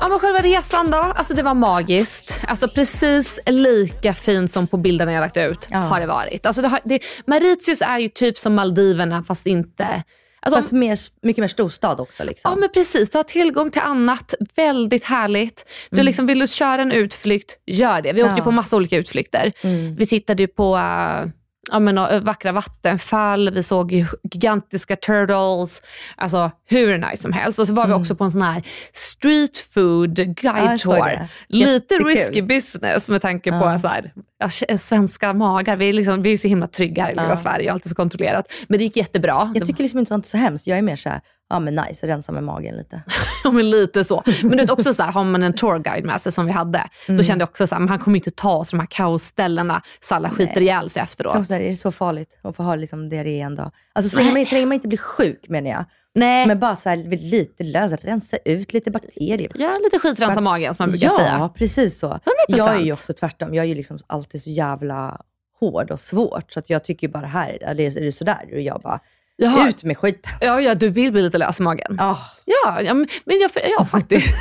Ja 0.00 0.08
men 0.08 0.18
själva 0.18 0.38
resan 0.38 0.90
då, 0.90 0.96
alltså 0.98 1.34
det 1.34 1.42
var 1.42 1.54
magiskt. 1.54 2.40
Alltså 2.48 2.68
precis 2.68 3.38
lika 3.46 4.14
fint 4.14 4.52
som 4.52 4.66
på 4.66 4.76
bilderna 4.76 5.12
jag 5.12 5.20
lagt 5.20 5.36
ut 5.36 5.66
Ja. 5.70 5.78
har 5.78 6.00
det 6.00 6.06
varit. 6.06 6.46
Alltså 6.46 6.62
det 6.62 6.68
har, 6.68 6.80
det, 6.84 6.98
Mauritius 7.26 7.82
är 7.82 7.98
ju 7.98 8.08
typ 8.08 8.38
som 8.38 8.54
Maldiverna 8.54 9.22
fast 9.24 9.46
inte... 9.46 10.02
Alltså, 10.42 10.60
Fast 10.60 10.72
mer, 10.72 10.98
mycket 11.22 11.42
mer 11.42 11.48
storstad 11.48 12.00
också. 12.00 12.24
Liksom. 12.24 12.50
Ja 12.50 12.56
men 12.60 12.68
precis, 12.74 13.10
du 13.10 13.18
har 13.18 13.22
tillgång 13.22 13.70
till 13.70 13.80
annat. 13.82 14.34
Väldigt 14.56 15.04
härligt. 15.04 15.64
Du 15.90 16.02
liksom, 16.02 16.26
vill 16.26 16.38
du 16.38 16.48
köra 16.48 16.82
en 16.82 16.92
utflykt, 16.92 17.56
gör 17.66 18.02
det. 18.02 18.12
Vi 18.12 18.22
åkte 18.22 18.34
Ja. 18.38 18.44
på 18.44 18.50
massa 18.50 18.76
olika 18.76 18.96
utflykter. 18.96 19.52
Vi 19.98 20.06
tittade 20.06 20.42
ju 20.42 20.46
på 20.46 20.76
äh, 20.76 21.26
ja, 21.70 21.78
men, 21.78 22.24
vackra 22.24 22.52
vattenfall, 22.52 23.50
vi 23.54 23.62
såg 23.62 23.92
gigantiska 24.32 24.96
turtles. 24.96 25.82
Alltså 26.16 26.50
hur 26.66 26.98
nice 26.98 27.22
som 27.22 27.32
helst. 27.32 27.58
Och 27.58 27.66
så 27.66 27.74
var 27.74 27.86
vi 27.86 27.92
också 27.92 28.14
på 28.14 28.24
en 28.24 28.30
sån 28.30 28.42
här 28.42 28.62
street 28.92 29.56
food 29.74 30.14
guide 30.16 30.80
tour. 30.80 31.28
Lite 31.48 31.94
risky 31.94 32.42
business 32.42 33.08
med 33.08 33.22
tanke 33.22 33.50
på 33.52 33.78
så 33.80 33.88
här, 33.88 34.12
ja, 34.38 34.48
k- 34.68 34.78
svenska 34.78 35.32
magar. 35.32 35.76
Vi 35.76 35.88
är, 35.88 35.92
liksom, 35.92 36.22
vi 36.22 36.32
är 36.32 36.36
så 36.36 36.48
himla 36.48 36.66
trygga 36.66 37.08
i 37.08 37.12
lilla 37.12 37.28
Ja. 37.28 37.36
Sverige, 37.36 37.72
alltid 37.72 37.90
så 37.90 37.96
kontrollerat. 37.96 38.52
Men 38.68 38.78
det 38.78 38.84
gick 38.84 38.96
jättebra. 38.96 39.52
Jag 39.54 39.66
tycker 39.66 39.82
liksom 39.82 39.98
inte 39.98 40.08
sånt 40.08 40.24
är 40.24 40.28
så 40.28 40.36
hemskt. 40.36 40.66
Jag 40.66 40.78
är 40.78 40.82
mer 40.82 40.96
såhär, 40.96 41.20
ja 41.52 41.58
men 41.60 41.74
nice, 41.74 42.06
rensa 42.06 42.32
med 42.32 42.44
magen 42.44 42.74
lite. 42.76 43.02
Ja 43.44 43.50
men 43.50 43.70
lite 43.70 44.04
så. 44.04 44.22
Men 44.42 44.50
du 44.50 44.56
vet 44.56 44.70
också 44.70 44.92
så 44.94 45.02
här, 45.02 45.12
har 45.12 45.24
man 45.24 45.42
en 45.42 45.52
tourguide 45.52 46.04
med 46.04 46.20
sig 46.20 46.32
som 46.32 46.46
vi 46.46 46.52
hade, 46.52 46.84
Mm. 47.08 47.16
då 47.18 47.22
kände 47.24 47.42
jag 47.42 47.48
också 47.48 47.66
så 47.66 47.74
här, 47.74 47.80
men 47.80 47.88
han 47.88 47.98
kommer 47.98 48.16
inte 48.16 48.30
ta 48.30 48.52
oss 48.56 48.68
till 48.68 48.76
de 48.78 48.80
här 48.80 48.86
kaosställena 48.90 49.82
så 50.00 50.14
alla 50.14 50.30
skiter 50.30 50.60
ihjäl 50.60 50.90
sig 50.90 51.00
Så 51.00 51.04
efteråt. 51.04 51.36
också, 51.36 51.54
är 51.54 51.60
det 51.60 51.76
så 51.76 51.92
farligt 51.92 52.38
att 52.42 52.56
få 52.56 52.62
ha 52.62 52.74
liksom 52.74 53.08
diarré 53.08 53.40
en 53.40 53.54
dag? 53.54 53.70
Alltså 53.92 54.10
så 54.10 54.16
länge 54.16 54.32
man, 54.32 54.46
så 54.46 54.54
länge 54.54 54.66
man 54.66 54.74
inte 54.74 54.88
blir 54.88 54.98
sjuk 54.98 55.48
menar 55.48 55.70
jag. 55.70 55.84
Nej, 56.14 56.46
Men 56.46 56.58
bara 56.58 56.76
så 56.76 56.88
här, 56.88 56.96
lite 57.30 57.64
lös, 57.64 57.92
rensa 57.92 58.36
ut 58.44 58.72
lite 58.72 58.90
bakterier. 58.90 59.52
ja, 59.54 59.76
lite 59.84 59.98
skitrensa 59.98 60.40
magen 60.40 60.74
som 60.74 60.82
man 60.82 60.90
brukar 60.90 61.06
ja, 61.06 61.16
säga. 61.16 61.50
precis 61.54 61.98
så. 61.98 62.08
100%. 62.08 62.18
Jag 62.46 62.74
är 62.74 62.80
ju 62.80 62.92
också 62.92 63.12
tvärtom. 63.12 63.54
Jag 63.54 63.64
är 63.64 63.68
ju 63.68 63.74
liksom 63.74 63.98
alltid 64.06 64.42
så 64.42 64.50
jävla 64.50 65.20
hård 65.60 65.90
och 65.90 66.00
svårt. 66.00 66.52
Så 66.52 66.58
att 66.58 66.70
jag 66.70 66.84
tycker 66.84 67.08
bara 67.08 67.26
här, 67.26 67.58
är 67.62 67.74
det, 67.74 67.86
är 67.86 68.00
det 68.00 68.12
sådär? 68.12 68.48
Och 68.52 68.60
jag 68.60 68.80
bara, 68.80 69.00
Jaha. 69.36 69.68
ut 69.68 69.84
med 69.84 69.98
skiten. 69.98 70.32
Ja, 70.40 70.60
ja, 70.60 70.74
du 70.74 70.88
vill 70.88 71.12
bli 71.12 71.22
lite 71.22 71.38
lös 71.38 71.60
i 71.60 71.62
magen. 71.62 72.00
Ah, 72.00 72.18
Ja, 72.44 72.82
ja 72.82 72.94
men 72.94 73.06
jag, 73.24 73.50
ja 73.78 73.84
faktiskt. 73.90 74.36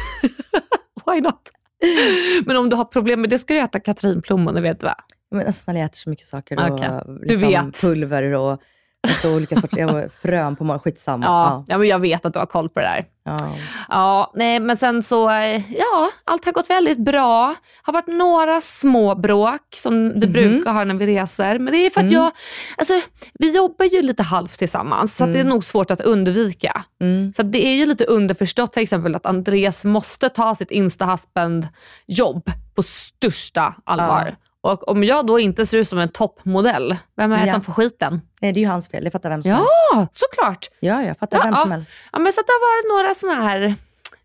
Why 1.06 1.22
not? 1.22 1.52
Men 2.46 2.58
om 2.58 2.70
du 2.70 2.76
har 2.76 2.86
problem 2.86 3.22
med 3.22 3.30
det 3.30 3.40
ska 3.40 3.54
du 3.54 3.60
äta 3.60 3.80
katrinplommon, 3.80 4.54
det 4.56 4.62
vet 4.62 4.80
du 4.80 4.86
va? 4.86 4.96
men 5.32 5.46
alltså, 5.46 5.64
snälla, 5.64 5.80
jag 5.80 5.86
äter 5.86 5.98
så 5.98 6.10
mycket 6.10 6.28
saker. 6.28 6.72
Okej. 6.72 6.90
Och, 6.90 7.20
liksom. 7.26 7.72
Pulver 7.82 8.24
och 8.24 8.62
alltså, 9.08 9.36
olika 9.36 9.56
sorters 9.56 9.80
jag, 9.80 10.12
frön 10.22 10.56
på 10.56 10.64
morgonen. 10.64 10.80
Skitsamma. 10.80 11.26
Ja, 11.26 11.64
ja. 11.68 11.78
men 11.78 11.88
jag 11.88 12.00
vet 12.00 12.26
att 12.26 12.34
du 12.34 12.40
har 12.40 12.46
koll 12.46 12.70
på 12.70 12.80
det 12.80 12.86
där. 12.86 13.06
Ja. 13.24 13.38
Ja. 13.40 13.56
Ja, 13.90 14.32
nej 14.36 14.60
men 14.60 14.78
sen 14.78 15.04
så, 15.04 15.30
eh, 15.30 15.74
ja, 15.78 16.12
allt 16.24 16.46
har 16.46 16.52
gått 16.52 16.70
väldigt 16.70 16.98
bra. 16.98 17.56
Har 17.82 17.94
varit 17.94 18.08
några 18.08 18.62
små 18.62 19.16
bråk 19.16 19.62
som 19.76 20.20
vi 20.20 20.28
brukar 20.28 20.74
ha 20.74 20.84
när 20.84 20.96
vi 20.96 21.08
reser. 21.08 21.60
Men 21.60 21.74
det 21.74 21.86
är 21.86 21.90
för 21.90 22.02
att 22.02 22.12
jag, 22.12 22.32
alltså 22.78 23.02
vi 23.34 23.56
jobbar 23.56 23.86
ju 23.86 24.02
lite 24.02 24.24
halvt 24.24 24.60
tillsammans 24.60 25.16
så 25.16 25.24
att 25.24 25.34
det 25.34 25.40
är 25.40 25.44
nog 25.44 25.64
svårt 25.64 25.92
att 25.92 26.02
undvika. 26.02 26.84
Mm. 27.02 27.34
Så 27.34 27.44
det 27.44 27.68
är 27.68 27.76
ju 27.76 27.86
lite 27.86 28.06
underförstått 28.06 28.74
till 28.74 28.84
exempel 28.84 29.16
att 29.16 29.26
Andreas 29.26 29.86
måste 29.86 30.30
ta 30.30 30.56
sitt 30.56 30.72
Insta-husband-jobb 30.72 32.52
på 32.76 32.84
största 32.84 33.74
allvar. 33.84 34.36
Och 34.64 34.88
om 34.90 35.04
jag 35.04 35.28
då 35.28 35.40
inte 35.40 35.66
ser 35.66 35.78
ut 35.78 35.88
som 35.88 36.00
en 36.00 36.10
toppmodell, 36.10 36.96
vem 37.18 37.32
är 37.32 37.38
det 37.38 37.46
Ja. 37.46 37.52
som 37.54 37.62
får 37.62 37.74
skiten? 37.74 38.22
Nej, 38.42 38.54
det 38.54 38.60
är 38.60 38.62
ju 38.62 38.68
hans 38.68 38.88
fel. 38.88 39.04
Det 39.04 39.12
fattar 39.12 39.30
vem 39.30 39.44
som 39.44 39.52
helst. 39.52 39.68
Ja, 39.92 40.08
såklart. 40.14 40.70
Ja, 40.80 41.04
jag 41.04 41.18
fattar 41.18 41.38
Ja, 41.38 41.44
vem 41.44 41.54
ja. 41.54 41.62
som 41.62 41.72
helst. 41.72 41.92
Ja, 42.12 42.20
men 42.20 42.34
så 42.34 42.42
det 42.42 42.52
har 42.52 42.60
varit 42.70 43.04
några 43.04 43.16
sådana 43.16 43.50
här 43.50 43.76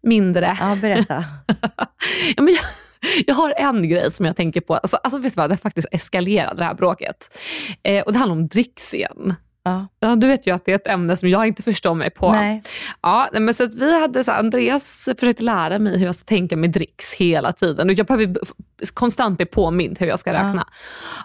mindre 0.02 0.56
Ja, 0.60 0.76
berätta. 0.80 1.24
Ja, 2.36 2.42
men 2.42 2.54
jag, 2.54 2.64
jag 3.26 3.34
har 3.34 3.54
en 3.56 3.88
grej 3.88 4.12
som 4.12 4.26
jag 4.26 4.36
tänker 4.36 4.60
på. 4.60 4.74
Alltså, 4.76 4.96
alltså 4.96 5.18
vet 5.18 5.34
du 5.34 5.40
vad, 5.40 5.50
det 5.50 5.56
faktiskt 5.56 5.88
eskalerade 5.90 6.58
det 6.58 6.64
här 6.64 6.74
bråket. 6.74 7.36
Eh, 7.82 8.02
och 8.02 8.12
det 8.12 8.18
handlar 8.18 8.36
om 8.36 8.48
dricks 8.48 8.94
igen. 8.94 9.34
Ja. 9.64 9.86
Ja, 10.00 10.16
du 10.16 10.26
vet 10.26 10.46
ju 10.46 10.54
att 10.54 10.64
det 10.64 10.72
är 10.72 10.76
ett 10.76 10.86
ämne 10.86 11.16
som 11.16 11.28
jag 11.28 11.46
inte 11.46 11.62
förstår 11.62 11.94
mig 11.94 12.10
på. 12.10 12.32
Nej. 12.32 12.62
Ja, 13.02 13.28
men 13.32 13.54
så 13.54 13.64
att 13.64 13.74
vi 13.74 14.00
hade, 14.00 14.24
så 14.24 14.32
Andreas 14.32 15.08
försökte 15.18 15.42
lära 15.42 15.78
mig 15.78 15.98
hur 15.98 16.06
jag 16.06 16.14
ska 16.14 16.24
tänka 16.24 16.56
med 16.56 16.70
dricks 16.70 17.12
hela 17.14 17.52
tiden. 17.52 17.88
Och 17.88 17.94
jag 17.94 18.06
behöver 18.06 18.34
konstant 18.94 19.36
bli 19.36 19.46
påmind 19.46 19.98
hur 20.00 20.06
jag 20.06 20.18
ska 20.20 20.32
räkna. 20.32 20.68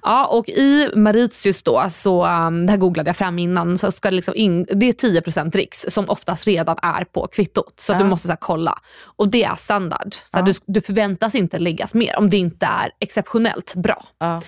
Ja, 0.01 0.25
och 0.25 0.49
i 0.49 0.89
Mauritius 0.95 1.63
då, 1.63 1.87
så, 1.91 2.25
um, 2.27 2.65
det 2.65 2.71
här 2.71 2.77
googlade 2.77 3.09
jag 3.09 3.17
fram 3.17 3.39
innan, 3.39 3.77
så 3.77 3.91
ska 3.91 4.09
det, 4.09 4.15
liksom 4.15 4.35
in, 4.35 4.63
det 4.73 4.85
är 4.85 4.93
10% 4.93 5.51
dricks 5.51 5.85
som 5.89 6.09
oftast 6.09 6.47
redan 6.47 6.77
är 6.81 7.03
på 7.03 7.27
kvittot. 7.27 7.73
Så 7.79 7.93
att 7.93 7.99
du 7.99 8.05
Ja. 8.05 8.09
måste 8.09 8.27
så 8.27 8.31
här, 8.31 8.37
kolla. 8.41 8.79
Och 9.03 9.31
det 9.31 9.43
är 9.43 9.55
standard. 9.55 10.15
Så 10.31 10.39
att 10.39 10.45
du, 10.45 10.53
du 10.65 10.81
förväntas 10.81 11.35
inte 11.35 11.59
läggas 11.59 11.93
mer 11.93 12.17
om 12.17 12.29
det 12.29 12.37
inte 12.37 12.65
är 12.65 12.91
exceptionellt 12.99 13.75
bra. 13.75 14.05
Ja. 14.19 14.41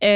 Eh, 0.00 0.10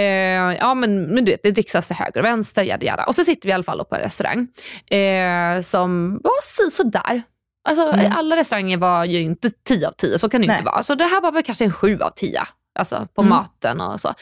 ja 0.59 0.75
men, 0.75 1.03
men 1.03 1.25
du 1.25 1.33
vet, 1.33 1.43
det 1.43 1.51
dricksas 1.51 1.87
till 1.87 1.97
höger 1.97 2.21
och 2.21 2.25
vänster, 2.27 2.63
jada, 2.63 2.87
jada. 2.87 3.05
Och 3.05 3.15
så 3.15 3.25
sitter 3.25 3.49
vi 3.49 3.51
i 3.51 3.55
alla 3.55 3.65
fall 3.65 3.85
på 3.85 3.95
en 3.95 4.01
restaurang 4.01 4.49
eh, 4.91 5.63
som 5.63 6.21
var 6.25 6.71
sådär. 6.71 7.23
Alltså, 7.65 7.89
Alla 8.11 8.37
restauranger 8.37 8.77
var 8.77 9.05
ju 9.05 9.21
inte 9.21 9.51
10 9.51 9.89
av 9.89 9.93
10, 9.93 10.19
så 10.19 10.29
kan 10.29 10.41
det 10.41 10.45
ju 10.45 10.49
Nej. 10.49 10.59
inte 10.59 10.71
vara. 10.71 10.83
Så 10.83 10.95
det 10.95 11.05
här 11.05 11.21
var 11.21 11.33
väl 11.33 11.43
kanske 11.43 11.65
en 11.65 11.73
7 11.73 12.01
av 12.01 12.11
10. 12.11 12.43
Alltså 12.79 13.09
på 13.15 13.23
maten 13.23 13.81
och 13.81 14.01
så. 14.01 14.15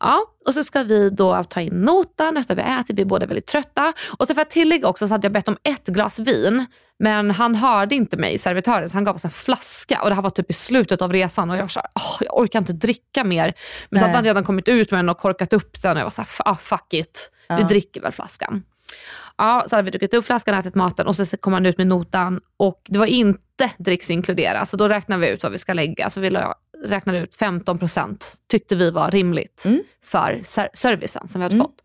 Ja, 0.00 0.24
och 0.46 0.54
så 0.54 0.64
ska 0.64 0.82
vi 0.82 1.10
då 1.10 1.44
ta 1.44 1.60
in 1.60 1.72
notan 1.72 2.36
efter 2.36 2.54
vi 2.54 2.62
har 2.62 2.80
ätit, 2.80 2.98
vi 2.98 3.02
är 3.02 3.06
båda 3.06 3.26
väldigt 3.26 3.46
trötta. 3.46 3.92
Och 4.18 4.26
så 4.26 4.34
för 4.34 4.42
att 4.42 4.50
tillägga 4.50 4.88
också 4.88 5.08
så 5.08 5.14
hade 5.14 5.24
jag 5.24 5.32
bett 5.32 5.48
om 5.48 5.56
ett 5.62 5.86
glas 5.86 6.18
vin, 6.18 6.66
men 6.98 7.30
han 7.30 7.54
hörde 7.54 7.94
inte 7.94 8.16
mig, 8.16 8.38
servitören, 8.38 8.88
så 8.88 8.96
han 8.96 9.04
gav 9.04 9.16
oss 9.16 9.24
en 9.24 9.30
flaska. 9.30 10.02
Och 10.02 10.08
det 10.08 10.14
här 10.14 10.22
var 10.22 10.30
typ 10.30 10.50
i 10.50 10.52
slutet 10.52 11.02
av 11.02 11.12
resan 11.12 11.50
och 11.50 11.56
jag 11.56 11.62
var 11.62 11.68
såhär, 11.68 11.88
åh, 11.94 12.16
jag 12.20 12.38
orkar 12.38 12.58
inte 12.58 12.72
dricka 12.72 13.24
mer. 13.24 13.54
Men 13.90 14.00
så 14.00 14.04
hade 14.06 14.16
han 14.16 14.24
redan 14.24 14.44
kommit 14.44 14.68
ut 14.68 14.90
med 14.90 14.98
den 14.98 15.08
och 15.08 15.18
korkat 15.18 15.52
upp 15.52 15.82
den 15.82 15.92
och 15.92 15.98
jag 16.00 16.04
var 16.04 16.10
såhär, 16.10 16.28
ah, 16.38 16.56
fuck 16.56 16.94
it, 16.94 17.30
vi 17.48 17.62
dricker 17.62 18.00
väl 18.00 18.12
flaskan. 18.12 18.62
Ja, 19.38 19.64
så 19.68 19.76
hade 19.76 19.84
vi 19.84 19.90
druckit 19.90 20.14
upp 20.14 20.24
flaskan, 20.24 20.54
ätit 20.54 20.74
maten 20.74 21.06
och 21.06 21.16
så 21.16 21.36
kom 21.36 21.52
han 21.52 21.66
ut 21.66 21.78
med 21.78 21.86
notan 21.86 22.40
och 22.56 22.82
det 22.88 22.98
var 22.98 23.06
inte 23.06 23.70
dricks 23.78 24.10
inkluderat. 24.10 24.68
Så 24.68 24.76
då 24.76 24.88
räknade 24.88 25.20
vi 25.20 25.28
ut 25.28 25.42
vad 25.42 25.52
vi 25.52 25.58
ska 25.58 25.72
lägga. 25.72 26.10
Så 26.10 26.20
vi 26.20 26.38
räknade 26.84 27.18
ut 27.18 27.36
15% 27.36 28.24
tyckte 28.50 28.76
vi 28.76 28.90
var 28.90 29.10
rimligt 29.10 29.64
för 30.04 30.40
ser- 30.44 30.68
servicen 30.74 31.28
som 31.28 31.40
vi 31.40 31.42
hade 31.42 31.56
fått. 31.64 31.80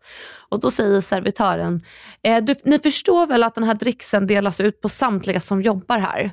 Och 0.48 0.60
då 0.60 0.70
säger 0.70 1.00
servitören, 1.00 1.80
eh, 2.22 2.44
du, 2.44 2.54
ni 2.64 2.78
förstår 2.78 3.26
väl 3.26 3.42
att 3.42 3.54
den 3.54 3.64
här 3.64 3.74
dricksen 3.74 4.26
delas 4.26 4.60
ut 4.60 4.80
på 4.80 4.88
samtliga 4.88 5.40
som 5.40 5.62
jobbar 5.62 5.98
här? 5.98 6.30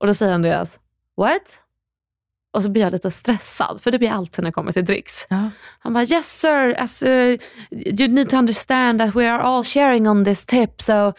Och 0.00 0.06
då 0.06 0.14
säger 0.14 0.32
Andreas, 0.32 0.78
what? 1.16 1.63
Och 2.54 2.62
så 2.62 2.68
blir 2.70 2.82
jag 2.82 2.92
lite 2.92 3.10
stressad, 3.10 3.80
för 3.82 3.90
det 3.90 3.98
blir 3.98 4.08
jag 4.08 4.16
alltid 4.16 4.42
när 4.44 4.50
det 4.50 4.52
kommer 4.54 4.72
till 4.72 4.84
dricks. 4.84 5.26
Ja. 5.28 5.50
Han 5.78 5.92
bara, 5.94 6.04
yes 6.04 6.40
sir, 6.40 6.74
as, 6.78 7.02
uh, 7.02 7.08
you 7.70 8.08
need 8.08 8.30
to 8.30 8.36
understand 8.36 8.98
that 9.00 9.16
we 9.16 9.30
are 9.30 9.42
all 9.42 9.64
sharing 9.64 10.08
on 10.08 10.24
this 10.24 10.46
tip, 10.46 10.82
so 10.82 11.12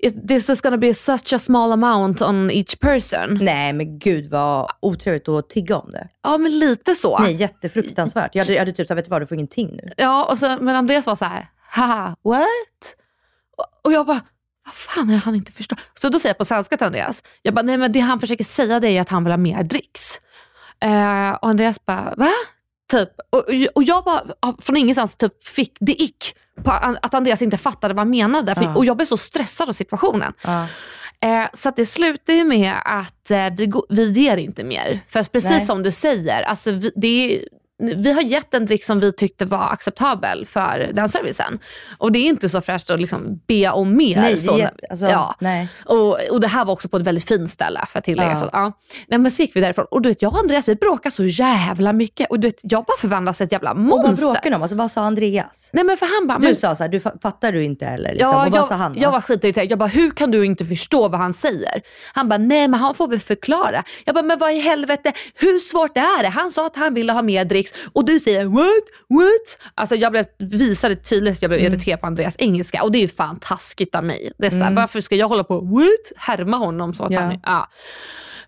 it, 0.00 0.28
this 0.28 0.50
is 0.50 0.60
gonna 0.60 0.76
be 0.76 0.94
such 0.94 1.32
a 1.32 1.38
small 1.38 1.72
amount 1.72 2.22
on 2.22 2.50
each 2.50 2.78
person. 2.80 3.38
Nej, 3.42 3.72
men 3.72 3.98
gud 3.98 4.30
vad 4.30 4.70
otrevligt 4.80 5.28
att 5.28 5.48
tigga 5.50 5.76
om 5.76 5.90
det. 5.90 6.08
Ja, 6.22 6.38
men 6.38 6.58
lite 6.58 6.94
så. 6.94 7.18
Nej, 7.18 7.32
jättefruktansvärt. 7.34 8.34
Jag 8.34 8.42
hade, 8.44 8.52
jag 8.52 8.60
hade 8.60 8.72
typ 8.72 8.88
sagt, 8.88 8.98
vet 8.98 9.04
du 9.04 9.10
vad, 9.10 9.22
du 9.22 9.26
får 9.26 9.34
ingenting 9.34 9.68
nu. 9.82 9.90
Ja, 9.96 10.24
och 10.24 10.38
så, 10.38 10.56
men 10.60 10.76
Andreas 10.76 11.06
var 11.06 11.16
så 11.16 11.24
här, 11.24 11.46
haha, 11.70 12.16
what? 12.24 12.46
Och- 13.56 13.80
Och 13.84 13.92
jag 13.92 14.06
bara, 14.06 14.20
vad 14.64 14.74
fan 14.74 15.08
är 15.10 15.12
det 15.12 15.18
han 15.18 15.34
inte 15.34 15.52
förstår? 15.52 15.78
Så 16.00 16.08
då 16.08 16.18
säger 16.18 16.30
jag 16.30 16.38
på 16.38 16.44
svenska 16.44 16.76
till 16.76 16.86
Andreas, 16.86 17.22
jag 17.42 17.54
bara, 17.54 17.62
nej 17.62 17.76
men 17.76 17.92
det 17.92 18.00
han 18.00 18.20
försöker 18.20 18.44
säga 18.44 18.80
det 18.80 18.88
är 18.88 19.00
att 19.00 19.08
han 19.08 19.24
vill 19.24 19.32
ha 19.32 19.36
mer 19.38 19.62
dricks. 19.62 20.20
Eh, 20.80 21.30
och 21.30 21.48
Andreas 21.48 21.84
bara, 21.86 22.14
va? 22.16 22.30
Typ. 22.90 23.08
Och, 23.30 23.44
och 23.74 23.82
jag 23.82 24.04
bara, 24.04 24.22
från 24.58 24.76
ingenstans 24.76 25.16
typ 25.16 25.46
fick 25.46 25.76
det 25.80 26.02
ick 26.02 26.36
på 26.64 26.70
att 26.70 27.14
Andreas 27.14 27.42
inte 27.42 27.56
fattade 27.56 27.94
vad 27.94 28.00
han 28.00 28.10
menade. 28.10 28.54
För, 28.54 28.62
Ja. 28.62 28.76
Och 28.76 28.84
jag 28.84 28.96
blev 28.96 29.06
så 29.06 29.16
stressad 29.16 29.68
av 29.68 29.72
situationen. 29.72 30.32
Ja. 30.42 30.66
Eh, 31.20 31.46
så 31.52 31.70
det 31.76 31.86
slutar 31.86 32.32
ju 32.32 32.44
med 32.44 32.74
att 32.84 33.30
eh, 33.30 33.46
vi, 33.56 33.72
vi 33.88 34.10
ger 34.10 34.36
inte 34.36 34.64
mer. 34.64 35.00
För 35.08 35.22
precis 35.22 35.50
Nej. 35.50 35.60
som 35.60 35.82
du 35.82 35.92
säger, 35.92 36.42
alltså 36.42 36.70
vi, 36.70 36.92
det 36.96 37.44
vi 37.78 38.12
har 38.12 38.22
gett 38.22 38.54
en 38.54 38.66
dryck 38.66 38.84
som 38.84 39.00
vi 39.00 39.12
tyckte 39.12 39.44
var 39.44 39.70
acceptabel 39.72 40.46
för 40.46 40.90
den 40.92 41.08
servicen. 41.08 41.58
Och 41.98 42.12
det 42.12 42.18
är 42.18 42.24
inte 42.26 42.48
så 42.48 42.60
fräscht 42.60 42.90
att 42.90 43.00
liksom 43.00 43.40
be 43.46 43.70
om 43.70 43.96
mer. 43.96 44.16
Nej, 44.16 44.38
så, 44.38 44.58
jätte- 44.58 44.86
alltså, 44.90 45.06
ja. 45.06 45.34
nej. 45.38 45.68
Och, 45.84 46.20
och 46.30 46.40
det 46.40 46.46
här 46.48 46.64
var 46.64 46.72
också 46.72 46.88
på 46.88 46.96
ett 46.96 47.02
väldigt 47.02 47.28
fint 47.28 47.50
ställe 47.50 47.80
för 47.88 47.98
att 47.98 48.04
tillägga. 48.04 48.30
Ja. 48.30 48.36
Så, 48.36 48.48
ja. 48.52 48.72
Nej, 49.08 49.18
men 49.18 49.30
så 49.30 49.42
gick 49.42 49.56
vi 49.56 49.60
därifrån 49.60 49.86
och 49.90 50.02
du 50.02 50.08
vet, 50.08 50.22
jag 50.22 50.32
och 50.32 50.38
Andreas 50.38 50.68
vi 50.68 50.74
bråkade 50.76 51.14
så 51.14 51.24
jävla 51.24 51.92
mycket. 51.92 52.30
Och 52.30 52.40
du 52.40 52.48
vet, 52.48 52.60
jag 52.62 52.84
bara 52.84 52.96
förvandlades 53.00 53.36
till 53.36 53.44
ett 53.46 53.52
jävla 53.52 53.70
Och 53.70 53.76
vad 53.76 53.86
monster. 54.06 54.40
ni 54.50 54.56
om? 54.56 54.62
Alltså, 54.62 54.76
vad 54.76 54.90
sa 54.90 55.00
Andreas? 55.02 55.70
Nej 55.72 55.84
men 55.84 55.96
för 55.96 56.06
han 56.18 56.26
bara, 56.28 56.38
Du 56.38 56.46
men, 56.46 56.56
sa 56.56 56.74
så 56.74 56.82
här, 56.84 56.88
du 56.88 56.98
fa- 56.98 57.22
fattar 57.22 57.52
du 57.52 57.64
inte 57.64 57.86
eller? 57.86 58.12
Liksom. 58.12 58.30
Ja, 58.30 58.46
och 58.46 58.52
vad 58.52 58.60
jag, 58.60 58.66
sa 58.68 58.74
han 58.74 58.92
då? 58.92 59.00
jag 59.00 59.12
var 59.12 59.20
skitirriterad. 59.20 59.70
Jag 59.70 59.78
bara, 59.78 59.88
hur 59.88 60.10
kan 60.10 60.30
du 60.30 60.44
inte 60.44 60.64
förstå 60.64 61.08
vad 61.08 61.20
han 61.20 61.34
säger? 61.34 61.82
Han 62.12 62.28
bara, 62.28 62.38
nej 62.38 62.68
men 62.68 62.80
han 62.80 62.94
får 62.94 63.08
väl 63.08 63.20
förklara. 63.20 63.84
Jag 64.04 64.14
bara, 64.14 64.22
men 64.24 64.38
vad 64.38 64.52
i 64.52 64.58
helvete, 64.60 65.12
hur 65.34 65.58
svårt 65.58 65.96
är 65.96 66.22
det? 66.22 66.28
Han 66.28 66.50
sa 66.50 66.66
att 66.66 66.76
han 66.76 66.94
ville 66.94 67.12
ha 67.12 67.22
mer 67.22 67.44
dricks 67.44 67.67
och 67.92 68.04
du 68.06 68.20
säger 68.20 68.44
what, 68.44 68.84
what? 69.08 69.70
Alltså 69.74 69.94
jag 69.94 70.12
blev, 70.12 70.24
visade 70.38 70.96
tydligt 70.96 71.34
att 71.34 71.42
jag 71.42 71.48
blev 71.50 71.60
irriterad 71.60 72.00
på 72.00 72.06
Andreas 72.06 72.34
engelska 72.38 72.82
och 72.82 72.92
det 72.92 72.98
är 72.98 73.02
ju 73.02 73.08
fan 73.08 73.38
taskigt 73.40 73.94
av 73.94 74.04
mig. 74.04 74.32
Det 74.38 74.46
är 74.46 74.50
så 74.50 74.56
här, 74.56 74.74
Varför 74.74 75.00
ska 75.00 75.14
jag 75.16 75.28
hålla 75.28 75.44
på 75.44 75.60
what? 75.60 76.12
Härma 76.16 76.56
honom 76.56 76.94
som 76.94 77.06
att 77.06 77.12
Ja. 77.12 77.20
han 77.20 77.30
är, 77.32 77.40
ja. 77.42 77.68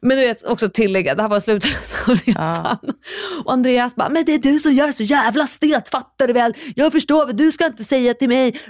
Men 0.02 0.16
du 0.16 0.22
vet 0.24 0.42
också 0.44 0.68
tillägga, 0.68 1.14
det 1.14 1.22
här 1.22 1.28
var 1.28 1.40
slutet 1.40 1.72
av 2.08 2.14
resan. 2.14 2.78
Och 3.44 3.52
Andreas 3.52 3.94
bara, 3.94 4.08
men 4.08 4.24
det 4.24 4.34
är 4.34 4.38
du 4.38 4.58
som 4.58 4.72
gör 4.72 4.92
så 4.92 5.02
jävla 5.02 5.46
stelt, 5.46 5.88
fattar 5.88 6.26
du 6.26 6.32
väl? 6.32 6.54
Jag 6.76 6.92
förstår 6.92 7.26
väl, 7.26 7.36
du 7.36 7.52
ska 7.52 7.66
inte 7.66 7.84
säga 7.84 8.14
till 8.14 8.28
mig. 8.28 8.60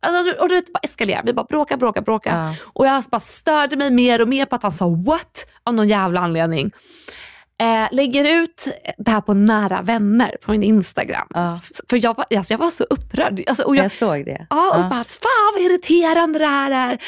Alltså, 0.00 0.42
och 0.42 0.48
du 0.48 0.54
vet, 0.54 0.72
bara 0.72 0.80
eskalerar. 0.82 1.22
Vi 1.26 1.32
bara 1.32 1.44
bråkar, 1.48 1.76
bråkar, 1.76 2.02
bråkar. 2.02 2.44
Ja. 2.46 2.54
Och 2.72 2.86
jag 2.86 3.04
bara 3.10 3.20
störde 3.20 3.76
mig 3.76 3.90
mer 3.90 4.20
och 4.20 4.28
mer 4.28 4.46
på 4.46 4.56
att 4.56 4.62
han 4.62 4.72
sa 4.72 4.88
what 4.88 5.46
av 5.64 5.74
någon 5.74 5.88
jävla 5.88 6.20
anledning. 6.20 6.70
Eh, 7.60 7.88
lägger 7.92 8.42
ut 8.42 8.68
det 8.98 9.10
här 9.10 9.20
på 9.20 9.34
nära 9.34 9.82
vänner 9.82 10.36
på 10.42 10.50
min 10.50 10.62
Instagram. 10.62 11.26
Ja. 11.34 11.60
För 11.90 12.04
jag 12.04 12.16
var, 12.16 12.26
alltså, 12.36 12.52
jag 12.52 12.58
var 12.58 12.70
så 12.70 12.84
upprörd. 12.84 13.44
Alltså, 13.46 13.62
och 13.62 13.76
jag, 13.76 13.84
Jag 13.84 13.90
såg 13.90 14.24
det. 14.24 14.46
Ja, 14.50 14.68
och 14.76 14.90
bara, 14.90 15.04
fan 15.04 15.52
vad 15.54 15.62
irriterande 15.62 16.38
det 16.38 16.46
här 16.46 16.90
är. 16.90 16.98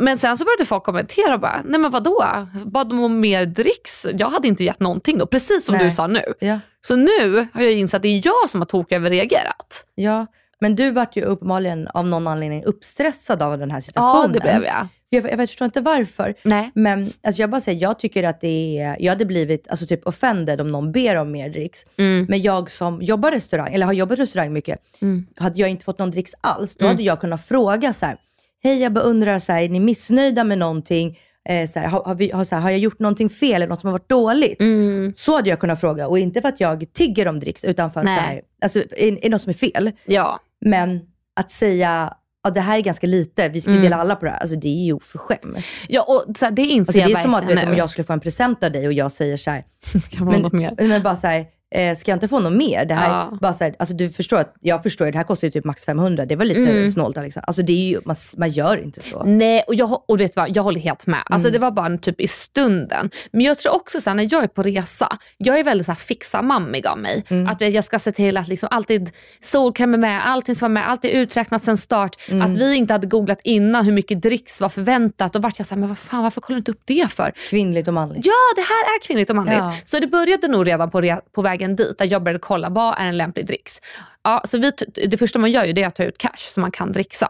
Men 0.00 0.18
sen 0.18 0.38
så 0.38 0.44
började 0.44 0.64
folk 0.64 0.84
kommentera 0.84 1.34
och 1.34 1.40
bara, 1.40 1.62
nej 1.64 1.80
men 1.80 1.90
vadå? 1.90 2.24
Bad 2.66 2.88
de 2.88 3.04
om 3.04 3.20
mer 3.20 3.46
dricks? 3.46 4.06
Jag 4.12 4.30
hade 4.30 4.48
inte 4.48 4.64
gett 4.64 4.80
någonting 4.80 5.18
då, 5.18 5.26
precis 5.26 5.64
som 5.64 5.74
Nej. 5.76 5.84
du 5.84 5.92
sa 5.92 6.06
nu. 6.06 6.34
Ja. 6.38 6.60
Så 6.80 6.96
nu 6.96 7.48
har 7.54 7.62
jag 7.62 7.72
insett 7.72 7.96
att 7.98 8.02
det 8.02 8.08
är 8.08 8.22
jag 8.24 8.50
som 8.50 8.60
har 8.60 8.66
toköverreagerat. 8.66 9.84
ja, 9.94 10.26
men 10.60 10.76
du 10.76 10.90
vart 10.90 11.16
ju 11.16 11.22
uppenbarligen 11.22 11.88
av 11.88 12.06
någon 12.06 12.26
anledning 12.26 12.64
uppstressad 12.64 13.42
av 13.42 13.58
den 13.58 13.70
här 13.70 13.80
situationen. 13.80 14.22
Ja, 14.22 14.40
det 14.40 14.40
blev 14.40 14.64
jag. 14.64 14.88
Jag, 15.14 15.30
jag 15.30 15.38
förstår 15.48 15.64
inte 15.64 15.80
varför. 15.80 16.34
Nej. 16.44 16.70
Men 16.74 17.12
alltså 17.22 17.42
jag 17.42 17.50
bara 17.50 17.60
säger, 17.60 17.82
jag 17.82 17.98
tycker 17.98 18.22
att 18.22 18.40
det 18.40 18.78
är, 18.78 18.96
jag 19.00 19.12
hade 19.12 19.24
blivit 19.24 19.68
alltså 19.68 19.86
typ 19.86 20.06
offended 20.06 20.60
om 20.60 20.70
någon 20.70 20.92
ber 20.92 21.16
om 21.16 21.30
mer 21.32 21.48
dricks. 21.48 21.80
Mm. 21.98 22.26
Men 22.28 22.42
jag 22.42 22.70
som 22.70 23.02
jobbar 23.02 23.30
restaurang, 23.30 23.74
eller 23.74 23.86
har 23.86 23.92
jobbat 23.92 24.18
restaurang 24.18 24.52
mycket, 24.52 24.78
Mm. 25.00 25.26
hade 25.36 25.60
jag 25.60 25.68
inte 25.70 25.84
fått 25.84 25.98
någon 25.98 26.10
dricks 26.10 26.32
alls, 26.40 26.76
då 26.76 26.86
hade 26.86 27.02
jag 27.02 27.20
kunnat 27.20 27.46
fråga 27.46 27.92
så 27.92 28.06
här, 28.06 28.16
hej 28.62 28.82
jag 28.82 28.92
bara 28.92 29.04
undrar, 29.04 29.38
så 29.38 29.52
här, 29.52 29.62
är 29.62 29.68
ni 29.68 29.80
missnöjda 29.80 30.44
med 30.44 30.58
någonting? 30.58 31.18
Eh, 31.48 31.68
så 31.68 31.78
här, 31.78 31.86
har, 31.86 32.04
har, 32.04 32.14
vi, 32.14 32.30
har, 32.30 32.44
så 32.44 32.54
här, 32.54 32.62
har 32.62 32.70
jag 32.70 32.78
gjort 32.78 32.98
någonting 32.98 33.30
fel 33.30 33.54
eller 33.54 33.66
något 33.66 33.80
som 33.80 33.86
har 33.88 33.92
varit 33.92 34.08
dåligt? 34.08 34.60
Mm. 34.60 35.12
Så 35.16 35.36
hade 35.36 35.50
jag 35.50 35.60
kunnat 35.60 35.80
fråga 35.80 36.08
och 36.08 36.18
inte 36.18 36.40
för 36.40 36.48
att 36.48 36.60
jag 36.60 36.92
tigger 36.92 37.28
om 37.28 37.40
dricks 37.40 37.64
utan 37.64 37.90
för 37.90 38.00
att 38.00 38.04
Nej. 38.06 38.16
så 38.16 38.22
här, 38.22 38.40
alltså, 38.62 38.78
är, 38.78 39.24
är 39.26 39.30
något 39.30 39.42
som 39.42 39.50
är 39.50 39.54
fel? 39.54 39.92
Ja. 40.04 40.40
Men 40.60 41.00
att 41.34 41.50
säga, 41.50 42.14
ja 42.44 42.50
det 42.50 42.60
här 42.60 42.76
är 42.78 42.80
ganska 42.82 43.06
lite, 43.06 43.48
vi 43.48 43.60
ska 43.60 43.70
ju 43.70 43.74
Mm. 43.76 43.84
dela 43.84 43.96
alla 43.96 44.16
på 44.16 44.24
det 44.24 44.30
här, 44.30 44.38
alltså 44.38 44.56
det 44.56 44.68
är 44.68 44.84
ju 44.84 44.92
oförskämt. 44.92 45.56
ja 45.88 46.02
och 46.02 46.36
så 46.36 46.44
här, 46.46 46.52
det 46.52 46.62
inser 46.62 46.80
Alltså, 46.80 46.92
det 46.92 47.10
jag 47.10 47.18
är 47.18 47.22
som 47.24 47.34
att 47.34 47.44
vet, 47.48 47.68
om 47.68 47.76
jag 47.76 47.90
skulle 47.90 48.04
få 48.04 48.12
en 48.12 48.20
present 48.20 48.64
av 48.64 48.72
dig 48.72 48.86
och 48.86 48.92
jag 48.92 49.12
säger 49.12 49.36
så 49.36 49.50
här, 49.50 49.64
Kan 50.10 50.26
men, 50.26 50.42
något 50.42 50.52
mer? 50.52 50.74
men 50.78 51.02
bara 51.02 51.16
så 51.16 51.26
här, 51.26 51.46
eh, 51.74 51.96
ska 51.96 52.10
jag 52.10 52.16
inte 52.16 52.28
få 52.28 52.40
något 52.40 52.52
mer? 52.52 52.84
Det 52.84 52.94
här, 52.94 53.08
Ja. 53.08 53.38
bara 53.40 53.52
så 53.52 53.64
här, 53.64 53.74
alltså 53.78 53.94
du 53.94 54.10
förstår 54.10 54.36
att, 54.36 54.54
jag 54.60 54.82
förstår 54.82 55.06
ju, 55.06 55.10
det 55.12 55.18
här 55.18 55.24
kostar 55.24 55.46
ju 55.46 55.50
typ 55.50 55.64
max 55.64 55.84
500, 55.84 56.26
det 56.26 56.36
var 56.36 56.44
lite 56.44 56.60
Mm. 56.60 56.90
snålt 56.92 57.18
Alexa. 57.18 57.40
Alltså 57.40 57.62
det 57.62 57.72
är 57.72 57.88
ju, 57.90 58.00
man, 58.04 58.16
man 58.36 58.50
gör 58.50 58.76
inte 58.84 59.00
så. 59.00 59.22
Nej, 59.24 59.62
och, 59.66 59.74
jag, 59.74 60.04
och 60.10 60.20
vet 60.20 60.36
vad, 60.36 60.56
jag 60.56 60.62
håller 60.62 60.80
helt 60.80 61.06
med. 61.06 61.22
Alltså, 61.26 61.48
Mm. 61.48 61.52
Det 61.52 61.58
var 61.58 61.70
bara 61.70 61.86
en 61.86 61.98
typ 61.98 62.20
i 62.20 62.28
stunden. 62.28 63.10
Men 63.32 63.40
jag 63.40 63.58
tror 63.58 63.74
också 63.74 64.00
så 64.00 64.10
här, 64.10 64.14
när 64.14 64.28
jag 64.30 64.42
är 64.42 64.48
på 64.48 64.62
resa, 64.62 65.16
jag 65.38 65.58
är 65.58 65.64
väldigt 65.64 65.86
så 65.86 65.92
här, 65.92 65.96
fixa 65.98 66.42
mammig 66.42 66.86
av 66.86 66.98
mig. 66.98 67.24
Mm. 67.28 67.46
Att 67.46 67.60
jag 67.60 67.84
ska 67.84 67.98
se 67.98 68.12
till 68.12 68.36
att 68.36 68.48
liksom 68.48 68.68
alltid 68.72 69.10
solkräm 69.40 69.94
är 69.94 69.98
med, 69.98 70.28
allting 70.28 70.54
ska 70.54 70.64
vara 70.64 70.72
med, 70.72 70.88
allt 70.90 71.04
är 71.04 71.08
uträknat 71.08 71.64
sen 71.64 71.76
start. 71.76 72.16
Mm. 72.30 72.42
Att 72.52 72.58
vi 72.60 72.74
inte 72.76 72.92
hade 72.94 73.06
googlat 73.06 73.38
innan 73.44 73.84
hur 73.84 73.92
mycket 73.92 74.22
dricks 74.22 74.60
var 74.60 74.68
förväntat. 74.68 75.32
Då 75.32 75.38
vart 75.38 75.58
jag 75.58 75.66
såhär, 75.66 75.80
men 75.80 75.88
vad 75.88 75.98
fan 75.98 76.22
varför 76.22 76.40
kollar 76.40 76.54
du 76.54 76.58
inte 76.58 76.70
upp 76.70 76.82
det 76.84 77.10
för? 77.10 77.32
Kvinnligt 77.50 77.88
och 77.88 77.94
manligt. 77.94 78.26
Ja, 78.26 78.32
det 78.56 78.60
här 78.60 78.84
är 78.96 79.06
kvinnligt 79.06 79.30
och 79.30 79.36
manligt. 79.36 79.54
Ja. 79.58 79.74
Så 79.84 79.98
det 80.00 80.06
började 80.06 80.48
nog 80.48 80.66
redan 80.66 80.90
på, 80.90 81.00
re- 81.00 81.20
på 81.34 81.42
vägen 81.54 81.76
dit, 81.76 81.98
där 81.98 82.12
jag 82.12 82.22
började 82.22 82.38
kolla 82.38 82.68
vad 82.68 82.94
är 82.98 83.06
en 83.06 83.16
lämplig 83.16 83.46
dricks. 83.46 83.80
Ja, 84.22 84.42
så 84.44 84.58
vi, 84.58 84.72
det 85.08 85.18
första 85.18 85.38
man 85.38 85.50
gör 85.50 85.64
ju 85.64 85.72
det 85.72 85.82
är 85.82 85.86
att 85.86 85.96
ta 85.96 86.04
ut 86.04 86.18
cash 86.18 86.48
så 86.48 86.60
man 86.60 86.70
kan 86.70 86.92
dricksa. 86.92 87.28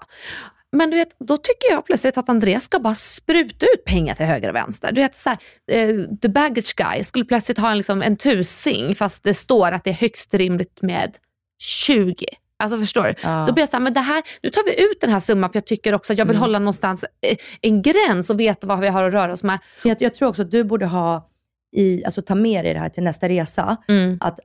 Men 0.72 0.90
du 0.90 0.96
vet, 0.96 1.16
då 1.18 1.36
tycker 1.36 1.70
jag 1.70 1.84
plötsligt 1.86 2.18
att 2.18 2.28
Andreas 2.28 2.64
ska 2.64 2.78
bara 2.78 2.94
spruta 2.94 3.66
ut 3.66 3.84
pengar 3.84 4.14
till 4.14 4.26
höger 4.26 4.48
och 4.48 4.54
vänster. 4.54 4.92
Du 4.92 5.00
vet, 5.00 5.16
så 5.16 5.30
här, 5.30 5.38
eh, 5.70 6.04
the 6.22 6.28
baggage 6.28 6.74
guy 6.76 7.04
skulle 7.04 7.24
plötsligt 7.24 7.58
ha 7.58 7.70
en, 7.70 7.76
liksom, 7.76 8.02
en 8.02 8.16
tusing 8.16 8.94
fast 8.94 9.24
det 9.24 9.34
står 9.34 9.72
att 9.72 9.84
det 9.84 9.90
är 9.90 9.94
högst 9.94 10.34
rimligt 10.34 10.82
med 10.82 11.16
20. 11.62 12.26
Alltså 12.56 12.78
förstår 12.78 13.04
du? 13.04 13.14
Ja. 13.22 13.44
Då 13.46 13.52
blir 13.52 13.62
jag 13.62 13.68
såhär, 13.68 13.82
men 13.82 13.94
det 13.94 14.00
här, 14.00 14.22
nu 14.42 14.50
tar 14.50 14.64
vi 14.64 14.84
ut 14.90 15.00
den 15.00 15.10
här 15.10 15.20
summan 15.20 15.52
för 15.52 15.56
jag 15.56 15.66
tycker 15.66 15.94
också 15.94 16.12
att 16.12 16.18
jag 16.18 16.26
vill 16.26 16.36
hålla 16.36 16.58
någonstans 16.58 17.04
eh, 17.04 17.36
en 17.60 17.82
gräns 17.82 18.30
och 18.30 18.40
veta 18.40 18.66
vad 18.66 18.80
vi 18.80 18.88
har 18.88 19.02
att 19.02 19.12
röra 19.12 19.32
oss 19.32 19.42
med. 19.42 19.58
Jag, 19.84 19.96
jag 20.00 20.14
tror 20.14 20.28
också 20.28 20.42
att 20.42 20.50
du 20.50 20.64
borde 20.64 20.86
ha, 20.86 21.28
i, 21.74 22.04
alltså 22.04 22.22
ta 22.22 22.34
med 22.34 22.64
dig 22.64 22.74
det 22.74 22.80
här 22.80 22.88
till 22.88 23.02
nästa 23.02 23.28
resa, 23.28 23.76
Mm. 23.88 24.18
att 24.20 24.40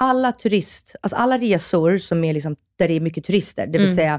alla 0.00 0.32
turist, 0.32 0.94
alltså 1.00 1.16
alla 1.16 1.38
resor 1.38 1.98
som 1.98 2.24
är 2.24 2.32
liksom, 2.34 2.56
där 2.78 2.88
det 2.88 2.94
är 2.94 3.00
mycket 3.00 3.24
turister, 3.24 3.66
det 3.66 3.78
vill 3.78 3.86
Mm. 3.86 3.96
säga 3.96 4.14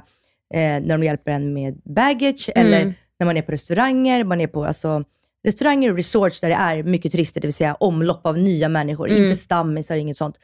eh, 0.54 0.60
när 0.60 0.98
de 0.98 1.04
hjälper 1.04 1.32
en 1.32 1.54
med 1.54 1.82
baggage 1.86 2.50
eller 2.56 2.82
Mm. 2.82 2.94
när 3.20 3.26
man 3.26 3.38
är 3.38 3.42
på 3.42 3.52
restauranger, 3.52 4.24
man 4.24 4.42
är 4.42 4.48
på 4.48 4.66
alltså, 4.66 5.04
restauranger 5.44 5.90
och 5.92 5.98
resorts 5.98 6.42
där 6.42 6.50
det 6.50 6.56
är 6.56 6.84
mycket 6.84 7.12
turister, 7.12 7.42
det 7.42 7.48
vill 7.48 7.54
säga 7.54 7.76
omlopp 7.80 8.26
av 8.26 8.38
nya 8.38 8.70
människor, 8.70 9.10
Mm. 9.10 9.24
inte 9.24 9.36
stammisar, 9.36 9.96
inget 9.96 10.18
sånt. 10.18 10.36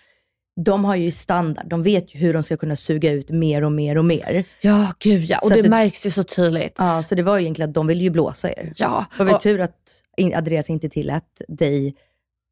De 0.66 0.86
har 0.86 0.96
ju 0.96 1.12
standard, 1.12 1.68
de 1.70 1.84
vet 1.84 2.16
ju 2.16 2.20
hur 2.20 2.34
de 2.34 2.44
ska 2.44 2.58
kunna 2.58 2.76
suga 2.76 3.12
ut 3.12 3.30
mer 3.30 3.64
och 3.64 3.72
mer 3.72 3.98
och 3.98 4.06
mer. 4.06 4.44
Ja, 4.62 4.92
gud 5.00 5.24
ja. 5.24 5.40
Och 5.44 5.50
det, 5.50 5.62
det- 5.62 5.70
märks 5.70 6.06
ju 6.06 6.12
så 6.12 6.24
tydligt. 6.24 6.76
Ja, 6.78 7.04
så 7.04 7.16
det 7.16 7.24
var 7.24 7.38
ju 7.38 7.44
egentligen 7.44 7.70
att 7.70 7.76
de 7.76 7.88
vill 7.88 8.02
ju 8.02 8.10
blåsa 8.10 8.50
er. 8.50 8.74
Ja, 8.76 9.06
Det 9.18 9.24
var 9.24 9.32
väl 9.32 9.42
tur 9.42 9.62
att 9.62 10.04
Andreas 10.36 10.70
inte 10.70 10.90
tillät 10.90 11.42
dig 11.48 11.96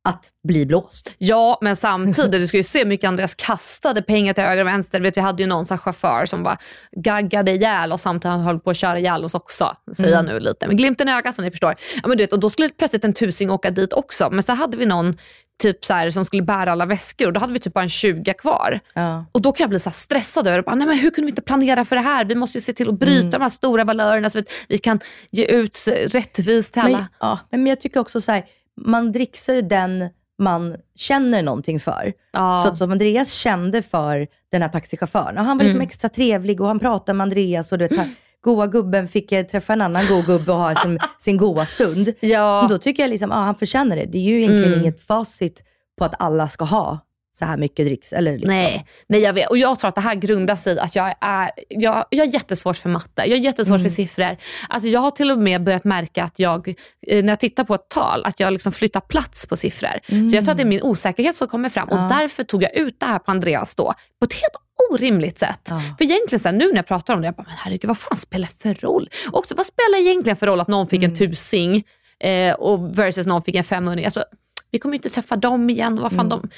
att 0.06 0.32
bli 0.48 0.66
blåst. 0.66 1.12
ja, 1.18 1.58
men 1.62 1.76
samtidigt, 1.76 2.32
du 2.32 2.48
ska 2.48 2.58
ju 2.58 2.64
se 2.64 2.80
hur 2.80 2.86
mycket 2.86 3.08
Andreas 3.08 3.36
kastade 3.36 4.02
pengar 4.02 4.34
till 4.34 4.44
höger 4.44 4.62
och 4.62 4.68
vänster. 4.68 5.02
Vet, 5.02 5.18
vi 5.18 5.22
hade 5.22 5.44
ju 5.44 5.48
någon 5.48 5.66
sån 5.66 5.78
chaufför 5.78 6.26
som 6.26 6.44
bara 6.44 6.58
gaggade 6.92 7.52
ihjäl 7.52 7.92
och 7.92 8.00
samtidigt 8.00 8.38
höll 8.38 8.60
på 8.60 8.70
att 8.70 8.78
köra 8.78 9.00
ihjäl 9.00 9.26
oss 9.26 9.36
också. 9.36 9.78
Säger 9.98 10.16
jag 10.16 10.26
nu 10.26 10.40
lite. 10.40 10.68
Men 10.68 10.78
glimten 10.78 11.10
i 11.10 11.12
ögat 11.12 11.36
som 11.36 11.46
ni 11.46 11.52
förstår. 11.52 11.76
Ja, 12.02 12.08
men 12.08 12.18
du 12.18 12.24
vet, 12.24 12.34
och 12.34 12.40
då 12.40 12.50
skulle 12.50 12.70
plötsligt 12.70 13.04
en 13.04 13.14
tusing 13.14 13.52
åka 13.52 13.72
dit 13.72 13.94
också. 13.94 14.30
Men 14.30 14.44
så 14.44 14.54
hade 14.54 14.78
vi 14.78 14.86
någon 14.86 15.18
typ 15.62 15.86
så 15.86 15.94
här, 15.94 16.10
som 16.10 16.26
skulle 16.26 16.42
bära 16.44 16.72
alla 16.72 16.86
väskor 16.86 17.28
och 17.28 17.34
då 17.34 17.40
hade 17.40 17.54
vi 17.54 17.60
typ 17.60 17.74
bara 17.74 17.84
en 17.84 17.90
20 17.90 18.34
kvar. 18.34 18.80
Ja. 18.94 19.26
Och 19.32 19.42
då 19.42 19.52
kan 19.52 19.64
jag 19.64 19.70
bli 19.70 19.80
så 19.80 19.92
stressad 19.92 20.48
över. 20.48 20.62
Bara, 20.62 20.76
Nej, 20.76 20.88
men 20.88 20.98
hur 20.98 21.10
kunde 21.10 21.26
vi 21.26 21.30
inte 21.30 21.42
planera 21.42 21.86
för 21.86 21.96
det 21.96 22.02
här? 22.02 22.26
Vi 22.26 22.36
måste 22.36 22.58
ju 22.58 22.62
se 22.62 22.74
till 22.74 22.90
att 22.90 23.00
bryta 23.00 23.30
de 23.30 23.42
här 23.42 23.50
stora 23.50 23.84
valörerna 23.84 24.30
så 24.30 24.40
att 24.40 24.46
vi 24.68 24.78
kan 24.78 25.00
ge 25.32 25.46
ut 25.46 25.84
rättvist 25.88 26.74
till 26.74 26.82
alla. 26.82 26.98
Men, 26.98 27.08
ja, 27.20 27.40
men 27.52 27.68
jag 27.68 27.82
tycker 27.82 28.00
också 28.00 28.22
så 28.22 28.32
här, 28.32 28.46
man 28.82 29.12
dricksar 29.12 29.54
ju 29.54 29.62
den 29.62 30.10
man 30.40 30.76
känner 30.96 31.44
någonting 31.44 31.80
för. 31.80 32.14
Ja. 32.34 32.64
Så 32.66 32.72
att 32.72 32.78
som 32.78 32.92
Andreas 32.92 33.32
kände 33.34 33.82
för 33.82 34.28
den 34.52 34.62
här 34.62 34.70
taxichauffören. 34.70 35.38
Och 35.38 35.46
han 35.46 35.58
var 35.58 35.64
liksom 35.64 35.78
Mm. 35.80 35.88
extra 35.88 36.10
trevlig 36.10 36.62
och 36.62 36.68
han 36.68 36.80
pratade 36.80 37.18
med 37.18 37.24
Andreas 37.24 37.72
och 37.72 37.78
du 37.78 37.88
vet, 37.88 37.98
han, 37.98 38.16
goa 38.42 38.68
gubben 38.68 39.08
fick 39.08 39.32
eh, 39.32 39.46
träffa 39.46 39.74
en 39.74 39.82
annan 39.82 40.04
god 40.10 40.26
gubbe 40.26 40.52
och 40.52 40.58
ha 40.58 40.76
sin, 40.76 41.00
sin 41.20 41.38
goa 41.38 41.66
stund. 41.66 42.14
Ja. 42.20 42.62
Men 42.62 42.70
då 42.70 42.78
tycker 42.78 43.04
jag 43.04 43.10
liksom, 43.10 43.30
ja, 43.32 43.38
han 43.38 43.56
förtjänar 43.56 43.96
det. 43.96 44.06
Det 44.06 44.18
är 44.18 44.22
ju 44.22 44.38
egentligen 44.40 44.66
Mm. 44.74 44.80
inget 44.80 45.02
facit 45.02 45.64
på 45.98 46.06
att 46.06 46.16
alla 46.22 46.50
ska 46.50 46.66
ha 46.66 47.00
så 47.36 47.46
här 47.46 47.58
mycket 47.58 47.86
dricks. 47.86 48.14
Eller 48.14 48.32
liksom. 48.34 48.48
Nej, 48.54 48.86
nej, 49.08 49.22
jag 49.22 49.34
vet. 49.34 49.50
Och 49.50 49.58
jag 49.58 49.80
tror 49.80 49.90
att 49.90 49.96
det 49.96 50.02
här 50.02 50.16
grundar 50.16 50.56
sig 50.56 50.76
i 50.76 50.80
att 50.80 50.96
jag 50.96 51.14
är, 51.22 51.52
jag, 51.70 52.06
jag 52.10 52.26
har 52.26 52.34
jättesvårt 52.34 52.78
för 52.78 52.90
matte. 52.90 53.22
Jag 53.26 53.38
har 53.38 53.44
jättesvårt 53.44 53.82
för 53.82 53.90
siffror. 53.90 54.38
Alltså 54.70 54.90
jag 54.90 55.00
har 55.00 55.12
till 55.12 55.32
och 55.32 55.38
med 55.40 55.64
börjat 55.64 55.84
märka 55.84 56.24
att 56.24 56.40
jag, 56.40 56.68
eh, 57.08 57.24
när 57.24 57.32
jag 57.32 57.40
tittar 57.40 57.64
på 57.64 57.76
ett 57.76 57.90
tal, 57.90 58.26
att 58.26 58.40
jag 58.40 58.54
liksom 58.54 58.72
flyttar 58.72 59.00
plats 59.00 59.48
på 59.48 59.58
siffror. 59.58 60.00
Så 60.30 60.36
jag 60.36 60.44
tror 60.44 60.52
att 60.52 60.58
det 60.58 60.64
är 60.64 60.68
min 60.68 60.82
osäkerhet 60.84 61.36
som 61.36 61.48
kommer 61.48 61.70
fram. 61.70 61.88
Och 61.90 61.98
Ja. 61.98 62.08
därför 62.20 62.44
tog 62.44 62.64
jag 62.64 62.76
ut 62.76 63.00
det 63.00 63.06
här 63.06 63.20
på 63.20 63.32
Andreas 63.32 63.76
då, 63.76 63.94
på 64.20 64.26
ett 64.26 64.34
helt 64.34 64.56
orimligt 64.92 65.40
sätt. 65.40 65.68
Ja. 65.70 65.82
För 65.98 66.06
egentligen 66.06 66.40
så 66.40 66.50
här, 66.50 66.56
nu 66.56 66.68
när 66.68 66.76
jag 66.76 66.88
pratar 66.88 67.14
om 67.14 67.22
det, 67.22 67.26
jag 67.28 67.36
bara, 67.36 67.44
men 67.48 67.56
herregud 67.58 67.88
vad 67.88 67.98
fan 67.98 68.16
spelar 68.18 68.48
det 68.48 68.62
för 68.62 68.88
roll? 68.88 69.10
Och 69.32 69.38
också, 69.40 69.56
vad 69.56 69.66
spelar 69.66 70.00
egentligen 70.02 70.38
för 70.38 70.48
roll 70.48 70.60
att 70.60 70.68
någon 70.68 70.88
fick 70.88 71.04
en 71.04 71.16
tusing 71.16 71.84
eh, 72.20 72.54
och 72.54 72.98
versus 73.00 73.28
någon 73.28 73.42
fick 73.44 73.56
en 73.56 73.64
500? 73.64 74.04
Alltså, 74.06 74.24
vi 74.72 74.80
kommer 74.80 74.94
ju 74.94 74.98
inte 74.98 75.10
träffa 75.10 75.36
dem 75.36 75.70
igen. 75.70 76.00
Vad 76.02 76.12
fan 76.14 76.30
de, 76.30 76.50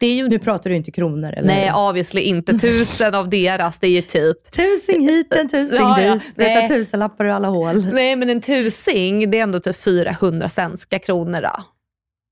det 0.00 0.06
är 0.06 0.14
ju 0.14 0.28
Nu 0.28 0.38
pratar 0.38 0.70
du 0.70 0.76
inte 0.76 0.90
kronor 0.90 1.30
eller? 1.32 1.46
Nej, 1.48 1.72
obviously 1.72 2.20
inte. 2.20 2.58
Tusen 2.58 3.14
av 3.14 3.28
deras, 3.30 3.78
det 3.78 3.86
är 3.86 3.90
ju 3.90 4.02
typ... 4.02 4.50
Tusing 4.50 5.08
hit, 5.08 5.32
en 5.34 5.48
tusing 5.48 5.78
Ja, 5.80 6.00
ja. 6.00 6.14
dit. 6.14 6.22
Spruta 6.22 6.50
Nej. 6.50 6.68
tusenlappar 6.68 7.24
ur 7.24 7.28
alla 7.28 7.48
hål. 7.48 7.86
Nej, 7.92 8.16
men 8.16 8.30
en 8.30 8.40
tusing, 8.40 9.30
det 9.30 9.38
är 9.38 9.42
ändå 9.42 9.60
typ 9.60 9.76
400 9.76 10.48
svenska 10.48 10.98
kronor 10.98 11.40
då. 11.42 11.64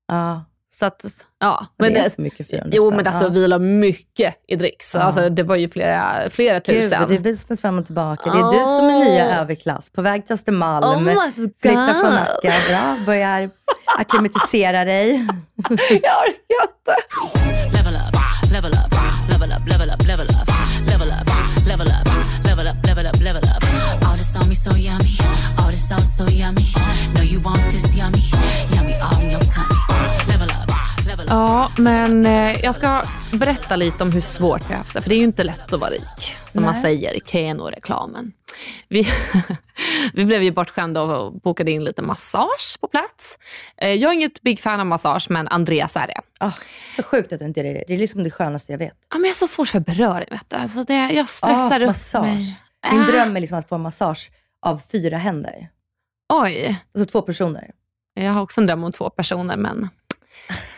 Ja. 0.07 0.45
Så 0.79 0.85
att, 0.85 1.05
ja. 1.39 1.65
Men 1.79 1.93
det 1.93 1.99
är 1.99 2.09
så 2.09 2.21
mycket 2.21 2.47
400 2.49 2.69
Jo 2.77 2.91
men 2.91 3.07
alltså 3.07 3.23
Ja. 3.23 3.29
vi 3.29 3.47
la 3.47 3.59
mycket 3.59 4.35
i 4.47 4.55
dricks. 4.55 4.95
Alltså, 4.95 5.29
det 5.29 5.43
var 5.43 5.55
ju 5.55 5.69
flera, 5.69 6.29
flera 6.29 6.59
Gud, 6.59 6.63
tusen. 6.83 7.07
det 7.09 7.15
är 7.15 7.19
business 7.19 7.61
fram 7.61 7.79
och 7.79 7.85
tillbaka. 7.85 8.31
Det 8.31 8.39
är 8.39 8.51
du 8.51 8.65
som 8.65 8.85
är 8.89 9.05
nya 9.05 9.39
överklass. 9.41 9.89
På 9.89 10.01
väg 10.01 10.25
till 10.25 10.33
Östermalm. 10.33 11.07
Oh 11.07 11.23
flyttar 11.33 11.93
från. 11.93 12.13
Nacka. 12.13 12.53
Bra, 12.69 12.97
börjar 13.05 13.49
akklimatisera 13.99 14.85
dig. 14.85 15.11
Jag 15.89 16.17
orkar 16.21 16.63
inte. 16.67 16.95
Level 17.77 17.95
up, 17.95 18.51
level 18.51 18.71
up, 18.73 18.93
level 19.31 19.51
up, 19.51 19.69
level 19.69 19.89
up, 19.89 20.07
level 20.07 20.29
up, 20.29 20.47
level 20.87 21.07
up, 21.07 21.27
level 21.67 21.87
up, 21.87 22.07
level 22.47 22.67
up, 22.67 22.77
level 22.87 23.07
up, 23.07 23.21
level 23.21 23.43
up. 23.43 23.63
All 24.09 24.17
this 24.17 24.35
on 24.35 24.49
me 24.49 24.55
so 24.55 24.71
yummy, 24.77 25.17
all 25.59 25.71
this 25.71 25.87
sauce 25.89 26.17
so 26.17 26.25
yummy. 26.27 26.67
Know 27.13 27.23
you 27.23 27.39
want 27.39 27.71
this 27.71 27.95
yummy, 27.97 28.23
yummy 28.75 28.95
all 29.05 29.19
in 29.21 29.29
your 29.31 29.41
tummy. 29.41 29.75
Ja, 31.27 31.71
men 31.77 32.25
eh, 32.25 32.59
jag 32.63 32.75
ska 32.75 33.03
berätta 33.33 33.75
lite 33.75 34.03
om 34.03 34.11
hur 34.11 34.21
svårt 34.21 34.61
vi 34.69 34.73
har 34.73 34.77
haft 34.77 34.93
det. 34.93 35.01
För 35.01 35.09
det 35.09 35.15
är 35.15 35.17
ju 35.17 35.23
inte 35.23 35.43
lätt 35.43 35.73
att 35.73 35.79
vara 35.79 35.89
rik, 35.89 36.35
som 36.53 36.63
man 36.63 36.73
Nej. 36.73 36.81
säger 36.81 37.15
i 37.17 37.19
Keno-reklamen. 37.25 38.31
Vi, 38.87 39.07
vi 40.13 40.25
blev 40.25 40.43
ju 40.43 40.51
bortskämda 40.51 41.01
och 41.01 41.33
bokade 41.33 41.71
in 41.71 41.83
lite 41.83 42.01
massage 42.01 42.77
på 42.81 42.87
plats. 42.87 43.37
Eh, 43.77 43.89
Jag 43.93 44.09
är 44.09 44.13
inget 44.13 44.41
big 44.41 44.59
fan 44.59 44.79
av 44.79 44.85
massage, 44.85 45.27
men 45.29 45.47
Andreas 45.47 45.95
är 45.95 46.07
det. 46.07 46.21
Ah, 46.39 46.51
så 46.95 47.03
sjukt 47.03 47.33
att 47.33 47.39
du 47.39 47.45
inte 47.45 47.59
är 47.59 47.63
det. 47.63 47.83
Det 47.87 47.93
är 47.93 47.97
liksom 47.97 48.23
det 48.23 48.31
skönaste 48.31 48.71
jag 48.71 48.79
vet. 48.79 48.97
Ja, 49.11 49.17
men 49.17 49.23
jag 49.23 49.29
är 49.31 49.35
så 49.35 49.47
svårt 49.47 49.67
för 49.67 49.79
beröring. 49.79 50.27
Vet 50.31 50.49
du. 50.49 50.55
Alltså 50.55 50.83
det, 50.83 50.93
jag 51.11 51.29
stressar 51.29 51.79
Ah, 51.81 51.83
upp 51.83 51.87
massage. 51.87 52.25
mig. 52.25 52.59
Min 52.91 53.01
Ah, 53.01 53.05
dröm 53.05 53.35
är 53.35 53.39
liksom 53.41 53.57
att 53.57 53.69
få 53.69 53.75
en 53.75 53.81
massage 53.81 54.31
av 54.61 54.81
fyra 54.91 55.17
händer. 55.17 55.69
Oj, 56.33 56.81
Alltså 56.95 57.11
två 57.11 57.21
personer. 57.21 57.71
jag 58.13 58.31
har 58.31 58.41
också 58.41 58.61
en 58.61 58.67
dröm 58.67 58.83
om 58.83 58.91
två 58.91 59.09
personer, 59.09 59.57
men 59.57 59.89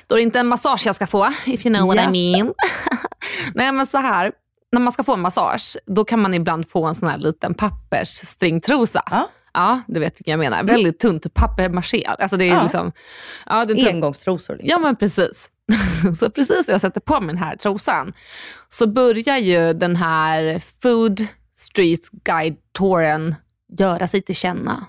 då 0.07 0.15
är 0.15 0.17
det 0.17 0.23
inte 0.23 0.39
en 0.39 0.47
massage 0.47 0.83
jag 0.85 0.95
ska 0.95 1.07
få, 1.07 1.33
if 1.45 1.65
you 1.65 1.75
know 1.75 1.87
what 1.87 1.95
Ja. 1.97 2.13
I 2.13 2.33
mean. 2.33 2.53
Nej, 3.53 3.71
men 3.71 3.87
så 3.87 3.97
här. 3.97 4.31
När 4.71 4.79
man 4.81 4.91
ska 4.93 5.03
få 5.03 5.13
en 5.13 5.19
massage, 5.21 5.77
då 5.85 6.05
kan 6.05 6.21
man 6.21 6.33
ibland 6.33 6.69
få 6.69 6.85
en 6.85 6.95
sån 6.95 7.09
här 7.09 7.17
liten 7.17 7.53
pappersstringtrosa. 7.53 9.03
Ja. 9.11 9.29
Ja, 9.53 9.81
du 9.87 9.99
vet 9.99 10.19
vilken 10.19 10.31
jag 10.31 10.39
menar. 10.39 10.63
Väldigt 10.63 10.99
tunt 10.99 11.33
papier-maché. 11.33 12.05
Alltså 12.05 12.37
det 12.37 12.45
är 12.45 12.53
Ja. 12.55 12.63
liksom... 12.63 12.91
Ja, 13.45 13.65
det 13.65 13.73
är. 13.73 13.89
Engångstrosor. 13.89 14.53
Liksom. 14.53 14.69
Ja 14.69 14.79
men 14.79 14.95
precis. 14.95 15.49
så 16.19 16.29
precis 16.29 16.67
när 16.67 16.73
jag 16.73 16.81
sätter 16.81 17.01
på 17.01 17.19
mig 17.19 17.27
den 17.35 17.43
här 17.43 17.55
trosan 17.55 18.13
så 18.69 18.87
börjar 18.87 19.37
ju 19.37 19.73
den 19.73 19.95
här 19.95 20.61
Food 20.81 21.19
Street 21.57 22.09
Guide-touren 22.11 23.35
göra 23.77 24.07
sig 24.07 24.21
till 24.21 24.35
känna. 24.35 24.85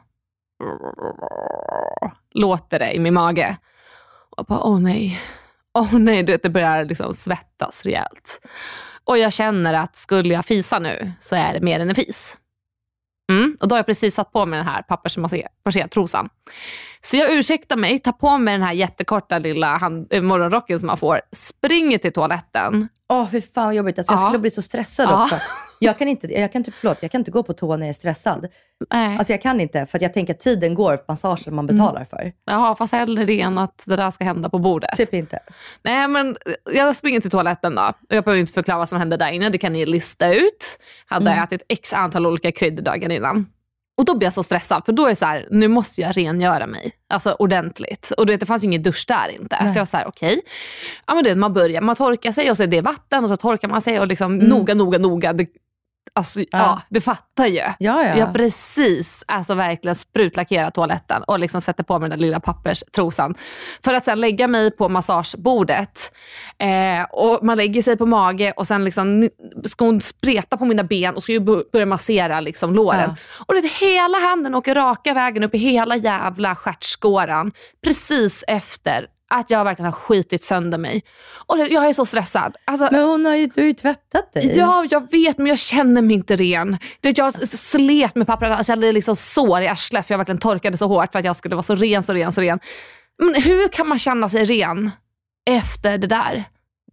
Låter 2.34 2.78
det 2.78 2.92
i 2.92 2.98
min 2.98 3.14
mage. 3.14 3.56
Och 4.38 4.44
bara, 4.44 4.62
åh 4.62 4.80
nej. 4.80 5.20
Åh 5.78 5.98
nej, 5.98 6.22
du 6.22 6.32
vet, 6.32 6.42
det 6.42 6.50
börjar 6.50 6.84
liksom 6.84 7.14
svettas 7.14 7.82
rejält. 7.82 8.40
Och 9.04 9.18
jag 9.18 9.32
känner 9.32 9.74
att 9.74 9.96
skulle 9.96 10.34
jag 10.34 10.44
fisa 10.44 10.78
nu 10.78 11.12
så 11.20 11.36
är 11.36 11.52
det 11.52 11.60
mer 11.60 11.80
än 11.80 11.88
en 11.88 11.94
fis. 11.94 12.38
Mm. 13.32 13.56
Och 13.60 13.68
då 13.68 13.74
har 13.74 13.78
jag 13.78 13.86
precis 13.86 14.14
satt 14.14 14.32
på 14.32 14.46
mig 14.46 14.56
den 14.56 14.66
här 14.66 14.82
pappersmaché-trosan. 14.82 16.28
Så 17.00 17.16
jag 17.16 17.32
ursäktar 17.34 17.76
mig, 17.76 17.98
tar 17.98 18.12
på 18.12 18.38
mig 18.38 18.54
den 18.54 18.62
här 18.62 18.72
jättekorta 18.72 19.38
lilla 19.38 19.76
hand, 19.76 20.06
eh, 20.12 20.22
morgonrocken 20.22 20.78
som 20.80 20.86
man 20.86 20.96
får, 20.98 21.20
springer 21.32 21.98
till 21.98 22.12
toaletten. 22.12 22.88
Åh, 23.08 23.28
fy 23.30 23.40
fan 23.40 23.64
vad 23.64 23.74
jobbigt. 23.74 23.98
Alltså, 23.98 24.12
jag 24.12 24.20
Ja. 24.20 24.26
skulle 24.26 24.38
bli 24.38 24.50
så 24.50 24.62
stressad 24.62 25.08
Ja. 25.10 25.22
också. 25.22 25.36
Jag 25.80 25.98
kan, 25.98 26.08
inte, 26.08 26.26
jag, 26.40 26.52
kan 26.52 26.60
inte, 26.60 26.70
förlåt, 26.70 26.98
jag 27.02 27.10
kan 27.10 27.20
inte 27.20 27.30
gå 27.30 27.42
på 27.42 27.52
toa 27.52 27.76
när 27.76 27.86
jag 27.86 27.88
är 27.88 27.92
stressad. 27.94 28.46
Nej. 28.92 29.18
Alltså 29.18 29.32
jag 29.32 29.42
kan 29.42 29.60
inte, 29.60 29.86
för 29.86 29.98
att 29.98 30.02
jag 30.02 30.14
tänker 30.14 30.34
att 30.34 30.40
tiden 30.40 30.74
går 30.74 30.96
för 30.96 31.04
massagen 31.08 31.54
man 31.54 31.66
betalar 31.66 32.04
för. 32.04 32.32
Jaha, 32.44 32.76
fast 32.76 32.92
hellre 32.92 33.24
det 33.24 33.40
än 33.40 33.58
att 33.58 33.82
det 33.86 33.96
där 33.96 34.10
ska 34.10 34.24
hända 34.24 34.48
på 34.48 34.58
bordet. 34.58 34.96
Typ 34.96 35.14
inte. 35.14 35.38
Nej, 35.82 36.08
men 36.08 36.36
jag 36.74 36.96
springer 36.96 37.20
till 37.20 37.30
toaletten 37.30 37.74
då. 37.74 37.82
Och 37.82 38.16
jag 38.16 38.24
behöver 38.24 38.40
inte 38.40 38.52
förklara 38.52 38.78
vad 38.78 38.88
som 38.88 38.98
hände 38.98 39.16
där 39.16 39.30
inne. 39.30 39.48
Det 39.50 39.58
kan 39.58 39.72
ni 39.72 39.86
lista 39.86 40.34
ut. 40.34 40.78
Hade 41.06 41.30
Mm. 41.30 41.44
ätit 41.44 41.62
x 41.68 41.92
antal 41.92 42.26
olika 42.26 42.52
kryddor 42.52 42.82
dagen 42.84 43.10
innan. 43.10 43.46
Och 43.98 44.04
då 44.04 44.14
blir 44.16 44.26
jag 44.26 44.34
så 44.34 44.42
stressad, 44.42 44.82
för 44.84 44.92
då 44.92 45.04
är 45.04 45.08
det 45.08 45.16
så 45.16 45.24
här, 45.24 45.48
nu 45.50 45.68
måste 45.68 46.00
jag 46.00 46.16
rengöra 46.16 46.66
mig. 46.66 46.92
Alltså 47.08 47.32
ordentligt. 47.32 48.10
Och 48.16 48.26
du 48.26 48.32
vet, 48.32 48.40
det 48.40 48.46
fanns 48.46 48.62
ju 48.62 48.66
ingen 48.66 48.82
dusch 48.82 49.04
där 49.08 49.28
inte. 49.40 49.56
Nej. 49.60 49.68
Så 49.68 49.78
jag 49.78 49.88
var 49.92 50.08
okej. 50.08 50.40
Ja, 51.06 51.14
men 51.14 51.24
du 51.24 51.30
vet, 51.30 51.38
man 51.38 51.52
börjar, 51.52 51.80
man 51.80 51.96
torkar 51.96 52.32
sig 52.32 52.50
och 52.50 52.56
så 52.56 52.62
är 52.62 52.66
det 52.66 52.80
vatten 52.80 53.24
och 53.24 53.30
så 53.30 53.36
torkar 53.36 53.68
man 53.68 53.82
sig 53.82 54.00
och 54.00 54.06
liksom 54.06 54.34
Mm. 54.34 54.46
noga, 54.46 54.74
noga, 54.74 54.98
noga. 54.98 55.32
Det, 55.32 55.46
alltså, 56.12 56.40
ja. 56.40 56.46
Ja. 56.50 56.82
du 56.88 57.00
fattar 57.00 57.46
ju. 57.46 57.60
Ja, 57.60 57.74
ja. 57.78 58.02
Jag 58.02 58.26
har 58.26 58.32
precis 58.32 59.24
alltså 59.26 59.54
verkligen 59.54 59.94
sprutlackerat 59.94 60.74
toaletten 60.74 61.22
och 61.22 61.38
liksom 61.38 61.60
sätter 61.60 61.84
på 61.84 61.98
mig 61.98 62.10
den 62.10 62.18
där 62.18 62.26
lilla 62.26 62.40
papperstrosan. 62.40 63.34
För 63.84 63.94
att 63.94 64.04
sen 64.04 64.20
lägga 64.20 64.48
mig 64.48 64.70
på 64.70 64.88
massagebordet. 64.88 66.12
Eh, 66.58 67.02
och 67.10 67.44
man 67.44 67.56
lägger 67.56 67.82
sig 67.82 67.96
på 67.96 68.06
mage 68.06 68.52
och 68.56 68.66
sen 68.66 68.84
liksom, 68.84 69.28
ska 69.64 69.84
hon 69.84 70.00
spreta 70.00 70.56
på 70.56 70.64
mina 70.64 70.84
ben 70.84 71.14
och 71.14 71.22
ska 71.22 71.32
ju 71.32 71.40
börja 71.40 71.86
massera 71.86 72.40
liksom 72.40 72.74
låren. 72.74 73.14
Och 73.46 73.54
det, 73.54 73.68
hela 73.80 74.18
handen 74.18 74.54
åker 74.54 74.74
raka 74.74 75.14
vägen 75.14 75.44
upp 75.44 75.54
i 75.54 75.58
hela 75.58 75.96
jävla 75.96 76.56
stjärtskåran. 76.56 77.52
Precis 77.84 78.44
efter 78.48 79.06
att 79.30 79.50
jag 79.50 79.64
verkligen 79.64 79.92
har 79.92 79.92
skitit 80.00 80.42
sönder 80.44 80.78
mig. 80.78 81.02
Och 81.46 81.58
jag 81.58 81.88
är 81.88 81.92
så 81.92 82.06
stressad. 82.06 82.56
Alltså, 82.64 82.88
Men 82.92 83.02
hon 83.02 83.24
har 83.26 83.36
ju, 83.36 83.46
du 83.46 83.60
har 83.60 83.66
ju 83.66 83.72
tvättat 83.72 84.32
dig. 84.32 84.56
Ja, 84.56 84.86
jag 84.90 85.10
vet, 85.10 85.38
men 85.38 85.46
jag 85.46 85.58
känner 85.58 86.02
mig 86.02 86.14
inte 86.16 86.36
ren. 86.36 86.78
Det, 87.00 87.18
jag 87.18 87.34
slet 87.48 88.14
med 88.14 88.26
pappret, 88.26 88.50
alltså 88.50 88.72
jag 88.72 88.76
hade 88.76 88.92
liksom 88.92 89.16
sår 89.16 89.60
i 89.60 89.68
arslet 89.68 90.06
för 90.06 90.14
jag 90.14 90.18
verkligen 90.18 90.38
torkade 90.40 90.76
så 90.76 90.86
hårt 90.86 91.12
för 91.12 91.18
att 91.18 91.24
jag 91.24 91.36
skulle 91.36 91.54
vara 91.54 91.62
så 91.62 91.74
ren, 91.74 92.02
så 92.02 92.12
ren, 92.12 92.32
så 92.32 92.40
ren. 92.40 92.58
Men 93.18 93.42
hur 93.42 93.68
kan 93.68 93.88
man 93.88 93.98
känna 93.98 94.28
sig 94.28 94.44
ren 94.44 94.90
efter 95.50 95.98
det 95.98 96.06
där? 96.06 96.44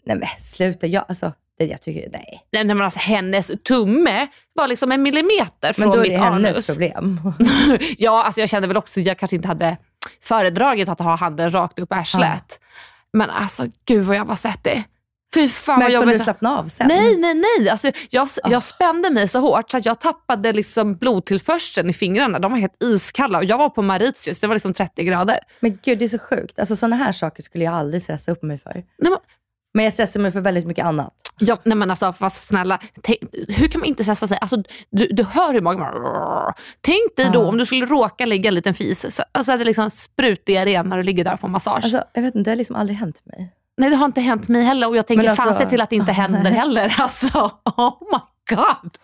Nej 0.05 0.17
men 0.17 0.27
sluta, 0.41 0.87
jag, 0.87 1.05
alltså, 1.07 1.33
det, 1.57 1.65
jag 1.65 1.81
tycker, 1.81 2.09
nej. 2.11 2.41
Nej, 2.51 2.63
men 2.63 2.81
alltså, 2.81 2.99
hennes 2.99 3.51
tumme 3.67 4.27
var 4.53 4.67
liksom 4.67 4.91
en 4.91 5.03
millimeter 5.03 5.73
från 5.73 5.87
Men 5.89 5.97
då 5.97 6.03
är 6.03 6.09
mitt 6.09 6.11
det 6.11 6.17
hennes 6.17 6.55
anus. 6.55 6.67
problem. 6.67 7.19
ja, 7.97 8.23
alltså 8.23 8.41
jag 8.41 8.49
kände 8.49 8.67
väl 8.67 8.77
också, 8.77 8.99
jag 8.99 9.17
kanske 9.19 9.35
inte 9.35 9.47
hade 9.47 9.77
föredragit 10.21 10.89
att 10.89 10.99
ha 10.99 11.15
handen 11.15 11.51
rakt 11.51 11.79
upp 11.79 11.91
i 11.91 11.95
arslet. 11.95 12.59
Men 13.13 13.29
alltså 13.29 13.65
gud 13.85 14.03
vad 14.03 14.17
jag 14.17 14.25
var 14.25 14.35
svettig. 14.35 14.83
Fy 15.33 15.49
fan 15.49 15.79
vad 15.79 15.91
Men 15.91 16.01
kunde 16.01 16.13
du 16.17 16.19
slappna 16.23 16.59
av 16.59 16.67
sen? 16.67 16.87
Nej, 16.87 17.17
nej, 17.17 17.33
nej. 17.59 17.69
Alltså, 17.69 17.91
jag, 18.09 18.27
Ah. 18.43 18.49
jag 18.51 18.63
spände 18.63 19.11
mig 19.11 19.27
så 19.27 19.39
hårt 19.39 19.71
så 19.71 19.77
att 19.77 19.85
jag 19.85 19.99
tappade 19.99 20.53
liksom 20.53 20.93
blodtillförseln 20.93 21.89
i 21.89 21.93
fingrarna. 21.93 22.39
De 22.39 22.51
var 22.51 22.59
helt 22.59 22.83
iskalla 22.83 23.37
och 23.37 23.45
jag 23.45 23.57
var 23.57 23.69
på 23.69 23.81
Mauritius, 23.81 24.39
det 24.39 24.47
var 24.47 24.55
liksom 24.55 24.73
30 24.73 25.03
grader. 25.03 25.39
Men 25.59 25.79
gud, 25.83 25.99
det 25.99 26.05
är 26.05 26.09
så 26.09 26.19
sjukt. 26.19 26.59
Alltså 26.59 26.75
sådana 26.75 26.95
här 26.95 27.11
saker 27.11 27.43
skulle 27.43 27.63
jag 27.63 27.73
aldrig 27.73 28.01
stressa 28.03 28.31
upp 28.31 28.43
mig 28.43 28.57
för. 28.57 28.73
Nej, 28.73 28.83
men, 28.99 29.17
Men 29.75 29.83
jag 29.83 29.93
stressar 29.93 30.19
mig 30.19 30.31
för 30.31 30.41
väldigt 30.41 30.65
mycket 30.67 30.85
annat. 30.85 31.13
ja, 31.39 31.57
nej 31.63 31.77
men 31.77 31.89
alltså 31.89 32.13
fast 32.13 32.47
snälla, 32.47 32.79
tänk, 33.01 33.19
hur 33.47 33.67
kan 33.67 33.79
man 33.79 33.87
inte 33.87 34.03
stressa 34.03 34.27
sig? 34.27 34.37
Alltså, 34.41 34.57
du, 34.89 35.07
du 35.07 35.23
hör 35.23 35.53
hur 35.53 35.61
magen 35.61 35.79
bara... 35.79 36.53
Tänk 36.81 37.15
dig 37.15 37.29
då 37.33 37.39
Ja. 37.41 37.45
om 37.47 37.57
du 37.57 37.65
skulle 37.65 37.85
råka 37.85 38.25
lägga 38.25 38.47
en 38.47 38.53
liten 38.55 38.73
fis, 38.73 39.15
så, 39.15 39.23
alltså 39.31 39.51
att 39.51 39.59
det 39.59 39.65
liksom 39.65 39.89
sprutdiarré 39.89 40.83
när 40.83 40.97
du 40.97 41.03
ligger 41.03 41.23
där 41.23 41.33
och 41.33 41.39
får 41.39 41.47
massage. 41.47 41.75
Alltså, 41.83 42.03
jag 42.13 42.21
vet 42.21 42.35
inte, 42.35 42.47
det 42.49 42.51
har 42.51 42.55
liksom 42.55 42.75
aldrig 42.75 42.97
hänt 42.97 43.21
mig. 43.25 43.53
nej 43.77 43.89
det 43.89 43.95
har 43.95 44.05
inte 44.05 44.21
hänt 44.21 44.47
mig 44.47 44.63
heller 44.63 44.87
och 44.87 44.95
jag 44.97 45.07
tänker 45.07 45.29
alltså- 45.29 45.43
fan 45.43 45.57
se 45.57 45.65
till 45.65 45.81
att 45.81 45.89
det 45.89 45.95
inte 45.95 46.11
händer 46.21 46.51
heller. 46.51 46.95
Alltså, 46.99 47.51
oh 47.77 47.97
my 48.11 48.55
god. 48.55 48.97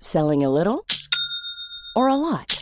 Selling 0.00 0.44
a 0.44 0.50
little 0.50 0.78
or 1.94 2.08
a 2.10 2.16
lot? 2.16 2.61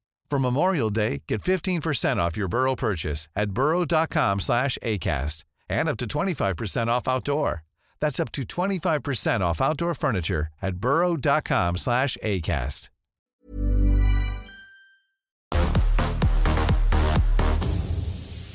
For 0.31 0.39
Memorial 0.39 0.89
Day, 0.89 1.23
get 1.27 1.41
15% 1.41 2.15
off 2.15 2.37
your 2.37 2.47
Burrow 2.47 2.75
purchase 2.75 3.27
at 3.35 3.51
burrow.com 3.51 4.39
slash 4.39 4.77
ACAST 4.81 5.43
and 5.69 5.89
up 5.89 5.97
to 5.97 6.05
25% 6.05 6.87
off 6.87 7.07
outdoor. 7.07 7.63
That's 7.99 8.17
up 8.17 8.31
to 8.31 8.43
25% 8.43 9.41
off 9.41 9.61
outdoor 9.61 9.93
furniture 9.93 10.47
at 10.61 10.75
burrow.com 10.75 11.77
slash 11.77 12.17
ACAST. 12.23 12.89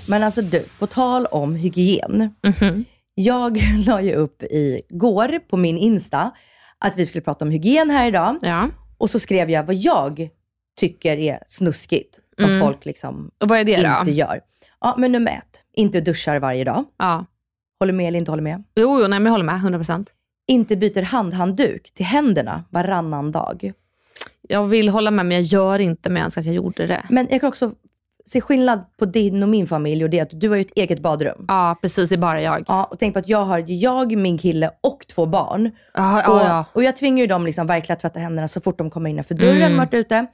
Men 0.09 0.23
alltså 0.23 0.43
du, 0.43 0.65
på 0.79 0.87
tal 0.87 1.27
om 1.27 1.55
hygien. 1.55 2.35
Jag 3.15 3.59
la 3.87 4.03
ju 4.03 4.12
upp 4.12 4.43
igår 4.51 5.39
på 5.39 5.57
min 5.57 5.79
Insta 5.79 6.31
att 6.79 6.97
vi 6.97 7.07
skulle 7.07 7.23
prata 7.23 7.45
om 7.45 7.51
hygien 7.51 7.91
här 7.91 8.09
idag. 8.09 8.39
Ja. 8.43 8.71
Och 8.99 9.11
så 9.11 9.21
skrev 9.21 9.51
jag 9.51 9.65
vad 9.65 9.77
jag 9.77 10.31
tycker 10.77 11.17
är 11.17 11.43
snuskigt, 11.47 12.21
som 12.39 12.45
Mm. 12.51 12.61
folk 12.61 12.85
liksom 12.85 13.31
Och 13.41 13.49
vad 13.49 13.59
är 13.59 13.65
det 13.65 13.73
inte 13.73 14.03
då? 14.05 14.11
gör. 14.11 14.41
Ja, 14.81 14.95
men 14.99 15.12
nummer 15.12 15.31
ett, 15.33 15.62
inte 15.75 16.01
duschar 16.01 16.39
varje 16.41 16.65
dag. 16.65 16.85
Ja. 16.99 17.25
Håller 17.81 17.93
med 17.93 18.09
eller 18.09 18.19
inte 18.19 18.31
håller 18.31 18.43
med? 18.43 18.62
Jo, 18.75 19.01
jo 19.01 19.09
nej, 19.09 19.09
men 19.09 19.25
jag 19.25 19.31
håller 19.31 19.45
med. 19.45 19.55
100%. 19.61 20.07
Inte 20.49 20.77
byter 20.77 21.03
handhandduk 21.03 21.91
till 21.95 22.07
händerna 22.07 22.65
varannan 22.71 23.33
dag. 23.33 23.73
Jag 24.49 24.67
vill 24.67 24.89
hålla 24.89 25.11
med, 25.11 25.27
men 25.27 25.37
jag 25.37 25.43
gör 25.45 25.79
inte, 25.79 26.11
men 26.11 26.17
jag 26.21 26.25
önskar 26.25 26.41
att 26.41 26.47
jag 26.47 26.55
gjorde 26.55 26.87
det. 26.87 27.03
Men 27.11 27.27
jag 27.31 27.41
kan 27.41 27.49
också 27.49 27.73
se 28.27 28.41
skillnad 28.41 28.81
på 28.99 29.05
din 29.05 29.43
och 29.43 29.49
min 29.49 29.67
familj 29.67 30.05
och 30.05 30.11
det 30.11 30.19
är 30.19 30.23
att 30.23 30.41
du 30.41 30.49
har 30.49 30.57
ju 30.57 30.61
ett 30.62 30.73
eget 30.77 31.01
badrum. 31.01 31.45
Ja, 31.49 31.77
precis. 31.81 32.09
Det 32.09 32.15
är 32.15 32.19
bara 32.19 32.43
jag. 32.43 32.65
Ja, 32.69 32.85
och 32.85 32.99
tänk 32.99 33.12
på 33.15 33.19
att 33.19 33.29
jag 33.29 33.45
har 33.45 33.65
jag, 33.67 34.17
min 34.19 34.39
kille 34.39 34.71
och 34.81 35.05
två 35.15 35.27
barn. 35.27 35.71
Ja, 35.95 36.31
och, 36.31 36.41
ja, 36.41 36.65
och 36.73 36.83
jag 36.83 36.97
tvingar 36.97 37.21
ju 37.21 37.27
dem 37.27 37.47
liksom 37.47 37.67
verkligen 37.67 37.95
att 37.95 38.01
tvätta 38.01 38.19
händerna 38.21 38.49
så 38.49 38.61
fort 38.61 38.79
de 38.79 38.91
kommer 38.91 39.11
innanför 39.11 39.35
dörren 39.35 39.62
Mm. 39.62 39.77
varit 39.77 39.95
ute. 39.95 40.27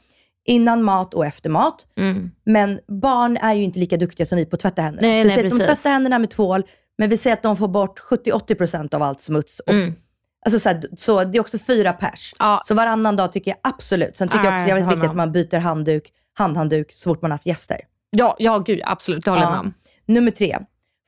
Innan 0.45 0.83
mat 0.83 1.15
och 1.15 1.27
efter 1.27 1.51
mat. 1.51 1.87
Mm. 1.97 2.31
Men 2.45 2.81
barn 3.03 3.37
är 3.37 3.55
ju 3.55 3.63
inte 3.63 3.79
lika 3.79 3.97
duktiga 3.97 4.27
som 4.27 4.37
vi 4.39 4.47
på 4.47 4.55
att 4.57 4.61
tvätta 4.61 4.83
händerna. 4.83 5.09
Nej, 5.09 5.23
så 5.23 5.29
nej, 5.37 5.47
att 5.47 5.51
de 5.59 5.59
tvättar 5.65 5.91
händerna 5.91 6.19
med 6.19 6.31
tvål, 6.31 6.63
men 6.99 7.09
vi 7.11 7.17
säger 7.17 7.37
att 7.37 7.43
de 7.43 7.57
får 7.57 7.69
bort 7.69 8.01
70-80% 8.01 8.95
av 8.95 9.03
allt 9.03 9.23
smuts. 9.23 9.61
Och, 9.61 9.73
Mm. 9.73 9.95
alltså 10.47 10.61
så, 10.61 10.69
här, 10.69 10.83
så 10.99 11.25
det 11.25 11.39
är 11.39 11.41
också 11.41 11.59
fyra 11.59 11.93
pers. 11.93 12.35
Ja. 12.39 12.63
Så 12.65 12.75
varannan 12.75 13.17
dag 13.17 13.33
tycker 13.33 13.51
jag 13.51 13.59
absolut. 13.63 14.17
Sen 14.17 14.29
tycker 14.29 14.45
jag 14.45 14.47
också 14.47 14.57
Nej, 14.59 14.67
det 14.75 14.81
är 14.81 14.89
viktigt 14.91 15.11
att 15.11 15.17
man 15.17 15.33
byter 15.33 15.59
handduk, 15.59 16.13
handhandduk 16.35 16.93
så 16.93 17.11
fort 17.11 17.23
man 17.23 17.31
har 17.31 17.35
haft 17.39 17.47
gäster. 17.47 17.81
Ja, 18.11 18.37
ja, 18.39 18.59
gud, 18.59 18.81
absolut. 18.85 19.25
Det 19.25 19.31
håller 19.31 19.43
jag 19.43 19.49
Ja. 19.51 19.57
med 19.57 19.61
om. 19.61 19.75
Nummer 20.07 20.31
tre, 20.31 20.59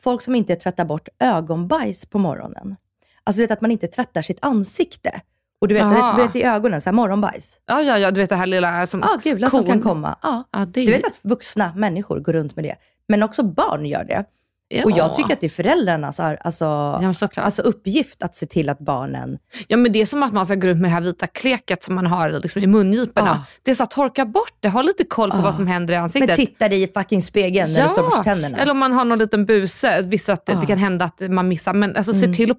folk 0.03 0.23
som 0.23 0.35
inte 0.35 0.57
tvättar 0.57 0.85
bort 0.85 1.09
ögonbajs 1.19 2.07
på 2.07 2.19
morgonen. 2.19 2.77
Alltså 3.25 3.39
du 3.39 3.43
vet 3.45 3.51
att 3.51 3.61
man 3.61 3.71
inte 3.71 3.87
tvättar 3.87 4.23
sitt 4.23 4.39
ansikte. 4.43 5.21
Och 5.65 5.69
du 5.69 5.75
vet, 5.75 5.83
så 5.89 5.95
Aha. 5.95 6.17
du 6.17 6.23
vet 6.27 6.37
i 6.37 6.43
ögonen, 6.43 6.81
så 6.81 6.91
här 6.91 6.95
morgonbajs. 6.95 7.59
Ja, 7.67 7.83
ja, 7.83 7.99
ja, 7.99 8.11
du 8.11 8.21
vet 8.21 8.31
det 8.31 8.37
här 8.37 8.47
lilla 8.47 8.87
som 8.87 9.01
Ja, 9.01 9.31
gula 9.33 9.51
som 9.51 9.63
kon. 9.63 9.73
kan 9.73 9.81
komma. 9.81 10.19
Ja. 10.23 10.45
Ja, 10.53 10.59
det 10.59 10.85
Du 10.87 10.93
vet 10.93 11.07
att 11.07 11.21
vuxna 11.23 11.73
människor 11.77 12.21
går 12.21 12.33
runt 12.33 12.57
med 12.57 12.65
det. 12.65 12.75
Men 13.09 13.23
också 13.23 13.43
barn 13.43 13.87
gör 13.87 14.05
det. 14.05 14.25
Ja. 14.69 14.85
Och 14.85 14.91
jag 14.91 15.15
tycker 15.15 15.33
att 15.33 15.41
det 15.41 15.47
är 15.47 15.51
föräldrarnas 15.51 16.21
ar- 16.21 16.39
alltså, 16.41 16.65
Ja, 16.65 17.15
alltså 17.37 17.63
uppgift 17.63 18.23
att 18.23 18.35
se 18.35 18.47
till 18.47 18.69
att 18.69 18.79
barnen... 18.79 19.39
Ja, 19.69 19.77
men 19.77 19.93
det 19.93 20.01
är 20.01 20.07
som 20.07 20.23
att 20.23 20.33
man 20.33 20.47
ska 20.47 20.55
gå 20.55 20.67
runt 20.67 20.81
med 20.81 20.91
det 20.91 20.95
här 20.95 21.01
vita 21.01 21.27
kleket 21.27 21.83
som 21.85 21.95
man 21.95 22.07
har 22.07 22.31
liksom 22.31 22.63
i 22.63 22.67
mungiporna. 22.67 23.27
Ja. 23.27 23.45
Det 23.63 23.71
är 23.71 23.75
så 23.75 23.83
att 23.83 23.91
torka 23.91 24.25
bort 24.27 24.53
det, 24.61 24.69
ha 24.69 24.83
lite 24.83 25.05
koll 25.05 25.31
på 25.31 25.37
Ja. 25.37 25.43
vad 25.43 25.55
som 25.55 25.67
händer 25.67 25.95
i 25.95 25.97
ansiktet. 25.97 26.29
Men 26.39 26.47
titta 26.47 26.69
dig 26.69 26.83
i 26.83 26.87
fucking 26.89 27.23
spegeln 27.23 27.73
när 27.73 27.83
du 27.83 27.89
står 27.89 27.99
och 28.03 28.07
borstar 28.09 28.23
tänderna. 28.23 28.59
eller 28.59 28.73
om 28.73 28.79
man 28.79 28.93
har 28.93 29.05
någon 29.05 29.19
liten 29.19 29.47
buse. 29.47 30.03
Vissa 30.03 30.33
att 30.33 30.43
Ja. 30.47 30.55
det 30.55 30.67
kan 30.67 30.79
hända 30.79 31.05
att 31.05 31.21
man 31.21 31.49
missar. 31.49 31.73
Men 31.73 31.97
alltså, 31.97 32.13
se 32.13 32.25
Mm. 32.25 32.35
till 32.37 32.51
att 32.51 32.59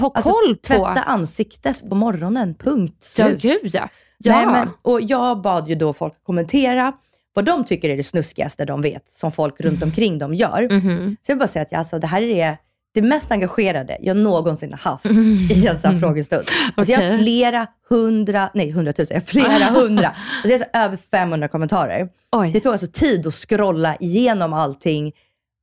ha 0.00 0.12
Alltså, 0.14 0.30
koll 0.30 0.54
på... 0.56 0.62
Tvätta 0.62 1.02
ansiktet 1.02 1.88
på 1.90 1.94
morgonen, 1.96 2.54
punkt 2.54 3.14
Ja, 3.18 3.26
slut. 3.26 3.42
gud 3.42 3.74
ja. 3.74 3.88
ja. 4.18 4.32
Nej, 4.36 4.46
men, 4.46 4.68
och 4.82 5.00
jag 5.00 5.40
bad 5.42 5.68
ju 5.68 5.74
då 5.74 5.92
folk 5.92 6.14
kommentera 6.26 6.92
vad 7.38 7.44
de 7.44 7.64
tycker 7.64 7.88
är 7.88 7.96
det 7.96 8.02
snuskigaste 8.02 8.64
de 8.64 8.82
vet, 8.82 9.08
som 9.08 9.32
folk 9.32 9.60
runt 9.60 9.82
omkring 9.82 10.18
dem 10.18 10.34
gör. 10.34 10.68
Mhm. 10.70 11.16
Så 11.22 11.30
jag 11.30 11.36
vill 11.36 11.38
bara 11.38 11.48
säga 11.48 11.62
att 11.62 11.72
jag, 11.72 11.78
alltså, 11.78 11.98
det 11.98 12.06
här 12.06 12.22
är 12.22 12.56
det 12.94 13.02
mest 13.02 13.30
engagerade 13.30 13.98
jag 14.00 14.16
någonsin 14.16 14.70
har 14.70 14.78
haft 14.78 15.06
i 15.50 15.66
en 15.66 15.78
sån 15.78 15.92
här 15.92 16.00
frågestund. 16.00 16.44
Alltså 16.74 16.92
jag 16.92 17.10
har 17.10 17.18
flera 17.18 17.66
hundra, 17.88 18.50
nej 18.54 18.70
hundratusen, 18.70 19.20
flera 19.20 19.48
hundra, 19.80 20.08
alltså 20.08 20.48
jag 20.52 20.58
har 20.58 20.84
över 20.84 20.96
500 21.10 21.48
kommentarer. 21.48 22.08
Oj. 22.36 22.50
Det 22.52 22.60
tog 22.60 22.72
alltså 22.72 22.86
tid 22.92 23.26
att 23.26 23.34
scrolla 23.34 23.96
igenom 23.96 24.52
allting, 24.52 25.12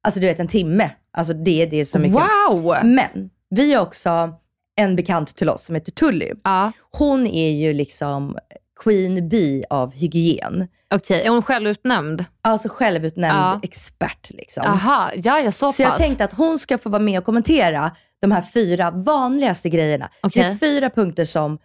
alltså 0.03 0.19
du 0.19 0.27
vet 0.27 0.39
en 0.39 0.47
timme. 0.47 0.91
Alltså 1.17 1.33
det, 1.33 1.65
det 1.65 1.77
är 1.77 1.85
så 1.85 1.99
mycket. 1.99 2.19
Wow! 2.49 2.75
Men 2.83 3.29
vi 3.49 3.73
har 3.73 3.81
också 3.81 4.29
en 4.75 4.95
bekant 4.95 5.35
till 5.35 5.49
oss 5.49 5.65
som 5.65 5.75
heter 5.75 5.91
Tully. 5.91 6.31
Ja, 6.43 6.71
Hon 6.91 7.27
är 7.27 7.51
ju 7.51 7.73
liksom 7.73 8.37
Queen 8.83 9.29
Bee 9.29 9.63
av 9.69 9.93
hygien. 9.93 10.67
Okej, 10.95 11.21
är 11.25 11.29
hon 11.29 11.43
självutnämnd? 11.43 12.25
Alltså 12.41 12.69
självutnämnd 12.69 13.37
Ja. 13.39 13.59
expert 13.63 14.29
liksom. 14.29 14.63
Aha, 14.65 15.11
ja, 15.15 15.39
ja 15.43 15.51
så, 15.51 15.71
Så 15.71 15.81
jag 15.81 15.89
pass. 15.91 15.99
tänkte 15.99 16.23
att 16.25 16.33
hon 16.33 16.59
ska 16.59 16.77
få 16.77 16.89
vara 16.89 17.01
med 17.01 17.19
och 17.19 17.25
kommentera 17.25 17.91
de 18.21 18.31
här 18.31 18.41
fyra 18.53 18.91
vanligaste 18.91 19.69
grejerna. 19.69 20.09
Okej. 20.21 20.43
Det 20.43 20.49
är 20.49 20.55
fyra 20.55 20.89
punkter 20.89 21.25
som 21.25 21.57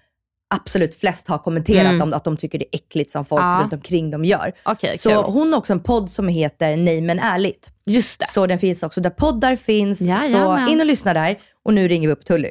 absolut 0.55 0.95
flest 0.95 1.29
har 1.29 1.39
kommenterat 1.39 1.87
Mm. 1.87 2.03
om 2.03 2.13
att 2.15 2.25
de 2.25 2.37
tycker 2.37 2.59
det 2.59 2.65
är 2.65 2.77
äckligt 2.79 3.11
som 3.11 3.25
folk 3.25 3.43
Ja. 3.43 3.61
runt 3.63 3.73
omkring 3.73 4.11
dem 4.11 4.25
gör. 4.25 4.53
Okej, 4.65 4.99
Så 4.99 5.09
kul. 5.11 5.19
hon 5.19 5.53
har 5.53 5.59
också 5.59 5.73
en 5.73 5.81
podd 5.81 6.11
som 6.11 6.29
heter 6.29 6.77
Nej 6.77 7.01
men 7.01 7.19
ärligt. 7.19 7.71
Just 7.87 8.21
det. 8.21 8.27
Så 8.29 8.47
den 8.47 8.59
finns 8.59 8.83
också 8.83 9.01
där 9.01 9.11
poddar 9.11 9.57
finns. 9.57 9.99
så 9.99 10.05
Jajamän. 10.05 10.69
in 10.69 10.81
och 10.81 10.87
lyssna 10.87 11.15
där. 11.15 11.39
Och 11.65 11.75
nu 11.75 11.89
ringer 11.89 12.09
vi 12.09 12.13
upp 12.15 12.25
Tully. 12.25 12.51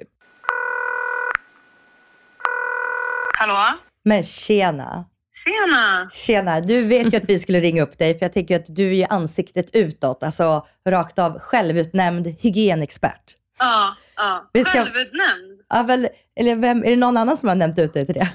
Hallå? 3.40 3.78
Men 4.04 4.24
tjena. 4.24 5.06
Tjena! 5.46 6.10
Tjena, 6.12 6.62
du 6.62 6.82
vet 6.84 7.14
ju 7.14 7.18
att 7.18 7.30
vi 7.30 7.40
skulle 7.40 7.60
ringa 7.60 7.82
upp 7.84 7.98
dig 7.98 8.18
för 8.20 8.26
jag 8.26 8.34
tänker 8.34 8.56
att 8.56 8.76
du 8.76 8.98
är 8.98 9.08
ansiktet 9.14 9.70
utåt, 9.76 10.24
alltså 10.24 10.68
rakt 10.90 11.20
av 11.20 11.40
självutnämnd 11.40 12.28
hygienexpert. 12.40 13.36
Ja, 13.60 13.96
ja. 14.16 14.50
Vi 14.54 14.64
ska- 14.66 14.72
Självutnämnd? 14.72 15.62
Ja, 15.70 15.84
väl, 15.84 16.08
eller 16.36 16.56
vem, 16.56 16.84
är 16.84 16.90
det 16.90 16.96
någon 16.96 17.18
annan 17.18 17.38
som 17.38 17.48
har 17.50 17.56
nämnt 17.56 17.80
ut 17.80 17.94
dig 17.94 18.06
till 18.06 18.16
det? 18.16 18.30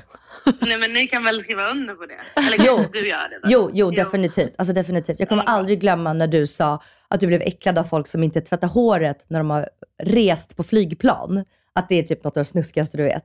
Nej 0.61 0.79
men 0.79 0.93
ni 0.93 1.07
kan 1.07 1.25
väl 1.25 1.43
skriva 1.43 1.71
under 1.71 1.95
på 1.95 2.07
det? 2.07 2.41
Eller 2.41 2.67
Jo. 2.67 2.77
kanske 2.77 2.93
du 3.01 3.09
gör 3.09 3.29
det 3.29 3.39
då? 3.43 3.49
Jo, 3.53 3.71
jo, 3.73 3.91
definitivt. 3.91 4.55
Alltså 4.59 4.75
definitivt. 4.75 5.21
Jag 5.21 5.29
kommer 5.29 5.43
aldrig 5.43 5.81
glömma 5.81 6.13
när 6.13 6.27
du 6.27 6.47
sa 6.47 6.83
att 7.09 7.21
du 7.21 7.27
blev 7.27 7.43
äcklad 7.43 7.79
av 7.79 7.85
folk 7.85 8.09
som 8.09 8.23
inte 8.23 8.41
tvättar 8.41 8.69
håret 8.69 9.25
när 9.29 9.39
de 9.39 9.51
har 9.51 9.69
rest 10.03 10.57
på 10.57 10.63
flygplan. 10.63 11.45
Att 11.75 11.89
det 11.89 11.95
är 11.99 12.03
typ 12.03 12.25
något 12.25 12.37
av 12.37 12.41
det 12.41 12.45
snuskigaste 12.49 12.97
du 12.97 13.03
vet. 13.03 13.25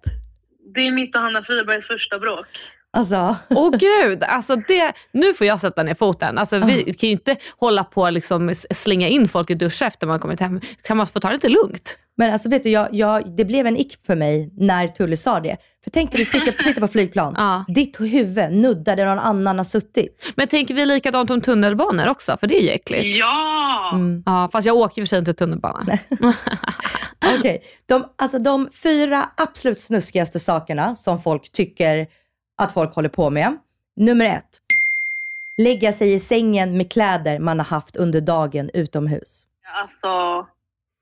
Det 0.73 0.81
är 0.81 0.91
mitt 0.91 1.15
och 1.15 1.21
Hanna 1.21 1.43
Fribergs 1.43 1.87
första 1.87 2.19
bråk. 2.19 2.47
Alltså, 2.91 3.35
Åh 3.49 3.71
gud, 3.77 4.23
alltså 4.23 4.55
det, 4.55 4.93
nu 5.11 5.33
får 5.33 5.47
jag 5.47 5.59
sätta 5.59 5.83
ner 5.83 5.95
foten. 5.95 6.37
Alltså, 6.37 6.59
vi 6.59 6.93
kan 6.93 7.09
ju 7.09 7.11
inte 7.11 7.35
hålla 7.57 7.83
på 7.83 8.01
och 8.01 8.11
liksom 8.11 8.55
slänga 8.71 9.07
in 9.07 9.27
folk 9.27 9.49
i 9.49 9.55
duschar 9.55 9.87
efter 9.87 10.07
man 10.07 10.19
kommit 10.19 10.39
hem. 10.39 10.61
Kan 10.81 10.97
man 10.97 11.07
få 11.07 11.19
ta 11.19 11.27
det 11.27 11.33
lite 11.33 11.49
lugnt? 11.49 11.97
men 12.19 12.33
alltså 12.33 12.49
vet 12.49 12.63
du, 12.63 12.69
jag, 12.69 12.87
jag, 12.91 13.35
det 13.37 13.45
blev 13.45 13.67
en 13.67 13.77
ick 13.77 14.05
för 14.05 14.15
mig 14.15 14.51
när 14.57 14.87
Tully 14.87 15.17
sa 15.17 15.39
det. 15.39 15.57
För 15.83 15.89
tänk 15.89 16.11
dig, 16.11 16.19
du 16.19 16.25
sitter, 16.25 16.63
sitter 16.63 16.81
på 16.81 16.87
flygplan. 16.87 17.33
Ja. 17.37 17.65
Ditt 17.67 17.99
huvud 17.99 18.51
nuddar 18.51 18.95
där 18.95 19.05
någon 19.05 19.19
annan 19.19 19.57
har 19.57 19.65
suttit. 19.65 20.33
Men 20.35 20.47
tänker 20.47 20.73
vi 20.73 20.85
likadant 20.85 21.31
om 21.31 21.41
tunnelbanor 21.41 22.07
också? 22.07 22.37
För 22.39 22.47
det 22.47 22.59
är 22.59 22.61
ju 22.61 22.69
äckligt. 22.69 23.17
Ja! 23.17 23.91
Mm. 23.93 24.23
Ja, 24.25 24.49
fast 24.51 24.67
jag 24.67 24.75
åker 24.75 25.01
ju 25.01 25.05
för 25.05 25.09
sig 25.09 25.19
inte 25.19 25.33
tunnelbana. 25.33 25.97
Okej, 27.39 27.63
de, 27.85 28.05
alltså 28.15 28.39
de 28.39 28.69
fyra 28.83 29.29
absolut 29.37 29.79
snuskigaste 29.79 30.39
sakerna 30.39 30.95
som 30.95 31.21
folk 31.21 31.51
tycker 31.51 32.07
att 32.59 32.71
folk 32.71 32.95
håller 32.95 33.09
på 33.09 33.29
med. 33.29 33.57
Nummer 33.95 34.25
ett. 34.25 34.45
Lägga 35.57 35.91
sig 35.91 36.13
i 36.13 36.19
sängen 36.19 36.77
med 36.77 36.91
kläder 36.91 37.39
man 37.39 37.59
har 37.59 37.65
haft 37.65 37.95
under 37.95 38.21
dagen 38.21 38.69
utomhus. 38.73 39.45
Alltså, 39.73 40.45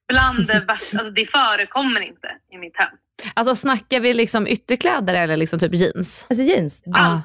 bland 0.07 0.47
det 0.47 0.59
värsta. 0.59 0.97
Alltså 0.97 1.13
det 1.13 1.25
förekommer 1.25 1.99
inte 2.01 2.27
i 2.51 2.57
mitt 2.57 2.77
hem. 2.77 2.89
Alltså 3.33 3.55
snackar 3.55 3.99
vi 3.99 4.13
liksom 4.13 4.47
ytterkläder 4.47 5.13
eller 5.13 5.37
liksom 5.37 5.59
typ 5.59 5.73
jeans? 5.73 6.25
Alltså 6.29 6.43
jeans. 6.43 6.81
Ja. 6.85 6.97
Allt. 6.99 7.23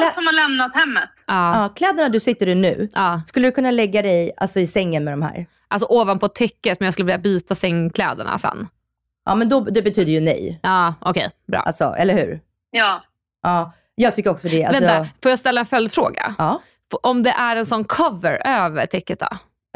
Klä- 0.00 0.04
Allt 0.06 0.14
som 0.14 0.26
har 0.26 0.32
lämnat 0.32 0.74
hemmet. 0.74 1.10
Ja. 1.26 1.62
Ja, 1.62 1.68
kläderna 1.68 2.08
du 2.08 2.20
sitter 2.20 2.48
i 2.48 2.54
nu, 2.54 2.88
ja. 2.94 3.22
skulle 3.26 3.48
du 3.48 3.52
kunna 3.52 3.70
lägga 3.70 4.02
dig 4.02 4.32
alltså, 4.36 4.60
i 4.60 4.66
sängen 4.66 5.04
med 5.04 5.12
de 5.12 5.22
här? 5.22 5.46
Alltså 5.68 5.86
ovanpå 5.90 6.28
täcket 6.28 6.80
men 6.80 6.84
jag 6.84 6.94
skulle 6.94 7.06
vilja 7.06 7.18
byta 7.18 7.54
sängkläderna 7.54 8.38
sen. 8.38 8.68
Ja, 9.24 9.34
men 9.34 9.48
då, 9.48 9.60
det 9.60 9.82
betyder 9.82 10.12
ju 10.12 10.20
nej. 10.20 10.60
Ja, 10.62 10.94
okej. 11.00 11.30
bra. 11.46 11.60
Alltså, 11.60 11.94
eller 11.98 12.14
hur? 12.14 12.40
Ja. 12.70 13.02
Ja, 13.44 13.72
jag 13.94 14.14
tycker 14.16 14.30
också 14.30 14.48
det. 14.48 14.64
Alltså, 14.64 14.84
Vänta, 14.84 15.08
får 15.22 15.30
jag 15.30 15.38
ställa 15.38 15.60
en 15.60 15.66
följdfråga? 15.66 16.34
Ja, 16.38 16.62
Om 17.02 17.22
det 17.22 17.30
är 17.30 17.56
en 17.56 17.66
sån 17.66 17.84
cover 17.84 18.46
över 18.46 18.86
täcket 18.86 19.20
då? 19.20 19.28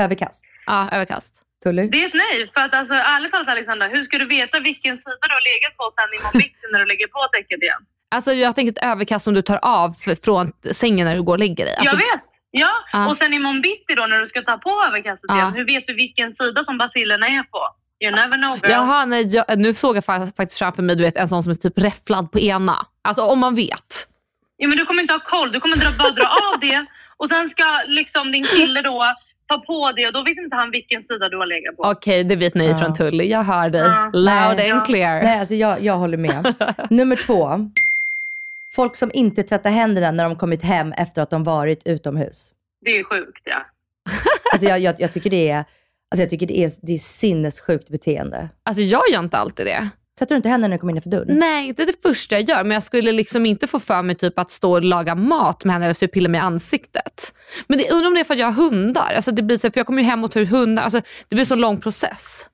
överkast. 0.03 0.45
Ja, 0.67 0.89
överkast. 0.93 1.43
Tully? 1.63 1.89
Det 1.89 2.03
är 2.03 2.07
ett 2.07 2.15
nej. 2.15 2.49
För 2.55 2.61
att 2.61 2.75
alltså, 2.75 2.95
ärligt 2.95 3.33
talat 3.33 3.49
Alexandra, 3.49 3.87
hur 3.87 4.05
ska 4.05 4.19
du 4.19 4.27
veta 4.27 4.61
vilken 4.61 4.99
sida 4.99 5.17
du 5.29 5.35
har 5.35 5.55
legat 5.55 5.77
på 5.77 5.91
sen 5.95 6.21
imorgon 6.21 6.39
bitti 6.39 6.67
när 6.73 6.79
du 6.79 6.87
lägger 6.87 7.07
på 7.07 7.29
täcket 7.33 7.63
igen? 7.63 7.81
Alltså 8.11 8.33
jag 8.33 8.55
tänker 8.57 8.73
ett 8.73 8.85
överkast 8.85 9.25
som 9.25 9.35
du 9.35 9.43
tar 9.43 9.59
av 9.63 9.95
från 10.25 10.53
sängen 10.71 11.07
när 11.07 11.15
du 11.15 11.23
går 11.23 11.33
och 11.33 11.39
lägger 11.39 11.65
dig. 11.65 11.77
Alltså, 11.77 11.95
jag 11.97 11.99
vet. 11.99 12.23
Ja, 12.51 12.71
Ja. 12.93 13.09
och 13.11 13.17
sen 13.17 13.33
imorgon 13.35 13.63
bitti 13.63 13.95
då 13.95 14.07
när 14.07 14.21
du 14.21 14.27
ska 14.27 14.43
ta 14.43 14.59
på 14.59 14.71
överkastet 14.89 15.25
Ja. 15.29 15.37
igen, 15.37 15.53
hur 15.55 15.65
vet 15.67 15.87
du 15.87 15.95
vilken 15.95 16.35
sida 16.35 16.65
som 16.65 16.79
basilerna 16.79 17.27
är 17.29 17.43
på? 17.43 17.61
You 18.05 18.15
never 18.15 18.37
know 18.37 18.57
girl. 18.57 18.71
Jaha, 18.71 19.05
nej, 19.05 19.35
jag, 19.35 19.59
nu 19.59 19.75
såg 19.75 19.97
jag 19.97 20.05
fa- 20.05 20.37
faktiskt 20.37 20.59
framför 20.59 20.83
mig 20.83 20.97
du 20.97 21.05
vet, 21.05 21.17
en 21.17 21.29
sån 21.29 21.43
som 21.43 21.51
är 21.51 21.55
typ 21.55 21.79
räfflad 21.79 22.33
på 22.33 22.39
ena. 22.41 22.87
Alltså 23.03 23.23
om 23.23 23.39
man 23.39 23.55
vet. 23.55 24.09
Ja, 24.57 24.69
men 24.69 24.79
du 24.79 24.85
kommer 24.87 25.03
inte 25.03 25.15
ha 25.15 25.21
koll. 25.21 25.53
Du 25.53 25.61
kommer 25.61 25.77
dra, 25.77 25.91
bara 25.99 26.11
dra 26.11 26.27
av 26.55 26.61
det 26.61 26.87
och 27.17 27.29
sen 27.29 27.51
ska 27.51 27.65
liksom 27.87 28.33
din 28.33 28.45
kille 28.45 28.83
då 28.83 29.05
ta 29.49 29.59
på 29.59 29.93
det 29.97 30.07
och 30.07 30.13
då 30.13 30.23
vet 30.23 30.37
inte 30.39 30.57
han 30.57 30.71
vilken 30.71 31.05
sida 31.05 31.29
du 31.29 31.37
har 31.37 31.47
legat 31.47 31.77
på. 31.77 31.83
Okej, 31.83 32.25
det 32.25 32.37
vet 32.37 32.55
ni 32.55 32.67
Ja. 32.69 32.79
från 32.79 32.95
Tully. 32.95 33.25
Jag 33.25 33.43
hör 33.43 33.71
dig. 33.71 33.81
Ja. 33.81 34.11
Loud 34.13 34.57
Nej. 34.57 34.71
and 34.71 34.87
clear. 34.87 35.23
Nej, 35.23 35.41
alltså 35.41 35.55
jag, 35.55 35.83
jag 35.83 35.95
håller 35.95 36.17
med. 36.19 36.55
Nummer 36.91 37.17
två. 37.17 37.71
Folk 38.75 38.97
som 38.97 39.11
inte 39.15 39.43
tvättar 39.43 39.71
händerna 39.71 40.11
när 40.11 40.25
de 40.25 40.37
kommit 40.37 40.63
hem 40.63 40.93
efter 40.93 41.23
att 41.23 41.31
de 41.31 41.45
varit 41.45 41.87
utomhus. 41.87 42.53
Det 42.85 42.91
är 42.99 43.05
sjukt 43.05 43.43
ja. 43.45 43.67
Alltså 44.53 44.69
jag, 44.69 44.79
jag, 44.81 44.95
jag 44.99 45.13
tycker 45.13 45.31
det 45.31 45.51
är, 45.51 45.65
alltså 46.11 46.23
jag 46.23 46.31
tycker 46.31 46.47
det 46.47 46.59
är, 46.59 46.71
det 46.83 46.93
är 46.95 46.99
sinnessjukt 46.99 47.89
beteende. 47.89 48.49
Alltså 48.63 48.83
jag 48.83 49.03
gör 49.13 49.21
inte 49.21 49.37
alltid 49.39 49.67
det. 49.67 49.89
Tvättar 50.19 50.35
du 50.35 50.37
inte 50.37 50.49
händerna 50.49 50.69
när 50.71 50.77
du 50.77 50.81
kommer 50.81 50.93
innanför 50.93 51.11
dörren? 51.11 51.39
Nej, 51.39 51.73
det 51.73 51.83
är 51.83 51.87
det 51.87 52.03
första 52.03 52.35
jag 52.39 52.49
gör. 52.49 52.65
Men 52.65 52.71
jag 52.75 52.83
skulle 52.83 53.13
liksom 53.13 53.47
inte 53.47 53.67
få 53.67 53.81
för 53.81 54.03
mig 54.03 54.17
typ 54.17 54.39
att 54.39 54.51
stå 54.51 54.73
och 54.73 54.83
laga 54.83 55.15
mat 55.15 55.65
med 55.65 55.73
henne 55.73 55.85
eller 55.85 55.95
typ 55.95 56.13
pilla 56.13 56.29
mig 56.29 56.39
i 56.39 56.43
ansiktet. 56.43 57.33
Men 57.67 57.79
det, 57.79 57.91
undrar 57.91 58.09
om 58.09 58.15
det 58.15 58.21
är 58.21 58.25
för 58.25 58.35
att 58.35 58.41
jag 58.41 58.47
har 58.47 58.53
hundar. 58.71 59.13
Alltså 59.17 59.33
det 59.33 59.43
blir 59.43 59.59
så, 59.59 59.71
för 59.71 59.79
jag 59.81 59.87
kommer 59.87 60.03
ju 60.03 60.09
hem 60.09 60.25
och 60.25 60.33
tar 60.33 60.41
ut 60.41 60.49
hundar. 60.51 60.83
Alltså 60.83 61.01
det 61.29 61.35
blir 61.35 61.45
så 61.45 61.55
lång 61.55 61.81
process. 61.81 62.47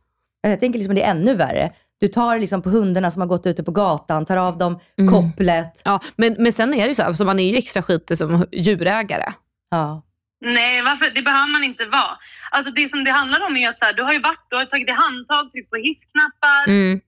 Jag 0.42 0.60
tänker 0.60 0.78
liksom 0.78 0.90
att 0.92 0.96
det 0.96 1.02
är 1.02 1.10
ännu 1.10 1.34
värre. 1.34 1.72
Du 2.00 2.08
tar 2.08 2.38
liksom 2.38 2.62
på 2.62 2.70
hundarna 2.70 3.10
som 3.10 3.20
har 3.20 3.26
gått 3.28 3.46
ute 3.46 3.62
på 3.62 3.70
gatan, 3.70 4.26
tar 4.26 4.36
av 4.36 4.58
dem 4.58 4.78
Mm. 4.98 5.12
kopplet. 5.14 5.82
Ja, 5.84 6.00
men, 6.16 6.36
men 6.38 6.52
sen 6.52 6.74
är 6.74 6.82
det 6.82 6.88
ju 6.88 6.94
så, 6.94 7.02
här, 7.02 7.08
alltså 7.08 7.24
man 7.24 7.38
är 7.38 7.50
ju 7.50 7.56
extra 7.56 7.82
skitig 7.82 8.18
som 8.18 8.46
djurägare. 8.52 9.32
Ja. 9.70 10.02
Nej, 10.44 10.82
varför? 10.82 11.10
det 11.14 11.22
behöver 11.22 11.50
man 11.52 11.64
inte 11.64 11.84
vara. 11.86 12.18
Alltså 12.50 12.72
det 12.72 12.88
som 12.88 13.04
det 13.04 13.10
handlar 13.10 13.46
om 13.46 13.56
är 13.56 13.68
att 13.68 13.78
så 13.78 13.84
här, 13.84 13.92
du 13.92 14.02
har 14.02 14.12
ju 14.12 14.18
varit, 14.18 14.46
du 14.50 14.56
har 14.56 14.64
tagit 14.64 14.88
i 14.88 14.92
handtag, 14.92 15.52
tryckt 15.52 15.70
på 15.70 15.76
hissknappar. 15.76 16.68
Mm. 16.68 17.00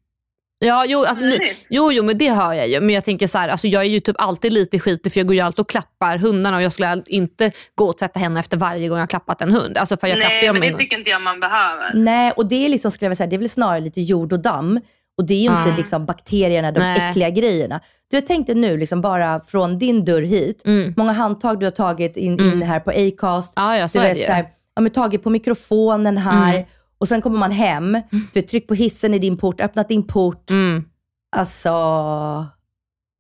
Ja, 0.59 0.84
jo, 0.89 1.05
alltså, 1.05 1.24
Härligt. 1.24 1.66
jo, 1.70 1.93
jo, 1.93 2.03
men 2.05 2.18
det 2.18 2.30
hör 2.30 2.53
jag 2.53 2.68
ju. 2.68 2.80
Men 2.80 2.95
jag 2.95 3.05
tänker 3.05 3.26
så 3.26 3.39
här, 3.39 3.49
alltså, 3.49 3.66
jag 3.66 3.82
är 3.82 3.89
ju 3.89 4.01
typ 4.01 4.16
alltid 4.18 4.53
lite 4.53 4.78
skitig 4.78 5.12
för 5.12 5.20
jag 5.20 5.26
går 5.26 5.34
ju 5.34 5.41
alltid 5.41 5.61
och 5.61 5.68
klappar 5.68 6.18
hundarna 6.18 6.57
och 6.57 6.62
jag 6.62 6.72
skulle 6.72 7.03
inte 7.07 7.53
gå 7.74 7.89
och 7.89 7.99
tvätta 7.99 8.20
henne 8.20 8.41
efter 8.41 8.57
varje 8.57 8.89
gång 8.89 8.99
jag 8.99 9.03
har 9.03 9.07
klappat 9.07 9.43
en 9.43 9.53
hund. 9.53 9.78
Alltså, 9.78 9.97
för 9.97 10.07
jag 10.07 10.18
Nej, 10.18 10.53
men 10.53 10.61
det 10.61 10.70
gång. 10.70 10.78
tycker 10.78 10.99
inte 10.99 11.11
jag 11.11 11.22
man 11.22 11.41
behöver. 11.41 11.95
Nej, 11.95 12.32
och 12.37 12.47
det 12.47 12.64
är 12.64 12.68
liksom, 12.68 12.91
skulle 12.91 13.05
jag 13.07 13.11
vilja 13.11 13.16
säga, 13.16 13.26
det 13.26 13.37
är 13.37 13.39
väl 13.39 13.49
snarare 13.49 13.80
lite 13.80 14.01
jord 14.01 14.32
och 14.32 14.41
damm. 14.41 14.80
Och 15.18 15.24
det 15.26 15.34
är 15.34 15.38
ju 15.50 15.58
inte 15.58 15.68
Ja. 15.68 15.76
liksom 15.76 16.06
bakterierna, 16.06 16.72
de 16.72 16.80
Nej. 16.80 17.10
äckliga 17.10 17.30
grejerna. 17.30 17.80
Du, 18.10 18.16
jag 18.16 18.26
tänkte 18.26 18.54
nu, 18.54 18.76
liksom 18.76 19.00
bara 19.00 19.40
från 19.40 19.78
din 19.78 20.04
dörr 20.04 20.22
hit, 20.22 20.62
Mm. 20.66 20.94
många 20.96 21.12
handtag 21.12 21.60
du 21.60 21.66
har 21.66 21.70
tagit 21.70 22.16
in, 22.16 22.40
in 22.52 22.62
här 22.62 22.80
på 22.80 22.90
Acast. 22.90 23.52
Ja, 23.56 23.76
ja, 23.76 23.88
så 23.88 23.98
du 23.98 24.04
är 24.04 24.08
vet, 24.08 24.14
det 24.14 24.20
ju. 24.20 24.26
så 24.26 24.32
här, 24.32 24.48
ja, 24.74 24.82
men 24.82 24.90
tagit 24.92 25.22
på 25.22 25.30
mikrofonen 25.30 26.18
här. 26.18 26.54
Mm. 26.54 26.66
Och 26.98 27.08
sen 27.08 27.20
kommer 27.22 27.38
man 27.38 27.50
hem, 27.52 27.92
du 28.10 28.40
vet, 28.40 28.48
tryckt 28.48 28.68
på 28.68 28.74
hissen 28.74 29.14
i 29.14 29.18
din 29.18 29.36
port, 29.38 29.60
öppnat 29.60 29.88
din 29.88 30.06
port. 30.06 30.50
Mm. 30.50 30.84
Alltså, 31.36 31.70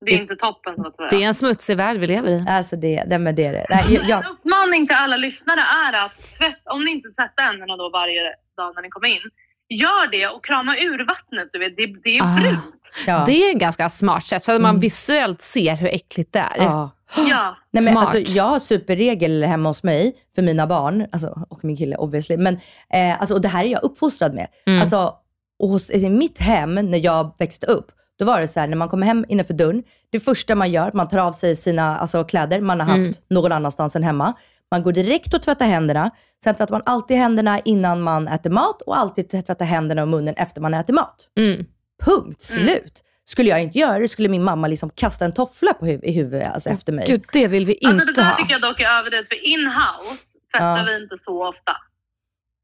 Det 0.06 0.12
är 0.14 0.18
inte 0.20 0.36
toppen 0.36 0.74
så 0.76 0.86
att 0.86 0.96
säga. 0.96 1.08
Det 1.10 1.22
är 1.22 1.28
en 1.28 1.34
smutsig 1.34 1.76
värld 1.76 1.96
vi 1.96 2.06
lever 2.06 2.30
i. 2.30 2.44
alltså 2.48 2.76
det, 2.76 3.04
det, 3.06 3.18
men 3.18 3.34
det 3.34 3.44
är 3.44 3.52
det. 3.52 3.66
Nej, 3.70 3.84
jag, 3.90 4.04
jag, 4.08 4.24
En 4.24 4.30
uppmaning 4.32 4.86
till 4.86 4.96
alla 4.96 5.16
lyssnare 5.16 5.60
är 5.60 6.04
att 6.06 6.36
tvätt, 6.38 6.62
om 6.64 6.84
ni 6.84 6.90
inte 6.90 7.08
tvättar 7.08 7.42
händerna 7.42 7.76
då 7.76 7.90
varje 7.90 8.22
dag 8.56 8.72
när 8.74 8.82
ni 8.82 8.88
kommer 8.88 9.08
in, 9.08 9.20
gör 9.68 10.10
det 10.10 10.26
och 10.28 10.44
krama 10.44 10.76
ur 10.76 11.06
vattnet. 11.06 11.48
Du 11.52 11.58
vet. 11.58 11.76
Det, 11.76 11.86
det 12.04 12.18
är 12.18 12.22
Ah. 12.22 12.40
brunt. 12.40 12.90
ja. 13.06 13.22
Det 13.26 13.32
är 13.32 13.54
ett 13.54 13.60
ganska 13.60 13.88
smart 13.88 14.26
sätt 14.26 14.44
så 14.44 14.52
att 14.52 14.60
man 14.60 14.70
Mm. 14.70 14.80
visuellt 14.80 15.42
ser 15.42 15.76
hur 15.76 15.88
äckligt 15.88 16.32
det 16.32 16.38
är. 16.38 16.56
ja. 16.56 16.90
Ja. 17.16 17.56
Nej, 17.70 17.84
men 17.84 17.92
Smart. 17.94 18.14
alltså, 18.16 18.32
jag 18.32 18.44
har 18.44 18.58
superregel 18.58 19.42
hemma 19.44 19.68
hos 19.68 19.82
mig 19.82 20.16
för 20.34 20.42
mina 20.42 20.66
barn, 20.66 21.06
alltså, 21.12 21.46
och 21.50 21.64
min 21.64 21.76
kille 21.76 21.96
obviously. 21.96 22.36
Men, 22.36 22.54
eh, 22.92 23.20
alltså, 23.20 23.34
och 23.34 23.40
det 23.40 23.48
här 23.48 23.64
är 23.64 23.68
jag 23.68 23.82
uppfostrad 23.84 24.34
med. 24.34 24.46
Mm. 24.66 24.80
Alltså, 24.80 25.14
och 25.58 25.68
hos, 25.68 25.90
I 25.90 26.10
mitt 26.10 26.38
hem 26.38 26.74
när 26.74 26.98
jag 27.04 27.34
växte 27.38 27.66
upp, 27.66 27.86
då 28.18 28.24
var 28.24 28.40
det 28.40 28.48
så 28.48 28.60
här 28.60 28.66
när 28.66 28.76
man 28.76 28.88
kommer 28.88 29.06
hem 29.06 29.24
innanför 29.28 29.54
dörren, 29.54 29.82
det 30.12 30.20
första 30.20 30.54
man 30.54 30.70
gör, 30.70 30.90
man 30.94 31.08
tar 31.08 31.18
av 31.18 31.32
sig 31.32 31.56
sina 31.56 31.98
alltså, 31.98 32.24
kläder 32.24 32.60
man 32.60 32.80
har 32.80 32.86
haft 32.86 32.96
Mm. 32.98 33.12
någon 33.30 33.52
annanstans 33.52 33.96
än 33.96 34.02
hemma. 34.02 34.34
Man 34.70 34.82
går 34.82 34.92
direkt 34.92 35.34
och 35.34 35.42
tvättar 35.42 35.66
händerna. 35.66 36.10
Sen 36.44 36.54
tvättar 36.54 36.72
man 36.74 36.82
alltid 36.86 37.16
händerna 37.16 37.60
innan 37.60 38.00
man 38.02 38.28
äter 38.28 38.50
mat 38.50 38.82
och 38.82 38.98
alltid 38.98 39.28
tvättar 39.30 39.64
händerna 39.64 40.02
och 40.02 40.08
munnen 40.08 40.34
efter 40.34 40.60
man 40.60 40.74
äter 40.74 40.94
mat. 40.94 41.28
Mm. 41.38 41.64
Punkt 42.04 42.42
slut. 42.42 43.02
Skulle 43.24 43.50
jag 43.50 43.62
inte 43.62 43.78
göra 43.78 43.98
det 43.98 44.08
skulle 44.08 44.28
min 44.28 44.42
mamma 44.44 44.66
liksom 44.66 44.90
kasta 44.90 45.24
en 45.24 45.32
toffla 45.32 45.74
på 45.74 45.86
huv- 45.86 46.04
i 46.04 46.12
huvudet 46.12 46.52
alltså, 46.54 46.70
efter 46.70 46.92
mig. 46.92 47.04
Gud, 47.08 47.24
det 47.32 47.48
vill 47.48 47.66
vi 47.66 47.74
inte 47.74 47.88
Alltså 47.88 48.06
det 48.06 48.12
där 48.12 48.22
ha. 48.22 48.36
tycker 48.36 48.52
jag 48.52 48.62
dock 48.62 48.80
är 48.80 48.98
överdrivet 48.98 49.28
för 49.28 49.46
in-house 49.46 50.22
tvättar 50.52 50.76
Ja. 50.78 50.84
vi 50.96 51.02
inte 51.02 51.16
så 51.18 51.48
ofta. 51.48 51.72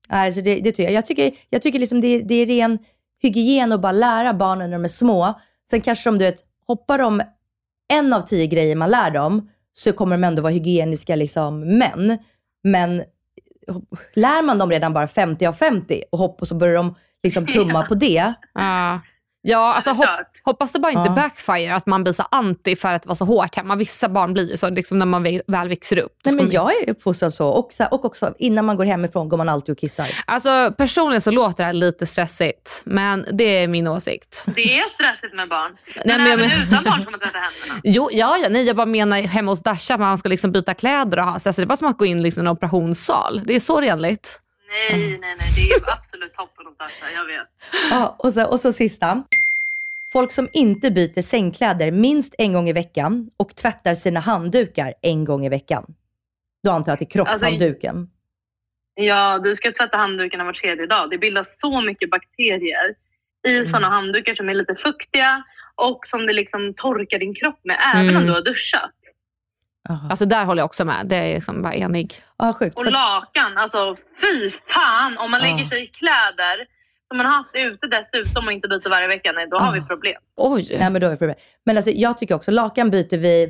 Alltså 0.08 0.40
det, 0.40 0.54
det 0.54 0.72
tycker 0.72 0.82
jag. 0.82 0.92
Jag 0.92 1.06
tycker, 1.06 1.32
jag 1.50 1.62
tycker 1.62 1.78
liksom 1.78 2.00
det, 2.00 2.06
är, 2.08 2.22
det 2.22 2.34
är 2.34 2.46
ren 2.46 2.78
hygien 3.22 3.72
att 3.72 3.80
bara 3.80 3.92
lära 3.92 4.34
barnen 4.34 4.70
när 4.70 4.78
de 4.78 4.84
är 4.84 4.88
små. 4.88 5.40
Sen 5.70 5.80
kanske 5.80 6.10
de, 6.10 6.18
du 6.18 6.24
vet, 6.24 6.40
hoppar 6.66 6.98
de 6.98 7.22
en 7.92 8.12
av 8.12 8.20
tio 8.20 8.46
grejer 8.46 8.76
man 8.76 8.90
lär 8.90 9.10
dem, 9.10 9.50
så 9.72 9.92
kommer 9.92 10.16
de 10.16 10.24
ändå 10.24 10.42
vara 10.42 10.52
hygieniska 10.52 11.16
liksom, 11.16 11.60
män. 11.60 12.18
Men 12.62 13.02
lär 14.14 14.42
man 14.42 14.58
dem 14.58 14.70
redan 14.70 14.92
bara 14.92 15.08
50 15.08 15.46
av 15.46 15.52
50 15.52 16.02
och 16.12 16.18
hopp 16.18 16.42
och 16.42 16.48
så 16.48 16.54
börjar 16.54 16.74
de 16.74 16.94
liksom 17.22 17.46
tumma 17.52 17.86
på 17.86 17.94
det. 17.94 18.34
Ja. 18.54 19.00
Ja, 19.44 19.74
alltså 19.74 19.94
klart. 19.94 20.40
hoppas 20.44 20.72
det 20.72 20.78
bara 20.78 20.92
inte 20.92 21.02
Ja. 21.06 21.14
backfire 21.14 21.74
att 21.74 21.86
man 21.86 22.02
blir 22.04 22.12
så 22.12 22.22
anti 22.30 22.76
för 22.76 22.94
att 22.94 23.02
det 23.02 23.08
var 23.08 23.14
så 23.14 23.24
hårt 23.24 23.54
hemma. 23.56 23.76
Vissa 23.76 24.08
barn 24.08 24.32
blir 24.32 24.50
ju 24.50 24.56
så 24.56 24.70
liksom 24.70 24.98
när 24.98 25.06
man 25.06 25.22
väl 25.46 25.68
växer 25.68 25.98
upp. 25.98 26.12
Nej, 26.24 26.34
men 26.34 26.50
jag 26.50 26.82
är 26.82 26.90
uppfostrad 26.90 27.34
så. 27.34 27.48
Och, 27.48 27.72
så 27.72 27.82
här, 27.82 27.94
och 27.94 28.04
också 28.04 28.34
innan 28.38 28.64
man 28.64 28.76
går 28.76 28.84
hemifrån 28.84 29.28
går 29.28 29.36
man 29.36 29.48
alltid 29.48 29.72
och 29.72 29.78
kissar. 29.78 30.08
Alltså 30.26 30.72
personligen 30.78 31.20
så 31.20 31.30
låter 31.30 31.56
det 31.56 31.64
här 31.64 31.72
lite 31.72 32.06
stressigt, 32.06 32.82
men 32.84 33.26
det 33.32 33.44
är 33.44 33.68
min 33.68 33.86
åsikt. 33.88 34.44
Det 34.54 34.78
är 34.78 34.84
stressigt 34.94 35.34
med 35.34 35.48
barn. 35.48 35.76
Men, 35.96 36.02
men 36.06 36.20
jag 36.20 36.32
även 36.32 36.48
men- 36.48 36.62
utan 36.68 36.84
barn 36.84 37.02
ska 37.02 37.10
man 37.10 37.20
tvätta 37.20 37.38
händerna. 37.38 37.80
Jo, 37.84 38.08
ja, 38.12 38.36
ja, 38.42 38.48
nej, 38.48 38.64
jag 38.66 38.76
bara 38.76 38.86
menar 38.86 39.22
hemma 39.22 39.52
hos 39.52 39.62
Dasha, 39.62 39.96
man 39.96 40.18
ska 40.18 40.28
liksom 40.28 40.52
byta 40.52 40.74
kläder 40.74 41.18
och 41.18 41.24
ha 41.24 41.38
sig. 41.40 41.48
Alltså, 41.50 41.62
det 41.62 41.66
var 41.68 41.76
som 41.76 41.88
att 41.88 41.98
gå 41.98 42.06
in 42.06 42.22
liksom 42.22 42.40
i 42.42 42.46
en 42.46 42.52
operationssal. 42.52 43.40
Det 43.44 43.54
är 43.56 43.60
så 43.60 43.80
renligt. 43.80 44.38
Nej, 44.72 45.18
nej, 45.20 45.34
nej. 45.38 45.52
Det 45.56 45.74
är 45.74 45.92
absolut 45.92 46.34
toppen 46.34 46.66
att 46.66 46.76
tvätta. 46.78 47.12
Jag 47.12 47.24
vet. 47.26 47.48
Ja, 47.90 48.16
och, 48.18 48.32
så, 48.32 48.46
och 48.50 48.60
så 48.60 48.72
sista. 48.72 49.22
Folk 50.12 50.32
som 50.32 50.48
inte 50.52 50.90
byter 50.90 51.22
sängkläder 51.22 51.90
minst 51.90 52.34
en 52.38 52.52
gång 52.52 52.68
i 52.68 52.72
veckan 52.72 53.30
och 53.36 53.56
tvättar 53.56 53.94
sina 53.94 54.20
handdukar 54.20 54.94
en 55.02 55.24
gång 55.24 55.46
i 55.46 55.48
veckan. 55.48 55.94
Då 56.64 56.70
antar 56.70 56.90
jag 56.90 56.92
att 56.92 56.98
det 56.98 57.04
är 57.04 57.10
kroppshandduken. 57.10 58.08
Ja, 58.94 59.38
du 59.38 59.54
ska 59.54 59.72
tvätta 59.72 59.96
handdukarna 59.96 60.44
var 60.44 60.52
tredje 60.52 60.86
dag. 60.86 61.10
Det 61.10 61.18
bildas 61.18 61.58
så 61.60 61.80
mycket 61.80 62.10
bakterier 62.10 62.94
i 63.48 63.54
Mm. 63.56 63.66
sådana 63.66 63.88
handdukar 63.88 64.34
som 64.34 64.48
är 64.48 64.54
lite 64.54 64.74
fuktiga 64.74 65.42
och 65.74 66.06
som 66.06 66.26
det 66.26 66.32
liksom 66.32 66.74
torkar 66.74 67.18
din 67.18 67.34
kropp 67.34 67.60
med 67.64 67.78
även 67.94 68.08
Mm. 68.08 68.16
om 68.16 68.26
du 68.26 68.32
har 68.32 68.42
duschat. 68.42 68.94
Alltså 70.10 70.24
där 70.26 70.44
håller 70.44 70.60
jag 70.60 70.64
också 70.66 70.84
med. 70.84 71.06
Det 71.06 71.16
är 71.16 71.34
liksom 71.34 71.62
bara 71.62 71.74
enig. 71.74 72.14
Ja, 72.38 72.52
sjukt. 72.52 72.78
Och 72.78 72.84
lakan, 72.92 73.56
alltså 73.58 73.96
fy 74.20 74.50
fan 74.50 75.18
om 75.18 75.30
man 75.30 75.40
Ja. 75.40 75.46
lägger 75.46 75.64
sig 75.64 75.84
i 75.84 75.86
kläder 75.86 76.66
som 77.08 77.16
man 77.16 77.26
har 77.26 77.32
haft 77.32 77.50
ute 77.54 77.86
dessutom 77.86 78.46
och 78.46 78.52
inte 78.52 78.68
byter 78.68 78.90
varje 78.90 79.08
vecka, 79.08 79.32
nej 79.32 79.46
då 79.50 79.56
har 79.58 79.72
vi 79.72 79.80
problem. 79.80 80.20
Oj. 80.36 80.76
nej, 80.78 80.90
men 80.90 81.00
då 81.00 81.06
är 81.06 81.10
det 81.10 81.16
problem. 81.16 81.36
Men 81.66 81.76
alltså, 81.76 81.90
jag 81.90 82.18
tycker 82.18 82.34
också, 82.34 82.50
lakan 82.50 82.90
byter 82.90 83.16
vi 83.16 83.42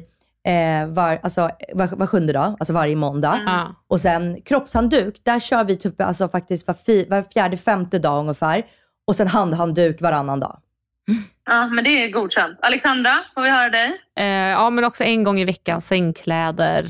eh, 0.49 0.87
var, 0.89 1.21
alltså, 1.23 1.51
var, 1.75 1.97
var 1.97 2.07
sjunde 2.07 2.33
dag, 2.33 2.57
alltså 2.61 2.73
varje 2.73 2.97
måndag. 2.97 3.33
Mm. 3.35 3.45
Ja. 3.47 3.75
Och 3.89 4.01
sen 4.01 4.43
kroppshandduk, 4.43 5.21
där 5.25 5.41
kör 5.41 5.65
vi 5.65 5.77
typ, 5.77 6.01
alltså, 6.01 6.29
faktiskt 6.29 6.67
var, 6.67 6.75
fi, 6.75 7.07
var 7.11 7.23
fjärde, 7.23 7.57
femte 7.57 7.99
dag 7.99 8.21
ungefär. 8.21 8.63
Och 9.07 9.17
sen 9.17 9.29
handhandduk 9.29 10.01
varannan 10.01 10.41
dag. 10.41 10.59
Ja, 11.45 11.67
men 11.67 11.85
det 11.85 12.05
är 12.05 12.11
godkänt. 12.11 12.59
Alexandra, 12.63 13.19
får 13.35 13.43
vi 13.43 13.51
höra 13.51 13.69
dig? 13.69 14.01
Eh, 14.19 14.27
ja, 14.27 14.71
men 14.71 14.85
också 14.85 15.05
en 15.05 15.25
gång 15.25 15.41
i 15.41 15.45
veckan 15.45 15.81
sängkläder. 15.81 16.87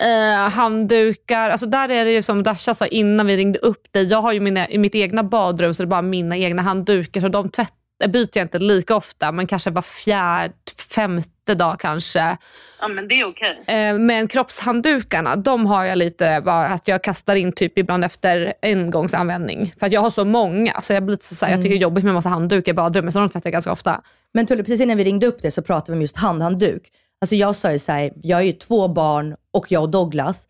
Eh, 0.00 0.50
handdukar. 0.50 1.50
Alltså 1.50 1.66
där 1.66 1.88
är 1.88 2.04
det 2.04 2.12
ju 2.12 2.22
som 2.22 2.42
Dasha 2.42 2.74
sa 2.74 2.86
innan 2.86 3.26
vi 3.26 3.36
ringde 3.36 3.58
upp 3.58 3.92
dig. 3.92 4.04
Jag 4.04 4.22
har 4.22 4.32
ju 4.32 4.40
mina, 4.40 4.68
i 4.68 4.78
mitt 4.78 4.94
egna 4.94 5.22
badrum 5.22 5.74
så 5.74 5.82
det 5.82 5.86
är 5.86 5.88
bara 5.88 6.02
mina 6.02 6.36
egna 6.36 6.62
handdukar. 6.62 7.20
Så 7.20 7.28
de 7.28 7.50
tvätt, 7.50 7.72
byter 8.08 8.30
jag 8.32 8.44
inte 8.44 8.58
lika 8.58 8.96
ofta, 8.96 9.32
men 9.32 9.46
kanske 9.46 9.70
var 9.70 9.82
fjärde, 9.82 10.54
femte 10.94 11.28
dag 11.46 11.80
kanske. 11.80 12.36
Ja, 12.80 12.88
men 12.88 13.08
det 13.08 13.20
är 13.20 13.28
okej. 13.28 13.62
Eh, 13.66 13.98
men 13.98 14.28
kroppshanddukarna, 14.28 15.36
de 15.36 15.66
har 15.66 15.84
jag 15.84 15.98
lite 15.98 16.42
bara 16.44 16.66
att 16.66 16.88
jag 16.88 17.04
kastar 17.04 17.34
in 17.34 17.52
typ 17.52 17.78
ibland 17.78 18.04
efter 18.04 18.54
engångsanvändning. 18.62 19.72
För 19.78 19.86
att 19.86 19.92
jag 19.92 20.00
har 20.00 20.10
så 20.10 20.24
många, 20.24 20.80
så 20.80 20.92
jag, 20.92 21.02
blir 21.02 21.12
lite 21.12 21.34
så 21.34 21.44
här, 21.44 21.52
jag 21.52 21.62
tycker 21.62 21.74
det 21.74 21.78
är 21.78 21.82
jobbigt 21.82 22.04
med 22.04 22.14
massa 22.14 22.28
handdukar 22.28 22.72
i 22.72 22.74
badrummet, 22.74 23.12
så 23.12 23.20
de 23.20 23.28
tvättar 23.28 23.48
jag 23.48 23.52
ganska 23.52 23.72
ofta. 23.72 24.00
Men 24.32 24.46
Tulle, 24.46 24.62
precis 24.62 24.80
innan 24.80 24.96
vi 24.96 25.04
ringde 25.04 25.26
upp 25.26 25.42
det 25.42 25.50
så 25.50 25.62
pratade 25.62 25.92
vi 25.92 25.96
om 25.96 26.02
just 26.02 26.16
handhandduk. 26.16 26.92
Alltså 27.20 27.36
jag 27.36 27.56
sa 27.56 27.72
ju 27.72 27.78
så 27.78 27.92
här, 27.92 28.12
jag 28.22 28.40
är 28.40 28.44
ju 28.44 28.52
två 28.52 28.88
barn 28.88 29.36
och 29.52 29.72
jag 29.72 29.82
och 29.82 29.90
Douglas. 29.90 30.48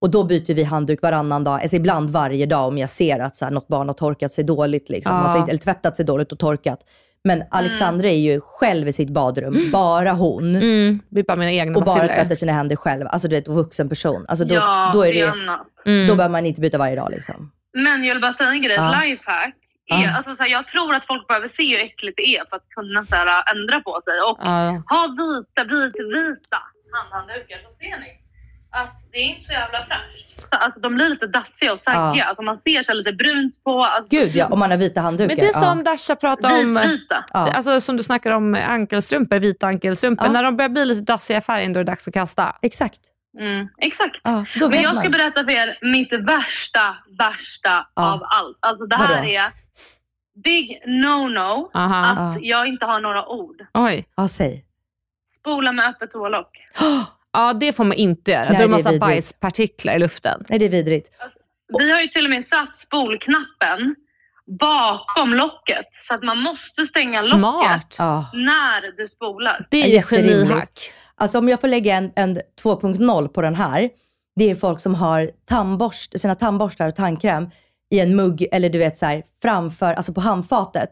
Och 0.00 0.10
då 0.10 0.24
byter 0.24 0.54
vi 0.54 0.64
handduk 0.64 1.02
varannan 1.02 1.44
dag, 1.44 1.62
alltså 1.62 1.76
ibland 1.76 2.10
varje 2.10 2.46
dag 2.46 2.68
om 2.68 2.78
jag 2.78 2.90
ser 2.90 3.18
att 3.18 3.36
så 3.36 3.44
här, 3.44 3.52
något 3.52 3.68
barn 3.68 3.88
har 3.88 3.94
torkat 3.94 4.32
sig 4.32 4.44
dåligt. 4.44 4.88
Liksom. 4.88 5.16
Ja. 5.16 5.22
Alltså, 5.22 5.50
eller 5.50 5.60
tvättat 5.60 5.96
sig 5.96 6.04
dåligt 6.04 6.32
och 6.32 6.38
torkat. 6.38 6.80
Men 7.28 7.42
Alexandra 7.50 8.08
är 8.08 8.18
ju 8.18 8.40
själv 8.40 8.88
i 8.88 8.92
sitt 8.92 9.10
badrum, 9.10 9.70
bara 9.72 10.12
hon. 10.12 10.56
Mm, 10.56 11.00
bippar 11.08 11.36
mina 11.36 11.52
egna 11.52 11.78
Och 11.78 11.84
bara 11.84 12.08
tvättar 12.08 12.34
sina 12.34 12.52
händer 12.52 12.76
själv. 12.76 13.06
Alltså 13.06 13.28
du 13.28 13.36
vet, 13.36 13.48
vuxen 13.48 13.88
person. 13.88 14.24
Alltså, 14.28 14.44
då, 14.44 14.54
ja, 14.54 14.90
då, 14.94 15.02
är 15.06 15.12
det 15.12 15.20
det, 15.20 15.30
annat. 15.30 15.66
Mm. 15.86 16.06
då 16.08 16.16
behöver 16.16 16.32
man 16.32 16.46
inte 16.46 16.60
byta 16.60 16.78
varje 16.78 16.96
dag. 16.96 17.10
Liksom. 17.10 17.52
Men 17.74 18.04
jag 18.04 18.14
vill 18.14 18.20
bara 18.22 18.34
säga 18.34 18.50
en 18.50 18.62
grej, 18.62 18.76
Ja. 18.76 19.00
lifehack. 19.02 19.54
Är, 19.86 20.02
Ja. 20.02 20.16
alltså, 20.16 20.36
så 20.36 20.42
här, 20.42 20.50
jag 20.50 20.66
tror 20.68 20.94
att 20.94 21.04
folk 21.04 21.28
behöver 21.28 21.48
se 21.48 21.76
hur 21.76 21.84
äckligt 21.84 22.16
det 22.16 22.36
är 22.36 22.44
för 22.50 22.56
att 22.56 22.68
kunna 22.68 23.04
så 23.04 23.16
här, 23.16 23.56
ändra 23.56 23.80
på 23.80 24.00
sig. 24.04 24.20
Och 24.28 24.38
Ja. 24.40 24.82
ha 24.92 25.02
vita, 25.20 25.62
vita, 25.74 26.02
vita 26.18 26.58
handhanddukar 26.92 27.58
så 27.66 27.70
ser 27.80 27.96
ni 28.04 28.10
att 28.70 28.96
det 29.14 29.20
är 29.20 29.24
inte 29.28 29.42
så 29.44 29.52
jävla 29.52 29.78
fräscht. 29.78 30.40
Så, 30.40 30.46
Alltså, 30.58 30.80
de 30.80 30.94
blir 30.94 31.08
lite 31.08 31.26
dassiga 31.26 31.72
och 31.72 31.78
saggiga. 31.80 32.24
Ja. 32.24 32.28
Alltså, 32.28 32.42
man 32.42 32.60
ser 32.60 32.82
så 32.82 32.92
här 32.92 32.96
lite 32.96 33.12
brunt 33.12 33.64
på. 33.64 33.84
Alltså, 33.84 34.16
Gud 34.16 34.30
ja, 34.36 34.46
om 34.46 34.58
man 34.58 34.70
har 34.70 34.78
vita 34.78 35.00
handdukar. 35.00 35.28
Men 35.28 35.36
det 35.36 35.42
är 35.42 35.46
ja. 35.46 35.52
som 35.52 35.84
Dasha 35.84 36.16
pratade 36.16 36.54
om, 36.54 36.74
Vitvita. 36.74 37.24
Ja. 37.32 37.52
alltså 37.52 37.80
som 37.80 37.96
du 37.96 38.02
snackar 38.02 38.30
om 38.30 38.54
ankelstrumpor, 38.68 39.38
vita 39.38 39.66
ankelstrumpor. 39.66 40.26
Ja. 40.26 40.32
När 40.32 40.42
de 40.42 40.56
börjar 40.56 40.68
bli 40.68 40.84
lite 40.84 41.12
dassiga 41.12 41.38
i 41.38 41.40
färgen 41.40 41.72
då 41.72 41.80
är 41.80 41.84
det 41.84 41.90
dags 41.92 42.08
att 42.08 42.14
kasta. 42.14 42.56
Exakt. 42.62 43.00
Mm, 43.40 43.68
exakt. 43.78 44.20
Ja, 44.22 44.44
Men 44.60 44.82
jag 44.82 44.94
man. 44.94 45.02
ska 45.04 45.10
berätta 45.10 45.44
för 45.44 45.50
er 45.50 45.78
mitt 45.82 46.12
värsta, 46.12 46.96
värsta 47.18 47.86
Ja. 47.94 48.12
av 48.12 48.22
allt. 48.30 48.58
Alltså 48.60 48.86
det 48.86 48.96
här 48.96 49.08
Vadå? 49.16 49.28
är 49.28 49.50
big 50.44 50.82
no-no 50.86 51.70
att 51.72 52.16
Ja. 52.16 52.36
jag 52.40 52.66
inte 52.66 52.86
har 52.86 53.00
några 53.00 53.26
ord. 53.28 53.66
Oj. 53.74 54.06
Ja, 54.16 54.28
säg. 54.28 54.64
Spola 55.40 55.72
med 55.72 55.88
öppet 55.88 56.10
toalock. 56.10 56.58
Ja, 57.34 57.52
det 57.52 57.72
får 57.72 57.84
man 57.84 57.96
inte 57.96 58.30
göra. 58.30 58.44
Nej, 58.44 58.52
då 58.52 58.58
är 58.58 58.62
det 58.62 58.68
massa 58.68 58.88
vidrigt. 58.88 59.00
bajspartiklar 59.00 59.94
i 59.94 59.98
luften. 59.98 60.44
Nej, 60.48 60.58
det 60.58 60.64
är 60.64 60.68
vidrigt. 60.68 61.10
Vi 61.78 61.92
har 61.92 62.00
ju 62.00 62.08
till 62.08 62.24
och 62.24 62.30
med 62.30 62.46
satt 62.48 62.76
spolknappen 62.76 63.94
bakom 64.60 65.34
locket 65.34 65.86
så 66.02 66.14
att 66.14 66.22
man 66.22 66.38
måste 66.38 66.86
stänga 66.86 67.20
locket 67.20 67.28
Smart. 67.28 67.94
Ja. 67.98 68.30
när 68.32 68.96
du 68.96 69.08
spolar. 69.08 69.66
Det 69.70 69.96
är 69.96 70.02
genihack. 70.02 70.92
Alltså 71.14 71.38
om 71.38 71.48
jag 71.48 71.60
får 71.60 71.68
lägga 71.68 71.94
en, 71.96 72.12
en 72.16 72.36
2.0 72.62 73.28
på 73.28 73.42
den 73.42 73.54
här. 73.54 73.90
Det 74.36 74.50
är 74.50 74.54
folk 74.54 74.80
som 74.80 74.94
har 74.94 75.30
tandborst, 75.48 76.20
sina 76.20 76.34
tandborstar 76.34 76.88
och 76.88 76.96
tandkräm 76.96 77.50
i 77.90 78.00
en 78.00 78.16
mugg 78.16 78.46
eller 78.52 78.68
du 78.68 78.78
vet 78.78 78.98
så 78.98 79.06
här, 79.06 79.22
framför, 79.42 79.94
alltså 79.94 80.12
på 80.12 80.20
handfatet 80.20 80.88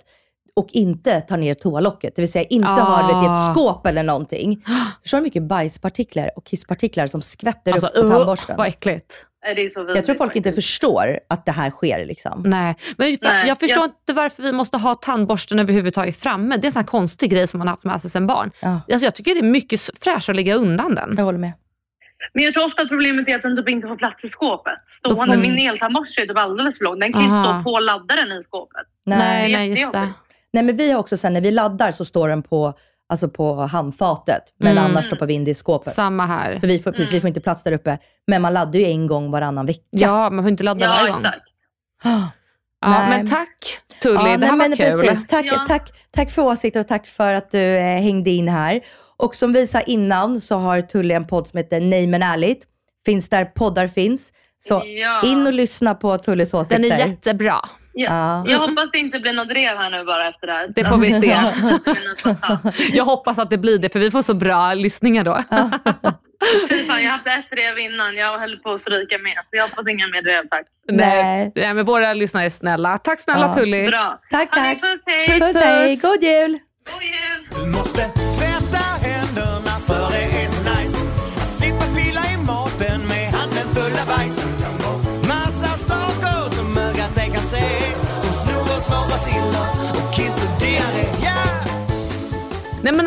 och 0.56 0.68
inte 0.72 1.20
tar 1.20 1.36
ner 1.36 1.54
toalocket. 1.54 2.16
Det 2.16 2.22
vill 2.22 2.32
säga 2.32 2.44
inte 2.44 2.68
Ah. 2.68 2.74
har 2.74 3.02
det 3.12 3.26
i 3.26 3.30
ett 3.30 3.54
skåp 3.56 3.86
eller 3.86 4.02
någonting. 4.02 4.64
Förstår 5.02 5.18
du 5.18 5.20
hur 5.20 5.24
mycket 5.26 5.42
bajspartiklar 5.42 6.30
och 6.36 6.44
kisspartiklar 6.46 7.06
som 7.06 7.22
skvätter 7.22 7.72
Alltså, 7.72 7.86
upp 7.86 7.94
på 7.94 8.00
uh, 8.02 8.10
tandborsten? 8.10 8.56
vad 8.56 8.66
äckligt. 8.66 9.26
Jag 9.94 10.06
tror 10.06 10.14
folk 10.14 10.36
inte 10.36 10.52
förstår 10.52 11.18
att 11.28 11.46
det 11.46 11.52
här 11.52 11.70
sker 11.70 12.06
liksom. 12.06 12.42
Nej, 12.46 12.76
men 12.96 13.16
för, 13.16 13.26
Nej, 13.28 13.48
jag 13.48 13.58
förstår 13.60 13.82
jag- 13.82 13.90
inte 13.90 14.12
varför 14.12 14.42
vi 14.42 14.52
måste 14.52 14.76
ha 14.76 14.94
tandborsten 14.94 15.58
överhuvudtaget 15.58 16.16
framme. 16.16 16.56
Det 16.56 16.64
är 16.64 16.66
en 16.68 16.72
sån 16.72 16.80
här 16.80 16.86
konstig 16.86 17.30
grej 17.30 17.46
som 17.48 17.58
man 17.58 17.66
har 17.68 17.72
haft 17.72 17.84
med 17.84 18.00
sig 18.00 18.10
sedan 18.10 18.26
barn. 18.26 18.50
Ja, 18.60 18.80
Alltså, 18.92 19.04
jag 19.06 19.14
tycker 19.14 19.34
det 19.34 19.40
är 19.40 19.42
mycket 19.50 19.80
fräschare 20.00 20.32
att 20.32 20.36
lägga 20.36 20.54
undan 20.54 20.94
den. 20.94 21.14
jag 21.16 21.24
håller 21.24 21.38
med. 21.38 21.52
Men 22.34 22.44
jag 22.44 22.54
tror 22.54 22.66
ofta 22.66 22.82
att 22.82 22.88
problemet 22.88 23.28
är 23.28 23.36
att 23.36 23.42
den 23.42 23.56
typ 23.56 23.68
inte 23.68 23.88
får 23.88 23.96
plats 23.96 24.24
i 24.24 24.28
skåpet. 24.28 24.72
Stående, 24.98 25.34
får- 25.34 25.42
min 25.42 25.58
eltandborste 25.68 26.22
är 26.22 26.26
typ 26.26 26.36
alldeles 26.36 26.78
för 26.78 26.84
lång. 26.84 26.98
Den 26.98 27.12
kan 27.12 27.22
ju 27.22 27.26
inte 27.28 27.38
Aha. 27.38 27.62
stå 27.62 27.70
på 27.70 27.78
laddaren 27.80 28.32
i 28.32 28.42
skåpet. 28.42 28.86
Nej, 29.06 29.18
Nej. 29.18 29.52
nej, 29.52 29.80
just 29.80 29.92
det. 29.92 30.08
Nej 30.52 30.62
men 30.64 30.76
vi 30.76 30.92
har 30.92 31.00
också 31.00 31.16
sen 31.16 31.32
när 31.32 31.40
vi 31.40 31.50
laddar 31.50 31.92
så 31.92 32.04
står 32.04 32.28
den 32.28 32.42
på, 32.42 32.72
alltså 33.08 33.28
på 33.28 33.54
handfatet. 33.54 34.42
Men 34.58 34.72
Mm. 34.78 34.84
annars 34.84 35.06
stoppar 35.06 35.26
vi 35.26 35.34
in 35.34 35.44
det 35.44 35.50
i 35.50 35.54
skåpet. 35.54 35.94
Samma 35.94 36.26
här. 36.26 36.58
För 36.58 36.66
vi 36.66 36.78
får, 36.78 36.92
precis, 36.92 37.12
vi 37.14 37.20
får 37.20 37.28
inte 37.28 37.40
plats 37.40 37.62
där 37.62 37.72
uppe. 37.72 37.98
Men 38.26 38.42
man 38.42 38.52
laddar 38.52 38.78
ju 38.80 38.86
en 38.86 39.06
gång 39.06 39.30
varannan 39.30 39.66
vecka. 39.66 39.80
Ja, 39.90 40.30
man 40.30 40.44
får 40.44 40.50
inte 40.50 40.62
ladda 40.62 40.84
Ja, 40.84 40.90
varje 40.90 41.10
gång. 41.10 41.18
exakt. 41.20 41.42
Ja, 42.04 42.30
Nej. 42.86 43.08
men 43.10 43.26
tack 43.26 43.58
Tully, 44.02 44.14
Ja, 44.14 44.22
det 44.22 44.36
nej, 44.36 44.48
här 44.48 44.50
var 44.50 44.68
men 44.68 44.76
kul. 44.76 45.00
Precis. 45.00 45.26
Tack, 45.26 45.44
Ja. 45.46 45.64
tack, 45.68 45.90
tack 46.10 46.30
för 46.30 46.42
åsikter 46.42 46.80
och 46.80 46.88
tack 46.88 47.06
för 47.06 47.34
att 47.34 47.50
du 47.50 47.76
eh, 47.76 47.82
hängde 47.82 48.30
in 48.30 48.48
här. 48.48 48.80
Och 49.16 49.34
som 49.34 49.52
vi 49.52 49.66
sa 49.66 49.80
innan 49.80 50.40
så 50.40 50.56
har 50.56 50.80
Tully 50.80 51.14
en 51.14 51.26
podd 51.26 51.46
som 51.46 51.56
heter 51.56 51.80
Nej 51.80 52.06
men 52.06 52.22
ärligt. 52.22 52.62
Finns 53.06 53.28
där 53.28 53.44
poddar 53.44 53.86
finns. 53.88 54.32
Så 54.68 54.82
Ja. 54.86 55.22
in 55.24 55.46
och 55.46 55.52
lyssna 55.52 55.94
på 55.94 56.18
Tullys 56.18 56.54
åsikter. 56.54 56.82
Den 56.82 56.92
är 56.92 56.98
jättebra. 57.06 57.58
Ja. 57.94 58.10
Ja. 58.10 58.44
Jag 58.52 58.58
hoppas 58.58 58.90
det 58.92 58.98
inte 58.98 59.18
blir 59.18 59.32
något 59.32 59.48
drev 59.48 59.76
här 59.78 59.90
nu 59.90 60.04
bara 60.04 60.28
efter 60.28 60.46
det 60.46 60.52
här. 60.52 60.68
Det 60.74 60.84
får 60.84 60.96
vi 60.96 61.12
se. 61.12 61.26
Ja. 61.26 62.58
Jag 62.92 63.04
hoppas 63.04 63.38
att 63.38 63.50
det 63.50 63.58
blir 63.58 63.78
det, 63.78 63.92
för 63.92 63.98
vi 64.00 64.10
får 64.10 64.22
så 64.22 64.34
bra 64.34 64.74
lyssningar 64.74 65.24
då. 65.24 65.42
Fy 66.68 66.78
fan, 66.84 67.02
jag 67.02 67.10
har 67.10 67.16
haft 67.16 67.26
ett 67.26 67.50
drev 67.50 67.78
innan. 67.78 68.16
Jag 68.16 68.38
höll 68.38 68.56
på 68.58 68.72
att 68.72 68.80
stryka 68.80 69.18
med. 69.18 69.32
Så 69.34 69.56
jag 69.56 69.68
hoppas 69.68 69.88
inga 69.88 70.06
mer 70.06 70.22
drev 70.22 70.48
tack. 70.48 70.66
Nej. 70.92 71.52
Nej, 71.54 71.74
men 71.74 71.84
våra 71.84 72.14
lyssnare 72.14 72.44
är 72.44 72.50
snälla. 72.50 72.98
Tack 72.98 73.20
snälla 73.20 73.46
Ja. 73.46 73.54
Tully. 73.54 73.88
Bra. 73.88 74.20
Tack, 74.30 74.50
tack. 74.54 74.80
Puss, 74.80 75.00
hej. 75.06 75.40
Puss, 75.40 75.54
hej. 75.62 75.96
God 76.02 76.22
jul! 76.22 76.58
God 76.92 77.02
jul. 77.02 77.48
Du 77.64 77.70
måste 77.70 78.08
tvätta 78.38 78.84
händerna 79.06 79.70
för 79.86 80.10
det 80.10 80.31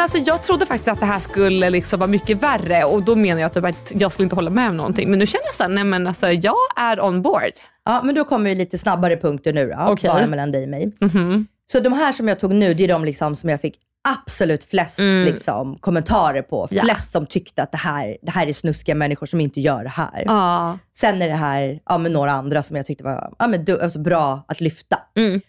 alltså, 0.05 0.17
jag 0.17 0.43
trodde 0.43 0.65
faktiskt 0.65 0.87
att 0.87 0.99
det 0.99 1.05
här 1.05 1.19
skulle 1.19 1.69
liksom 1.69 1.99
vara 1.99 2.09
mycket 2.09 2.43
värre 2.43 2.83
och 2.83 3.03
då 3.03 3.15
menar 3.15 3.41
jag 3.41 3.53
typ 3.53 3.63
att 3.63 3.91
jag 3.95 4.11
skulle 4.11 4.23
inte 4.23 4.35
hålla 4.35 4.49
med 4.49 4.69
om 4.69 4.77
någonting. 4.77 5.09
Men 5.09 5.19
nu 5.19 5.27
känner 5.27 5.45
jag 5.45 5.55
så 5.55 5.63
här, 5.63 5.69
nej 5.69 5.83
men 5.83 6.07
alltså 6.07 6.31
jag 6.31 6.55
är 6.75 7.03
on 7.03 7.21
board. 7.21 7.51
Ja, 7.85 8.01
men 8.03 8.15
då 8.15 8.23
kommer 8.23 8.49
vi 8.49 8.55
lite 8.55 8.77
snabbare 8.77 9.17
punkter 9.17 9.53
nu 9.53 9.69
då. 9.69 9.85
Okej. 9.87 10.09
Bara 10.09 10.27
mellan 10.27 10.51
dig 10.51 10.63
och 10.63 10.69
mig. 10.69 10.91
Mhm. 11.01 11.47
Så 11.71 11.79
de 11.79 11.93
här 11.93 12.11
som 12.11 12.27
jag 12.27 12.39
tog 12.39 12.53
nu, 12.53 12.73
det 12.73 12.83
är 12.83 12.87
de 12.87 13.05
liksom 13.05 13.35
som 13.35 13.49
jag 13.49 13.61
fick 13.61 13.75
absolut 14.07 14.63
flest 14.63 14.99
liksom, 14.99 15.77
kommentarer 15.77 16.41
på. 16.41 16.67
Flest 16.67 17.11
som 17.11 17.25
tyckte 17.25 17.63
att 17.63 17.71
det 17.71 17.77
här, 17.77 18.17
det 18.21 18.31
här 18.31 18.47
är 18.47 18.53
snuskiga 18.53 18.95
människor 18.95 19.27
som 19.27 19.41
inte 19.41 19.61
gör 19.61 19.83
det 19.83 19.89
här. 19.89 20.23
Ja. 20.25 20.77
Sen 20.97 21.21
är 21.21 21.27
det 21.27 21.35
här 21.35 21.79
ja, 21.85 21.97
men 21.97 22.13
några 22.13 22.31
andra 22.31 22.63
som 22.63 22.75
jag 22.75 22.85
tyckte 22.85 23.03
var 23.03 23.33
ja, 23.39 23.47
men, 23.47 23.65
du, 23.65 23.81
alltså, 23.81 23.99
bra 23.99 24.45
att 24.47 24.61
lyfta. 24.61 24.99
Mm. 25.15 25.41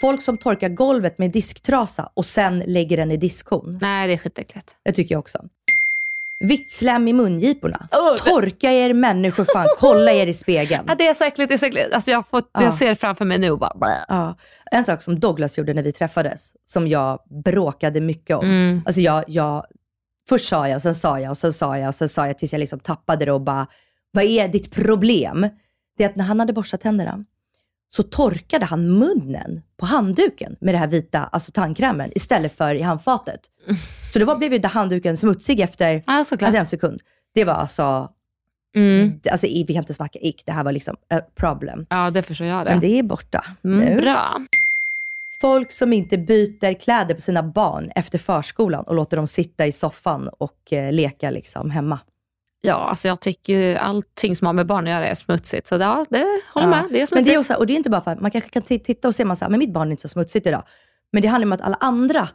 Folk 0.00 0.22
som 0.22 0.36
torkar 0.38 0.68
golvet 0.68 1.18
med 1.18 1.30
disktrasa 1.30 2.10
och 2.14 2.26
sen 2.26 2.58
lägger 2.66 2.96
den 2.96 3.10
i 3.10 3.16
diskhon. 3.16 3.78
Nej, 3.82 4.08
det 4.08 4.12
är 4.14 4.18
skitäckligt. 4.18 4.76
Det 4.84 4.92
tycker 4.92 5.14
jag 5.14 5.18
också. 5.20 5.38
Vitt 6.44 6.70
slem 6.70 7.08
i 7.08 7.12
mungiporna. 7.12 7.88
Oh, 7.92 8.12
det- 8.12 8.30
Torka 8.30 8.72
er 8.72 8.92
människor 8.94 9.44
fan, 9.52 9.66
kolla 9.78 10.12
er 10.12 10.26
i 10.26 10.34
spegeln. 10.34 10.84
Ja, 10.88 10.94
det 10.94 11.06
är 11.06 11.14
så 11.14 11.24
äckligt. 11.24 11.48
Det 11.48 11.54
är 11.54 11.58
så 11.58 11.66
äckligt. 11.66 11.92
Alltså, 11.92 12.10
jag, 12.10 12.28
fått, 12.28 12.50
Ja. 12.52 12.62
jag 12.62 12.74
ser 12.74 12.94
framför 12.94 13.24
mig 13.24 13.38
nu 13.38 13.50
och 13.50 13.58
bara... 13.58 13.74
blä. 13.80 13.96
Ja. 14.08 14.36
En 14.70 14.84
sak 14.84 15.02
som 15.02 15.20
Douglas 15.20 15.58
gjorde 15.58 15.74
när 15.74 15.82
vi 15.82 15.92
träffades, 15.92 16.52
som 16.66 16.88
jag 16.88 17.18
bråkade 17.44 18.00
mycket 18.00 18.36
om. 18.36 18.44
Mm. 18.44 18.82
Alltså 18.86 19.00
jag, 19.00 19.24
jag, 19.26 19.64
först 20.28 20.48
sa 20.48 20.68
jag, 20.68 20.82
sen 20.82 20.94
sa 20.94 21.20
jag, 21.20 21.30
och 21.30 21.38
sen 21.38 21.52
sa 21.52 21.78
jag, 21.78 21.88
och 21.88 21.94
sen 21.94 22.08
sa 22.08 22.26
jag 22.26 22.38
tills 22.38 22.52
jag 22.52 22.60
liksom 22.60 22.80
tappade 22.80 23.24
det 23.24 23.32
och 23.32 23.40
bara, 23.40 23.66
vad 24.12 24.24
är 24.24 24.48
ditt 24.48 24.70
problem? 24.70 25.48
Det 25.98 26.04
är 26.04 26.08
att 26.08 26.16
när 26.16 26.24
han 26.24 26.40
hade 26.40 26.52
borstat 26.52 26.80
tänderna, 26.80 27.24
så 27.90 28.02
torkade 28.02 28.64
han 28.66 28.98
munnen 28.98 29.62
på 29.76 29.86
handduken 29.86 30.56
med 30.60 30.74
det 30.74 30.78
här 30.78 30.86
vita, 30.86 31.24
alltså 31.24 31.52
tandkrämen, 31.52 32.10
istället 32.14 32.52
för 32.56 32.74
i 32.74 32.82
handfatet. 32.82 33.40
Så 34.12 34.18
då 34.18 34.24
var- 34.24 34.36
blev 34.36 34.52
ju 34.52 34.62
handduken 34.68 35.16
smutsig 35.16 35.60
efter 35.60 35.94
Ja, 35.94 36.02
alltså 36.06 36.36
en 36.40 36.66
sekund. 36.66 37.00
Det 37.34 37.44
var 37.44 37.54
alltså, 37.54 38.08
Mm. 38.76 39.20
alltså 39.30 39.46
vi 39.46 39.66
kan 39.66 39.76
inte 39.76 39.94
snacka 39.94 40.18
ick, 40.22 40.42
det 40.46 40.52
här 40.52 40.64
var 40.64 40.72
liksom 40.72 40.96
a 41.14 41.20
problem. 41.36 41.86
Ja, 41.90 42.10
det 42.10 42.22
förstår 42.22 42.46
jag 42.46 42.66
det. 42.66 42.70
Men 42.70 42.80
det 42.80 42.98
är 42.98 43.02
borta 43.02 43.44
Mm, 43.64 43.78
nu. 43.80 44.00
bra. 44.02 44.36
Folk 45.40 45.72
som 45.72 45.92
inte 45.92 46.18
byter 46.18 46.80
kläder 46.80 47.14
på 47.14 47.20
sina 47.20 47.42
barn 47.42 47.90
efter 47.94 48.18
förskolan 48.18 48.84
och 48.84 48.94
låter 48.94 49.16
dem 49.16 49.26
sitta 49.26 49.66
i 49.66 49.72
soffan 49.72 50.28
och 50.38 50.72
eh, 50.72 50.92
leka 50.92 51.30
liksom 51.30 51.70
hemma. 51.70 51.98
Ja, 52.62 52.74
alltså 52.74 53.08
jag 53.08 53.20
tycker 53.20 53.52
ju 53.58 53.76
allting 53.76 54.36
som 54.36 54.46
har 54.46 54.52
med 54.54 54.66
barn 54.66 54.84
att 54.86 54.90
göra 54.90 55.06
är 55.08 55.14
smutsigt. 55.14 55.66
Så 55.68 55.74
ja, 55.74 56.06
det 56.10 56.26
håller 56.54 56.66
Ja. 56.66 56.70
med. 56.70 56.84
Det 56.90 56.96
är 56.96 57.00
Men 57.00 57.06
smutsigt. 57.06 57.26
det 57.26 57.34
är 57.34 57.38
också, 57.38 57.54
och 57.54 57.66
det 57.66 57.72
är 57.72 57.76
inte 57.76 57.90
bara 57.90 58.00
för 58.00 58.10
att 58.10 58.20
man 58.20 58.30
kanske 58.30 58.50
kan 58.50 58.62
titta 58.62 59.08
och 59.08 59.14
se, 59.14 59.24
man 59.24 59.36
så 59.36 59.44
här, 59.44 59.50
men 59.50 59.58
mitt 59.58 59.72
barn 59.72 59.88
är 59.88 59.90
inte 59.90 60.00
så 60.02 60.08
smutsigt 60.08 60.46
idag. 60.46 60.62
Men 61.12 61.22
det 61.22 61.28
handlar 61.28 61.46
om 61.46 61.52
att 61.52 61.60
alla 61.60 61.76
andra 61.80 62.28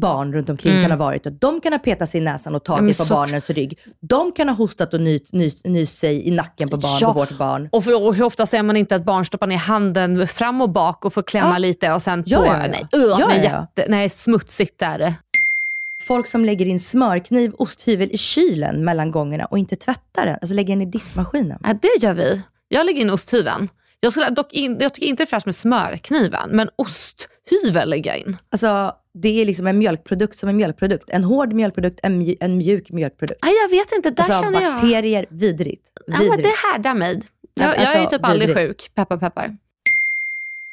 barn 0.00 0.32
runt 0.34 0.48
omkring 0.50 0.72
Mm. 0.72 0.82
kan 0.84 0.90
ha 0.90 0.98
varit 1.06 1.26
och 1.26 1.32
de 1.32 1.60
kan 1.60 1.72
ha 1.72 1.78
petat 1.78 2.08
sig 2.08 2.20
i 2.20 2.24
näsan 2.24 2.54
och 2.54 2.62
men 2.68 2.76
tagit 2.78 2.98
på 2.98 3.04
så- 3.04 3.14
barnens 3.14 3.50
rygg. 3.50 3.78
De 4.00 4.32
kan 4.32 4.48
ha 4.48 4.56
hostat 4.56 4.94
och 4.94 5.00
nyst 5.00 5.32
ny, 5.32 5.50
nyst 5.64 5.98
sig 5.98 6.28
i 6.28 6.30
nacken 6.30 6.68
på 6.68 6.76
barn, 6.76 6.98
Ja. 7.00 7.12
på 7.12 7.18
vårt 7.18 7.38
barn. 7.38 7.68
Och, 7.72 7.84
för, 7.84 8.02
och 8.06 8.14
hur 8.14 8.24
ofta 8.24 8.46
ser 8.46 8.62
man 8.62 8.76
inte 8.76 8.94
att 8.96 9.04
barn 9.04 9.24
stoppar 9.24 9.46
ner 9.46 9.56
handen 9.56 10.28
fram 10.28 10.60
och 10.60 10.70
bak 10.70 11.04
och 11.04 11.12
får 11.14 11.22
klämma 11.22 11.50
Ja. 11.54 11.58
lite 11.58 11.92
och 11.92 12.02
sen 12.02 12.22
på... 12.24 12.30
ja, 12.30 12.46
ja. 12.46 12.56
Nej, 12.56 12.86
uh, 12.96 13.02
Ja, 13.18 13.26
nej, 13.28 13.38
ja, 13.44 13.50
ja. 13.50 13.66
Jätte, 13.76 13.90
nej, 13.90 14.10
smutsigt 14.10 14.82
är 14.82 14.98
det. 14.98 15.14
Folk 16.06 16.26
som 16.26 16.44
lägger 16.44 16.66
in 16.66 16.80
smörkniv, 16.80 17.52
osthyvel 17.58 18.10
i 18.12 18.18
kylen 18.18 18.84
mellan 18.84 19.10
gångerna 19.10 19.44
och 19.44 19.58
inte 19.58 19.76
tvättar 19.76 20.26
den, 20.26 20.36
alltså 20.42 20.54
lägger 20.54 20.76
den 20.76 20.82
i 20.88 20.90
diskmaskinen. 20.90 21.58
Ja, 21.62 21.74
det 21.82 22.02
gör 22.06 22.14
vi. 22.14 22.42
Jag 22.68 22.86
lägger 22.86 23.00
in 23.02 23.10
osthyveln. 23.10 23.68
Jag, 24.00 24.12
skulle 24.12 24.30
dock 24.30 24.52
in, 24.52 24.76
jag 24.80 24.94
tycker 24.94 25.06
inte 25.06 25.20
det 25.22 25.24
är 25.24 25.26
fräscht 25.26 25.46
med 25.46 25.54
smörkniven, 25.56 26.50
men 26.50 26.68
osthyvel 26.76 27.90
lägger 27.90 28.10
jag 28.10 28.18
in. 28.18 28.36
Alltså, 28.50 28.92
det 29.14 29.40
är 29.40 29.44
liksom 29.46 29.66
en 29.66 29.78
mjölkprodukt 29.78 30.38
som 30.38 30.48
en 30.48 30.56
mjölkprodukt. 30.56 31.10
En 31.10 31.24
hård 31.24 31.52
mjölkprodukt, 31.52 32.00
en, 32.02 32.22
mj- 32.22 32.36
en 32.40 32.56
mjuk 32.58 32.90
mjölkprodukt. 32.90 33.40
Nej, 33.42 33.54
jag 33.62 33.68
vet 33.68 33.92
inte, 33.92 34.10
där 34.10 34.22
alltså 34.24 34.42
känner 34.42 34.60
jag... 34.60 34.72
bakterier, 34.74 35.26
vidrigt. 35.30 35.90
Ja, 36.06 36.12
vidrigt. 36.18 36.30
men 36.30 36.42
det 36.42 36.52
härdar 36.72 36.94
mig. 36.94 37.22
Jag, 37.54 37.68
jag 37.68 37.76
är 37.76 37.86
Alltså, 38.00 38.10
typ 38.16 38.24
aldrig 38.26 38.48
vidrigt. 38.48 38.68
sjuk. 38.82 38.90
Peppar 38.94 39.16
peppar. 39.16 39.56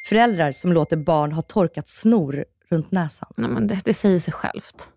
Föräldrar 0.04 0.52
som 0.52 0.72
låter 0.72 0.96
barn 0.96 1.32
ha 1.32 1.42
torkat 1.42 1.88
snor 1.88 2.44
runt 2.70 2.90
näsan. 2.90 3.28
Nej, 3.36 3.50
men 3.50 3.66
det, 3.66 3.80
det 3.84 3.94
säger 3.94 4.18
sig 4.18 4.32
självt. 4.32 4.88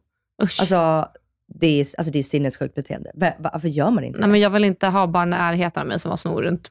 Usch. 0.44 0.60
Alltså, 0.60 1.08
det 1.60 1.68
är, 1.82 1.88
alltså 1.98 2.14
det 2.14 2.20
är 2.20 2.24
sinnessjukt 2.24 2.76
beteende. 2.76 3.12
Va- 3.16 3.34
Varför 3.40 3.68
gör 3.68 3.90
man 3.92 4.04
inte 4.04 4.20
Nej, 4.20 4.28
det? 4.28 4.32
men 4.32 4.42
jag 4.42 4.50
vill 4.50 4.64
inte 4.64 4.88
ha 4.88 5.08
barn 5.08 5.28
i 5.28 5.38
närheten 5.38 5.82
av 5.82 5.88
mig 5.88 6.00
som 6.00 6.10
har 6.12 6.18
snor 6.18 6.42
runt. 6.42 6.70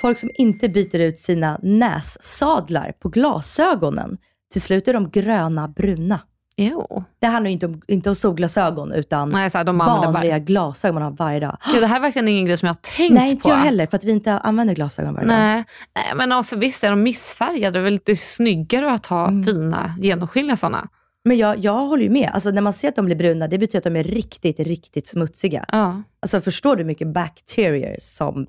Folk 0.00 0.18
som 0.18 0.30
inte 0.34 0.68
byter 0.68 0.98
ut 1.00 1.18
sina 1.18 1.58
nässadlar 1.62 2.92
på 3.00 3.08
glasögonen. 3.08 4.18
Till 4.52 4.62
slut 4.62 4.88
är 4.88 4.92
de 4.92 5.10
gröna 5.10 5.68
bruna. 5.68 6.20
Jo. 6.56 7.04
Det 7.20 7.26
handlar 7.26 7.48
ju 7.48 7.52
inte 7.52 7.66
om, 7.66 7.82
inte 7.88 8.08
om 8.08 8.14
solglasögon, 8.14 8.92
utan 8.92 9.30
Nej, 9.30 9.50
så 9.50 9.58
här, 9.58 9.64
vanliga 9.64 10.12
bara... 10.12 10.38
glasögon 10.38 10.94
man 10.94 11.02
har 11.02 11.10
varje 11.10 11.40
dag. 11.40 11.56
Gud, 11.72 11.82
det 11.82 11.86
här 11.86 11.96
är 11.96 12.00
verkligen 12.00 12.28
ingen 12.28 12.46
grej 12.46 12.56
som 12.56 12.66
jag 12.66 12.74
har 12.74 12.96
tänkt 12.96 13.14
Nej, 13.14 13.30
inte 13.30 13.42
på. 13.42 13.48
jag 13.48 13.56
heller, 13.56 13.86
för 13.86 13.96
att 13.96 14.04
vi 14.04 14.10
inte 14.12 14.38
använder 14.38 14.74
glasögon 14.74 15.14
varje 15.14 15.28
dag. 15.28 15.36
Nej. 15.36 15.64
Nej, 15.96 16.12
men 16.16 16.32
alltså, 16.32 16.56
visst 16.56 16.84
är 16.84 16.90
de 16.90 17.02
missfärgade. 17.02 17.70
Det 17.70 17.78
är 17.78 17.82
väl 17.84 17.92
lite 17.92 18.16
snyggare 18.16 18.92
att 18.92 19.06
ha 19.06 19.28
Mm. 19.28 19.44
fina 19.44 19.94
genomskinliga 19.98 20.56
sådana. 20.56 20.88
Men 21.24 21.36
jag, 21.38 21.58
jag 21.58 21.72
håller 21.86 22.02
ju 22.02 22.10
med. 22.10 22.30
Alltså, 22.32 22.50
när 22.50 22.62
man 22.62 22.72
ser 22.72 22.88
att 22.88 22.96
de 22.96 23.04
blir 23.06 23.16
bruna, 23.16 23.48
det 23.48 23.58
betyder 23.58 23.78
att 23.78 23.84
de 23.94 23.96
är 23.96 24.04
riktigt, 24.04 24.60
riktigt 24.60 25.06
smutsiga. 25.06 25.64
Ja. 25.68 26.02
Alltså, 26.22 26.40
förstår 26.40 26.76
du 26.76 26.82
hur 26.82 26.86
mycket 26.86 27.08
bakterier 27.08 27.96
som 28.00 28.46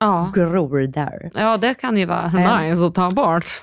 Ja. 0.00 0.32
gror 0.34 0.86
där? 0.86 1.30
ja, 1.34 1.56
det 1.56 1.74
kan 1.74 1.96
ju 1.96 2.06
vara 2.06 2.28
Nej. 2.34 2.70
nice 2.70 2.86
att 2.86 2.94
ta 2.94 3.10
bort. 3.10 3.62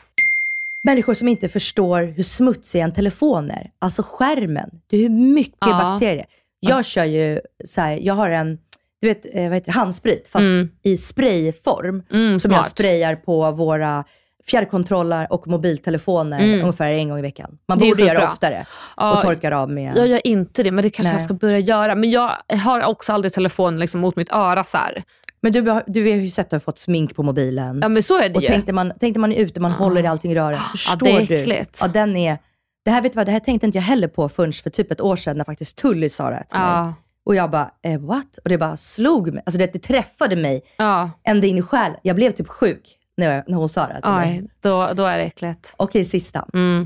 Människor 0.84 1.14
som 1.14 1.28
inte 1.28 1.50
förstår 1.50 2.04
hur 2.04 2.24
smutsig 2.24 2.80
en 2.82 2.94
telefon 2.94 3.52
är. 3.52 3.72
Alltså 3.80 4.04
skärmen. 4.06 4.70
Det 4.90 4.98
är 4.98 5.02
hur 5.02 5.10
mycket 5.34 5.58
Ja. 5.60 5.68
bakterier. 5.84 6.26
Jag 6.60 6.86
kör 6.86 7.04
ju 7.06 7.40
så 7.66 7.82
här, 7.82 8.00
jag 8.02 8.14
har 8.14 8.30
en, 8.30 8.58
du 9.02 9.08
vet, 9.08 9.26
eh, 9.36 9.44
vad 9.44 9.54
heter 9.54 9.66
det, 9.66 9.72
handsprit, 9.80 10.28
fast 10.28 10.44
Mm. 10.44 10.70
i 10.84 10.98
sprayform. 10.98 12.04
Mm, 12.12 12.40
som 12.40 12.52
jag 12.52 12.60
smart. 12.62 12.70
sprayar 12.72 13.16
på 13.16 13.52
våra 13.52 14.04
fjärrkontroller 14.48 15.28
och 15.34 15.48
mobiltelefoner 15.48 16.40
Mm. 16.40 16.60
ungefär 16.62 16.92
en 16.92 17.10
gång 17.10 17.20
i 17.20 17.22
veckan. 17.22 17.58
Man 17.68 17.80
Det 17.80 17.86
borde 17.90 18.04
göra 18.04 18.14
skitbra. 18.20 18.32
oftare 18.32 18.66
Ja, 18.98 19.16
och 19.18 19.22
torkar 19.22 19.52
av 19.52 19.70
med... 19.70 19.98
Jag 19.98 20.08
gör 20.08 20.28
inte 20.28 20.64
det, 20.64 20.72
men 20.72 20.84
det 20.84 20.90
kanske 20.90 21.14
Nej. 21.14 21.20
jag 21.20 21.26
ska 21.26 21.34
börja 21.34 21.60
göra. 21.60 21.96
Men 21.96 22.10
jag 22.12 22.32
har 22.64 22.84
också 22.84 23.14
aldrig 23.14 23.34
telefonen 23.34 23.80
liksom 23.80 24.02
mot 24.02 24.16
mitt 24.16 24.32
öra 24.32 24.64
så 24.64 24.78
här. 24.78 25.04
Men 25.42 25.52
du, 25.54 25.62
du 25.88 26.02
har 26.12 26.18
ju 26.18 26.30
sett 26.30 26.46
att 26.46 26.50
du 26.50 26.56
har 26.56 26.60
fått 26.60 26.80
smink 26.80 27.16
på 27.16 27.24
mobilen. 27.24 27.80
Ja, 27.82 27.90
men 27.90 28.04
så 28.04 28.20
är 28.22 28.30
det 28.30 28.36
och 28.36 28.42
ju. 28.42 28.48
tänkte 28.48 28.74
man, 28.74 28.94
tänkte 29.00 29.20
man 29.20 29.32
är 29.32 29.40
ute, 29.46 29.60
man 29.60 29.72
håller 29.72 30.04
i 30.04 30.08
allting 30.08 30.32
i 30.32 30.36
rören. 30.36 30.60
Förstår 30.72 31.06
det 31.08 31.12
är 31.12 31.28
du? 31.28 31.36
äckligt. 31.36 31.78
Ja, 31.82 31.88
den 31.88 32.18
är... 32.18 32.38
Det 32.86 32.92
här, 32.92 33.02
vet 33.02 33.12
du 33.14 33.16
vad, 33.18 33.26
det 33.26 33.32
här 33.32 33.40
tänkte 33.40 33.66
inte 33.66 33.78
jag 33.78 33.84
heller 33.84 34.08
på 34.08 34.30
förrän 34.30 34.54
för 34.54 34.70
typ 34.70 34.92
ett 34.92 35.02
år 35.02 35.16
sedan 35.16 35.38
när 35.38 35.44
faktiskt 35.46 35.76
Tully 35.78 36.10
sa 36.10 36.30
det 36.30 36.44
till 36.50 36.60
mig. 36.60 36.68
Ja. 36.70 36.94
Och 37.26 37.36
jag 37.36 37.52
bara, 37.52 37.72
eh, 37.84 38.00
what? 38.00 38.38
Och 38.44 38.50
det 38.50 38.58
bara 38.58 38.78
slog 38.78 39.34
mig. 39.34 39.44
Alltså 39.46 39.60
det, 39.60 39.74
det 39.74 39.80
träffade 39.80 40.36
mig 40.36 40.62
Ja. 40.78 41.10
ända 41.28 41.48
in 41.48 41.58
i 41.58 41.62
själen. 41.62 41.98
Jag 42.02 42.16
blev 42.16 42.32
typ 42.32 42.48
sjuk 42.48 42.98
när, 43.18 43.44
när 43.48 43.58
hon 43.58 43.70
sa 43.70 43.88
det. 43.88 44.02
Oj, 44.04 44.50
då, 44.62 44.94
då 44.94 45.06
är 45.06 45.18
det 45.18 45.24
äckligt. 45.24 45.74
Okej, 45.78 46.06
sista. 46.06 46.48
Mm. 46.54 46.86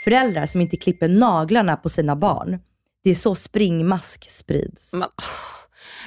Föräldrar 0.00 0.46
som 0.46 0.60
inte 0.60 0.76
klipper 0.76 1.08
naglarna 1.08 1.76
på 1.76 1.88
sina 1.88 2.16
barn. 2.16 2.58
Det 3.04 3.10
är 3.10 3.14
så 3.14 3.34
springmask 3.34 4.30
sprids. 4.30 4.92
Men, 4.92 5.08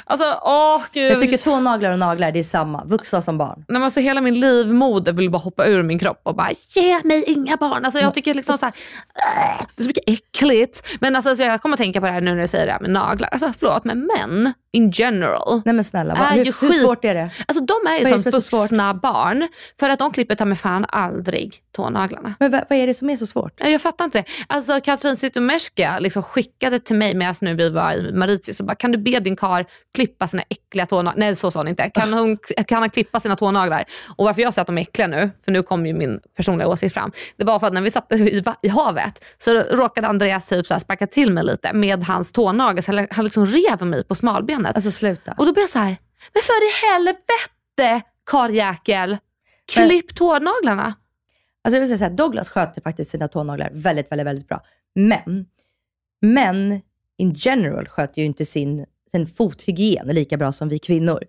alltså, 0.05 0.39
åh 0.43 0.81
gud. 0.93 1.11
Jag 1.11 1.19
tycker 1.19 1.37
tånaglar 1.37 1.91
och 1.91 1.99
naglar, 1.99 2.31
det 2.31 2.39
är 2.39 2.43
samma. 2.43 2.83
Vuxna 2.85 3.21
som 3.21 3.37
barn. 3.37 3.55
Nej, 3.57 3.65
men 3.67 3.83
alltså, 3.83 3.99
hela 3.99 4.21
min 4.21 4.39
livmoder 4.39 5.13
vill 5.13 5.29
bara 5.29 5.37
hoppa 5.37 5.65
ur 5.65 5.83
min 5.83 5.99
kropp 5.99 6.19
och 6.23 6.35
bara 6.35 6.49
ge 6.75 6.99
mig 7.03 7.23
inga 7.27 7.57
barn. 7.57 7.85
Alltså, 7.85 7.99
jag 7.99 8.13
tycker 8.13 8.33
liksom 8.33 8.57
så 8.57 8.65
här, 8.65 8.73
"Åh, 9.15 9.65
det 9.75 9.81
är 9.81 9.83
så 9.83 9.87
mycket 9.87 10.03
äckligt. 10.09 10.87
Men 10.99 11.15
alltså, 11.15 11.35
så 11.35 11.43
jag 11.43 11.61
kommer 11.61 11.73
att 11.73 11.79
tänka 11.79 11.99
på 11.99 12.05
det 12.05 12.11
här 12.11 12.21
nu 12.21 12.33
när 12.35 12.41
du 12.41 12.47
säger 12.47 12.65
det 12.65 12.71
här 12.71 12.79
med 12.79 12.89
naglar. 12.89 13.29
Alltså 13.31 13.53
förlåt 13.59 13.83
men 13.85 14.07
män 14.17 14.53
in 14.73 14.91
general. 14.91 15.61
Nej 15.65 15.75
men 15.75 15.83
snälla, 15.83 16.13
Är 16.15 16.29
hur, 16.31 16.37
ju 16.37 16.43
hur 16.43 16.51
skit- 16.51 16.81
svårt 16.81 17.05
är 17.05 17.13
det? 17.13 17.29
Alltså 17.47 17.63
de 17.65 17.73
är 17.91 17.97
ju 17.97 18.11
Vad 18.11 18.21
som 18.21 18.31
vuxna 18.59 18.93
barn. 18.93 19.47
För 19.79 19.89
att 19.89 19.99
de 19.99 20.11
klipper 20.11 20.35
ta 20.35 20.45
mig 20.45 20.57
fan 20.57 20.85
aldrig 20.89 21.55
tånaglarna. 21.75 22.33
Men 22.39 22.51
vad, 22.51 22.63
vad 22.69 22.79
är 22.79 22.87
det 22.87 22.93
som 22.93 23.09
är 23.09 23.15
så 23.15 23.25
svårt? 23.27 23.53
Jag 23.57 23.81
fattar 23.81 24.05
inte 24.05 24.17
det. 24.17 24.25
Alltså 24.47 24.81
Katrin 24.81 25.17
Zytomierska 25.17 25.99
liksom 25.99 26.23
skickade 26.23 26.79
till 26.79 26.95
mig 26.95 27.15
medan 27.15 27.35
nu 27.41 27.53
vi 27.55 27.69
var 27.69 27.93
i 27.93 28.13
Mauritius 28.13 28.59
och 28.59 28.65
bara, 28.65 28.75
kan 28.75 28.91
du 28.91 28.97
be 28.97 29.19
din 29.19 29.35
kar 29.35 29.65
klippa 29.95 30.27
sina 30.27 30.43
äckliga 30.49 30.85
tånaglar? 30.85 31.19
Nej 31.19 31.35
så 31.35 31.51
sa 31.51 31.59
hon 31.59 31.67
inte. 31.67 31.89
Kan, 31.89 32.13
hon, 32.13 32.37
kan 32.67 32.79
han 32.81 32.89
klippa 32.89 33.19
sina 33.19 33.35
tånaglar? 33.35 33.85
Och 34.17 34.25
varför 34.25 34.41
jag 34.41 34.53
säger 34.53 34.61
att 34.61 34.67
de 34.67 34.77
är 34.77 34.81
äckliga 34.81 35.07
nu, 35.07 35.31
för 35.45 35.51
nu 35.51 35.63
kommer 35.63 35.87
ju 35.87 35.93
min 35.93 36.19
personliga 36.35 36.67
åsikt 36.67 36.93
fram. 36.93 37.11
Det 37.37 37.43
var 37.43 37.59
för 37.59 37.67
att 37.67 37.73
när 37.73 37.81
vi 37.81 37.91
satt 37.91 38.11
i, 38.11 38.43
i 38.61 38.67
havet 38.67 39.23
så 39.37 39.53
råkade 39.53 40.07
Andreas 40.07 40.45
typ 40.45 40.67
så 40.67 40.73
här 40.73 40.81
sparka 40.81 41.07
till 41.07 41.33
mig 41.33 41.43
lite 41.43 41.73
med 41.73 42.03
hans 42.03 42.31
tånagel. 42.31 42.83
Så 42.83 43.07
han 43.11 43.25
liksom 43.25 43.45
rev 43.45 43.85
mig 43.85 44.03
på 44.03 44.15
smalbenet. 44.15 44.75
Alltså 44.75 44.91
sluta. 44.91 45.35
Och 45.37 45.45
då 45.45 45.53
blev 45.53 45.63
jag 45.63 45.69
så 45.69 45.79
här, 45.79 45.97
men 46.33 46.41
för 46.43 46.67
i 46.67 46.91
helvete 46.91 48.07
karljäkel, 48.25 49.17
klipp 49.73 50.15
tånaglarna. 50.15 50.93
Alltså 51.63 51.75
jag 51.75 51.79
vill 51.79 51.97
säga 51.97 52.09
här, 52.09 52.15
Douglas 52.15 52.49
sköter 52.49 52.81
faktiskt 52.81 53.11
sina 53.11 53.27
tånaglar 53.27 53.69
väldigt, 53.73 54.11
väldigt, 54.11 54.27
väldigt 54.27 54.47
bra. 54.47 54.61
Men, 54.95 55.45
män 56.21 56.81
in 57.17 57.33
general 57.33 57.87
sköter 57.87 58.21
ju 58.21 58.25
inte 58.25 58.45
sin, 58.45 58.85
sin 59.11 59.27
fothygien 59.27 60.07
lika 60.07 60.37
bra 60.37 60.51
som 60.51 60.69
vi 60.69 60.79
kvinnor. 60.79 61.23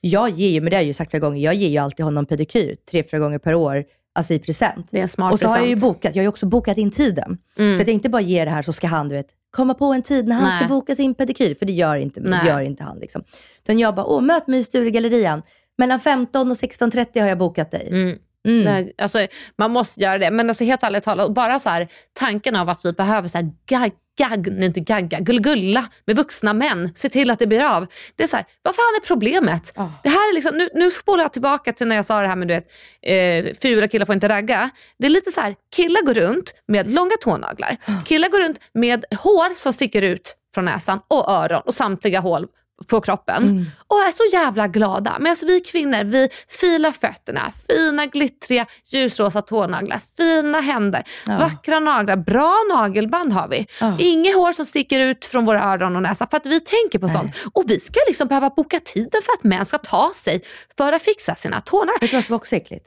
Jag 0.00 0.30
ger 0.30 0.48
ju, 0.48 0.60
men 0.60 0.70
det 0.70 0.76
har 0.76 0.82
jag 0.82 0.86
ju 0.86 0.92
sagt 0.92 1.10
flera 1.10 1.20
gånger, 1.20 1.42
jag 1.44 1.54
ger 1.54 1.68
ju 1.68 1.78
alltid 1.78 2.04
honom 2.04 2.26
pedikyr 2.26 2.76
tre, 2.90 3.02
fyra 3.10 3.18
gånger 3.20 3.38
per 3.38 3.54
år, 3.54 3.84
alltså 4.14 4.34
i 4.34 4.38
present. 4.38 4.88
Det 4.90 4.98
är 4.98 5.02
en 5.02 5.08
smart 5.08 5.32
Och 5.32 5.38
så 5.38 5.48
har 5.48 5.56
jag 5.56 5.66
ju 5.68 5.74
present. 5.74 5.94
bokat, 5.94 6.14
jag 6.16 6.20
har 6.20 6.24
ju 6.24 6.28
också 6.28 6.46
bokat 6.46 6.78
in 6.78 6.90
tiden. 6.90 7.38
Mm. 7.58 7.76
Så 7.76 7.82
att 7.82 7.88
jag 7.88 7.94
inte 7.94 8.08
bara 8.08 8.22
ger 8.22 8.44
det 8.44 8.50
här 8.50 8.62
så 8.62 8.72
ska 8.72 8.86
han, 8.86 9.08
du 9.08 9.14
vet, 9.14 9.26
komma 9.50 9.74
på 9.74 9.84
en 9.84 10.02
tid 10.02 10.28
när 10.28 10.36
han 10.36 10.50
ska 10.52 10.60
Nej. 10.60 10.68
boka 10.68 10.94
sin 10.94 11.14
pedikyr, 11.14 11.54
för 11.54 11.66
det 11.66 11.72
gör 11.72 11.96
inte, 11.96 12.20
Nej. 12.20 12.46
gör 12.46 12.60
inte 12.60 12.82
han. 12.84 12.98
Liksom. 12.98 13.22
Utan 13.62 13.78
jag 13.78 13.94
bara, 13.94 14.06
åh, 14.06 14.20
möt 14.20 14.46
mig 14.46 14.60
i 14.60 14.64
Sturegallerian. 14.64 15.42
Mellan 15.78 16.00
15 16.00 16.50
och 16.50 16.56
16.30 16.56 17.20
har 17.20 17.28
jag 17.28 17.38
bokat 17.38 17.70
dig. 17.70 17.88
Mm. 17.88 18.18
Mm. 18.48 18.64
Nej, 18.64 18.92
alltså, 18.98 19.26
man 19.58 19.70
måste 19.70 20.00
göra 20.00 20.18
det. 20.18 20.30
Men 20.30 20.48
alltså, 20.48 20.64
helt 20.64 20.82
ärligt 20.82 21.04
talat, 21.04 21.34
bara 21.34 21.58
så 21.58 21.70
här, 21.70 21.88
tanken 22.12 22.56
av 22.56 22.68
att 22.68 22.84
vi 22.84 22.92
behöver 22.92 23.28
så 23.28 23.38
här, 23.38 23.50
gag, 23.66 23.90
gag, 24.18 24.52
nej, 24.52 24.66
inte 24.66 24.80
gagga, 24.80 25.18
gullgulla 25.20 25.88
med 26.04 26.16
vuxna 26.16 26.52
män. 26.52 26.92
Se 26.94 27.08
till 27.08 27.30
att 27.30 27.38
det 27.38 27.46
blir 27.46 27.64
av. 27.64 27.86
Det 28.16 28.22
är 28.22 28.26
så 28.26 28.36
här, 28.36 28.46
vad 28.62 28.74
fan 28.74 28.94
är 29.02 29.06
problemet? 29.06 29.72
Ja. 29.76 29.92
Det 30.02 30.08
här 30.08 30.30
är 30.30 30.34
liksom, 30.34 30.56
nu, 30.56 30.68
nu 30.74 30.90
spolar 30.90 31.24
jag 31.24 31.32
tillbaka 31.32 31.72
till 31.72 31.86
när 31.88 31.96
jag 31.96 32.04
sa 32.04 32.20
det 32.20 32.28
här 32.28 32.36
med 32.36 32.48
du 32.48 32.54
vet, 32.54 32.70
eh, 33.02 33.56
fula 33.62 33.88
killar 33.88 34.06
får 34.06 34.14
inte 34.14 34.28
ragga. 34.28 34.70
Det 34.98 35.06
är 35.06 35.10
lite 35.10 35.30
så 35.30 35.40
här, 35.40 35.54
killar 35.76 36.02
går 36.02 36.14
runt 36.14 36.54
med 36.68 36.90
långa 36.90 37.16
tånaglar. 37.20 37.76
Killar 38.04 38.28
går 38.28 38.40
runt 38.40 38.60
med 38.74 39.04
hår 39.10 39.54
som 39.54 39.72
sticker 39.72 40.02
ut 40.02 40.36
från 40.54 40.64
näsan 40.64 41.00
och 41.08 41.28
öron 41.30 41.62
och 41.64 41.74
samtliga 41.74 42.20
hål 42.20 42.46
på 42.86 43.00
kroppen. 43.00 43.42
Mm. 43.42 43.64
Och 43.86 43.96
är 43.96 44.12
så 44.12 44.36
jävla 44.36 44.68
glada. 44.68 45.16
Men 45.20 45.30
alltså 45.30 45.46
vi 45.46 45.60
kvinnor, 45.60 46.04
vi 46.04 46.28
filar 46.48 46.92
fötterna, 46.92 47.52
fina 47.68 48.06
glittriga 48.06 48.66
ljusrosa 48.86 49.42
tånaglar, 49.42 50.00
fina 50.16 50.60
händer, 50.60 51.02
Ja. 51.26 51.38
vackra 51.38 51.80
naglar, 51.80 52.16
bra 52.16 52.54
nagelband 52.74 53.32
har 53.32 53.48
vi. 53.48 53.66
Ja. 53.80 53.96
Inget 53.98 54.34
hår 54.34 54.52
som 54.52 54.64
sticker 54.66 55.00
ut 55.00 55.24
från 55.24 55.44
våra 55.44 55.62
öron 55.64 55.96
och 55.96 56.02
näsa 56.02 56.26
för 56.26 56.36
att 56.36 56.46
vi 56.46 56.60
tänker 56.60 56.98
på 56.98 57.08
sånt. 57.08 57.36
Och 57.52 57.64
vi 57.66 57.80
ska 57.80 58.00
liksom 58.08 58.28
behöva 58.28 58.50
boka 58.50 58.80
tiden 58.80 59.22
för 59.24 59.32
att 59.32 59.44
män 59.44 59.66
ska 59.66 59.78
ta 59.78 60.10
sig 60.14 60.42
för 60.76 60.92
att 60.92 61.02
fixa 61.02 61.34
sina 61.34 61.60
tånaglar. 61.60 62.00
Vet 62.00 62.10
du 62.10 62.16
vad 62.16 62.24
som 62.24 62.36
också 62.36 62.54
är 62.54 62.60
äckligt? 62.60 62.86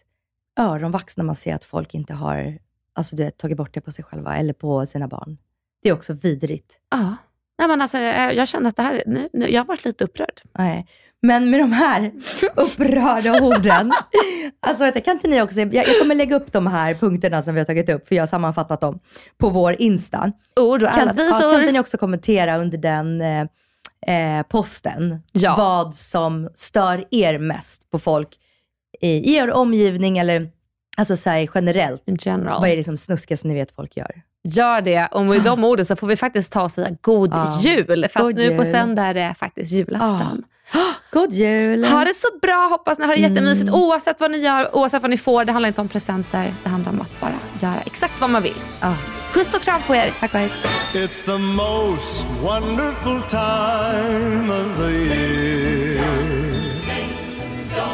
Öronvax 0.59 1.17
när 1.17 1.23
man 1.25 1.35
ser 1.35 1.55
att 1.55 1.65
folk 1.65 1.93
inte 1.93 2.13
har 2.13 2.57
alltså, 2.95 3.15
du 3.15 3.23
vet, 3.23 3.37
tagit 3.37 3.57
bort 3.57 3.73
det 3.73 3.81
på 3.81 3.91
sig 3.91 4.03
själva 4.03 4.37
eller 4.37 4.53
på 4.53 4.85
sina 4.85 5.07
barn. 5.07 5.37
Det 5.83 5.89
är 5.89 5.93
också 5.93 6.13
vidrigt. 6.13 6.77
Ja. 6.91 7.15
Nej, 7.61 7.67
men 7.67 7.81
alltså, 7.81 7.97
jag, 7.97 8.35
jag 8.35 8.47
känner 8.47 8.69
att 8.69 8.75
det 8.75 8.83
här, 8.83 9.03
nu, 9.05 9.29
nu, 9.33 9.49
jag 9.49 9.61
har 9.61 9.65
varit 9.65 9.85
lite 9.85 10.03
upprörd. 10.03 10.41
Nej. 10.57 10.87
Men 11.21 11.49
med 11.49 11.59
de 11.59 11.71
här 11.71 12.11
upprörda 12.55 13.41
orden. 13.41 13.93
Alltså 14.59 14.91
du, 14.91 15.01
kan 15.01 15.13
inte 15.13 15.27
ni 15.27 15.41
också, 15.41 15.59
jag, 15.59 15.75
jag 15.75 15.99
kommer 15.99 16.15
lägga 16.15 16.35
upp 16.35 16.51
de 16.51 16.67
här 16.67 16.93
punkterna 16.93 17.41
som 17.41 17.53
vi 17.53 17.59
har 17.59 17.65
tagit 17.65 17.89
upp, 17.89 18.07
för 18.07 18.15
jag 18.15 18.21
har 18.21 18.27
sammanfattat 18.27 18.81
dem 18.81 18.99
på 19.37 19.49
vår 19.49 19.75
Insta. 19.79 20.31
Ord 20.59 20.83
och 20.83 20.89
Kan, 20.89 21.07
ja, 21.17 21.39
kan 21.39 21.61
inte 21.61 21.71
ni 21.71 21.79
också 21.79 21.97
kommentera 21.97 22.57
under 22.57 22.77
den 22.77 23.21
eh, 23.21 24.37
eh, 24.37 24.43
posten 24.43 25.23
Ja. 25.31 25.55
vad 25.57 25.95
som 25.95 26.49
stör 26.53 27.05
er 27.11 27.39
mest 27.39 27.91
på 27.91 27.99
folk 27.99 28.29
i, 29.01 29.09
i 29.09 29.35
er 29.35 29.51
omgivning 29.51 30.17
eller 30.17 30.49
alltså 30.97 31.17
så 31.17 31.29
här, 31.29 31.49
generellt? 31.55 32.03
Vad 32.35 32.69
är 32.69 32.77
det 32.77 32.83
som 32.83 32.97
snuskigaste 32.97 33.47
ni 33.47 33.53
vet 33.53 33.71
folk 33.71 33.97
gör? 33.97 34.21
Gör 34.43 34.81
det. 34.81 35.07
Och 35.11 35.25
med 35.25 35.41
de 35.43 35.63
orden 35.63 35.85
så 35.85 35.95
får 35.95 36.07
vi 36.07 36.15
faktiskt 36.15 36.51
ta 36.51 36.63
och 36.63 36.71
säga 36.71 36.89
god 37.01 37.29
Ja. 37.33 37.59
jul. 37.61 38.07
För 38.09 38.19
God 38.19 38.29
att 38.29 38.35
nu 38.35 38.47
på 38.57 38.63
jul. 38.63 38.71
söndag 38.71 39.03
är 39.03 39.13
det 39.13 39.35
faktiskt 39.39 39.71
julafton. 39.71 40.43
God 41.13 41.31
jul! 41.33 41.85
Ha 41.85 42.05
det 42.05 42.13
så 42.13 42.27
bra, 42.41 42.67
hoppas 42.71 42.99
ni 42.99 43.05
har 43.05 43.15
det 43.15 43.19
Mm. 43.21 43.31
jättemysigt 43.33 43.69
oavsett 43.69 44.19
vad 44.19 44.31
ni 44.31 44.37
gör, 44.37 44.75
oavsett 44.75 45.01
vad 45.01 45.11
ni 45.11 45.17
får. 45.17 45.45
Det 45.45 45.51
handlar 45.51 45.67
inte 45.67 45.81
om 45.81 45.87
presenter, 45.87 46.53
det 46.63 46.69
handlar 46.69 46.91
om 46.91 47.01
att 47.01 47.19
bara 47.21 47.31
göra 47.59 47.81
exakt 47.85 48.21
vad 48.21 48.29
man 48.29 48.43
vill. 48.43 48.55
Ja. 48.81 48.93
Puss 49.33 49.53
och 49.53 49.61
kram 49.61 49.81
på 49.87 49.95
er. 49.95 50.13
Tack, 50.19 50.31
tack. 50.31 50.51
It's 50.93 51.25
the 51.25 51.37
most 51.37 52.25
wonderful 52.41 53.21
time 53.29 54.53
of 54.53 54.77
the 54.77 54.91
year. 54.91 55.70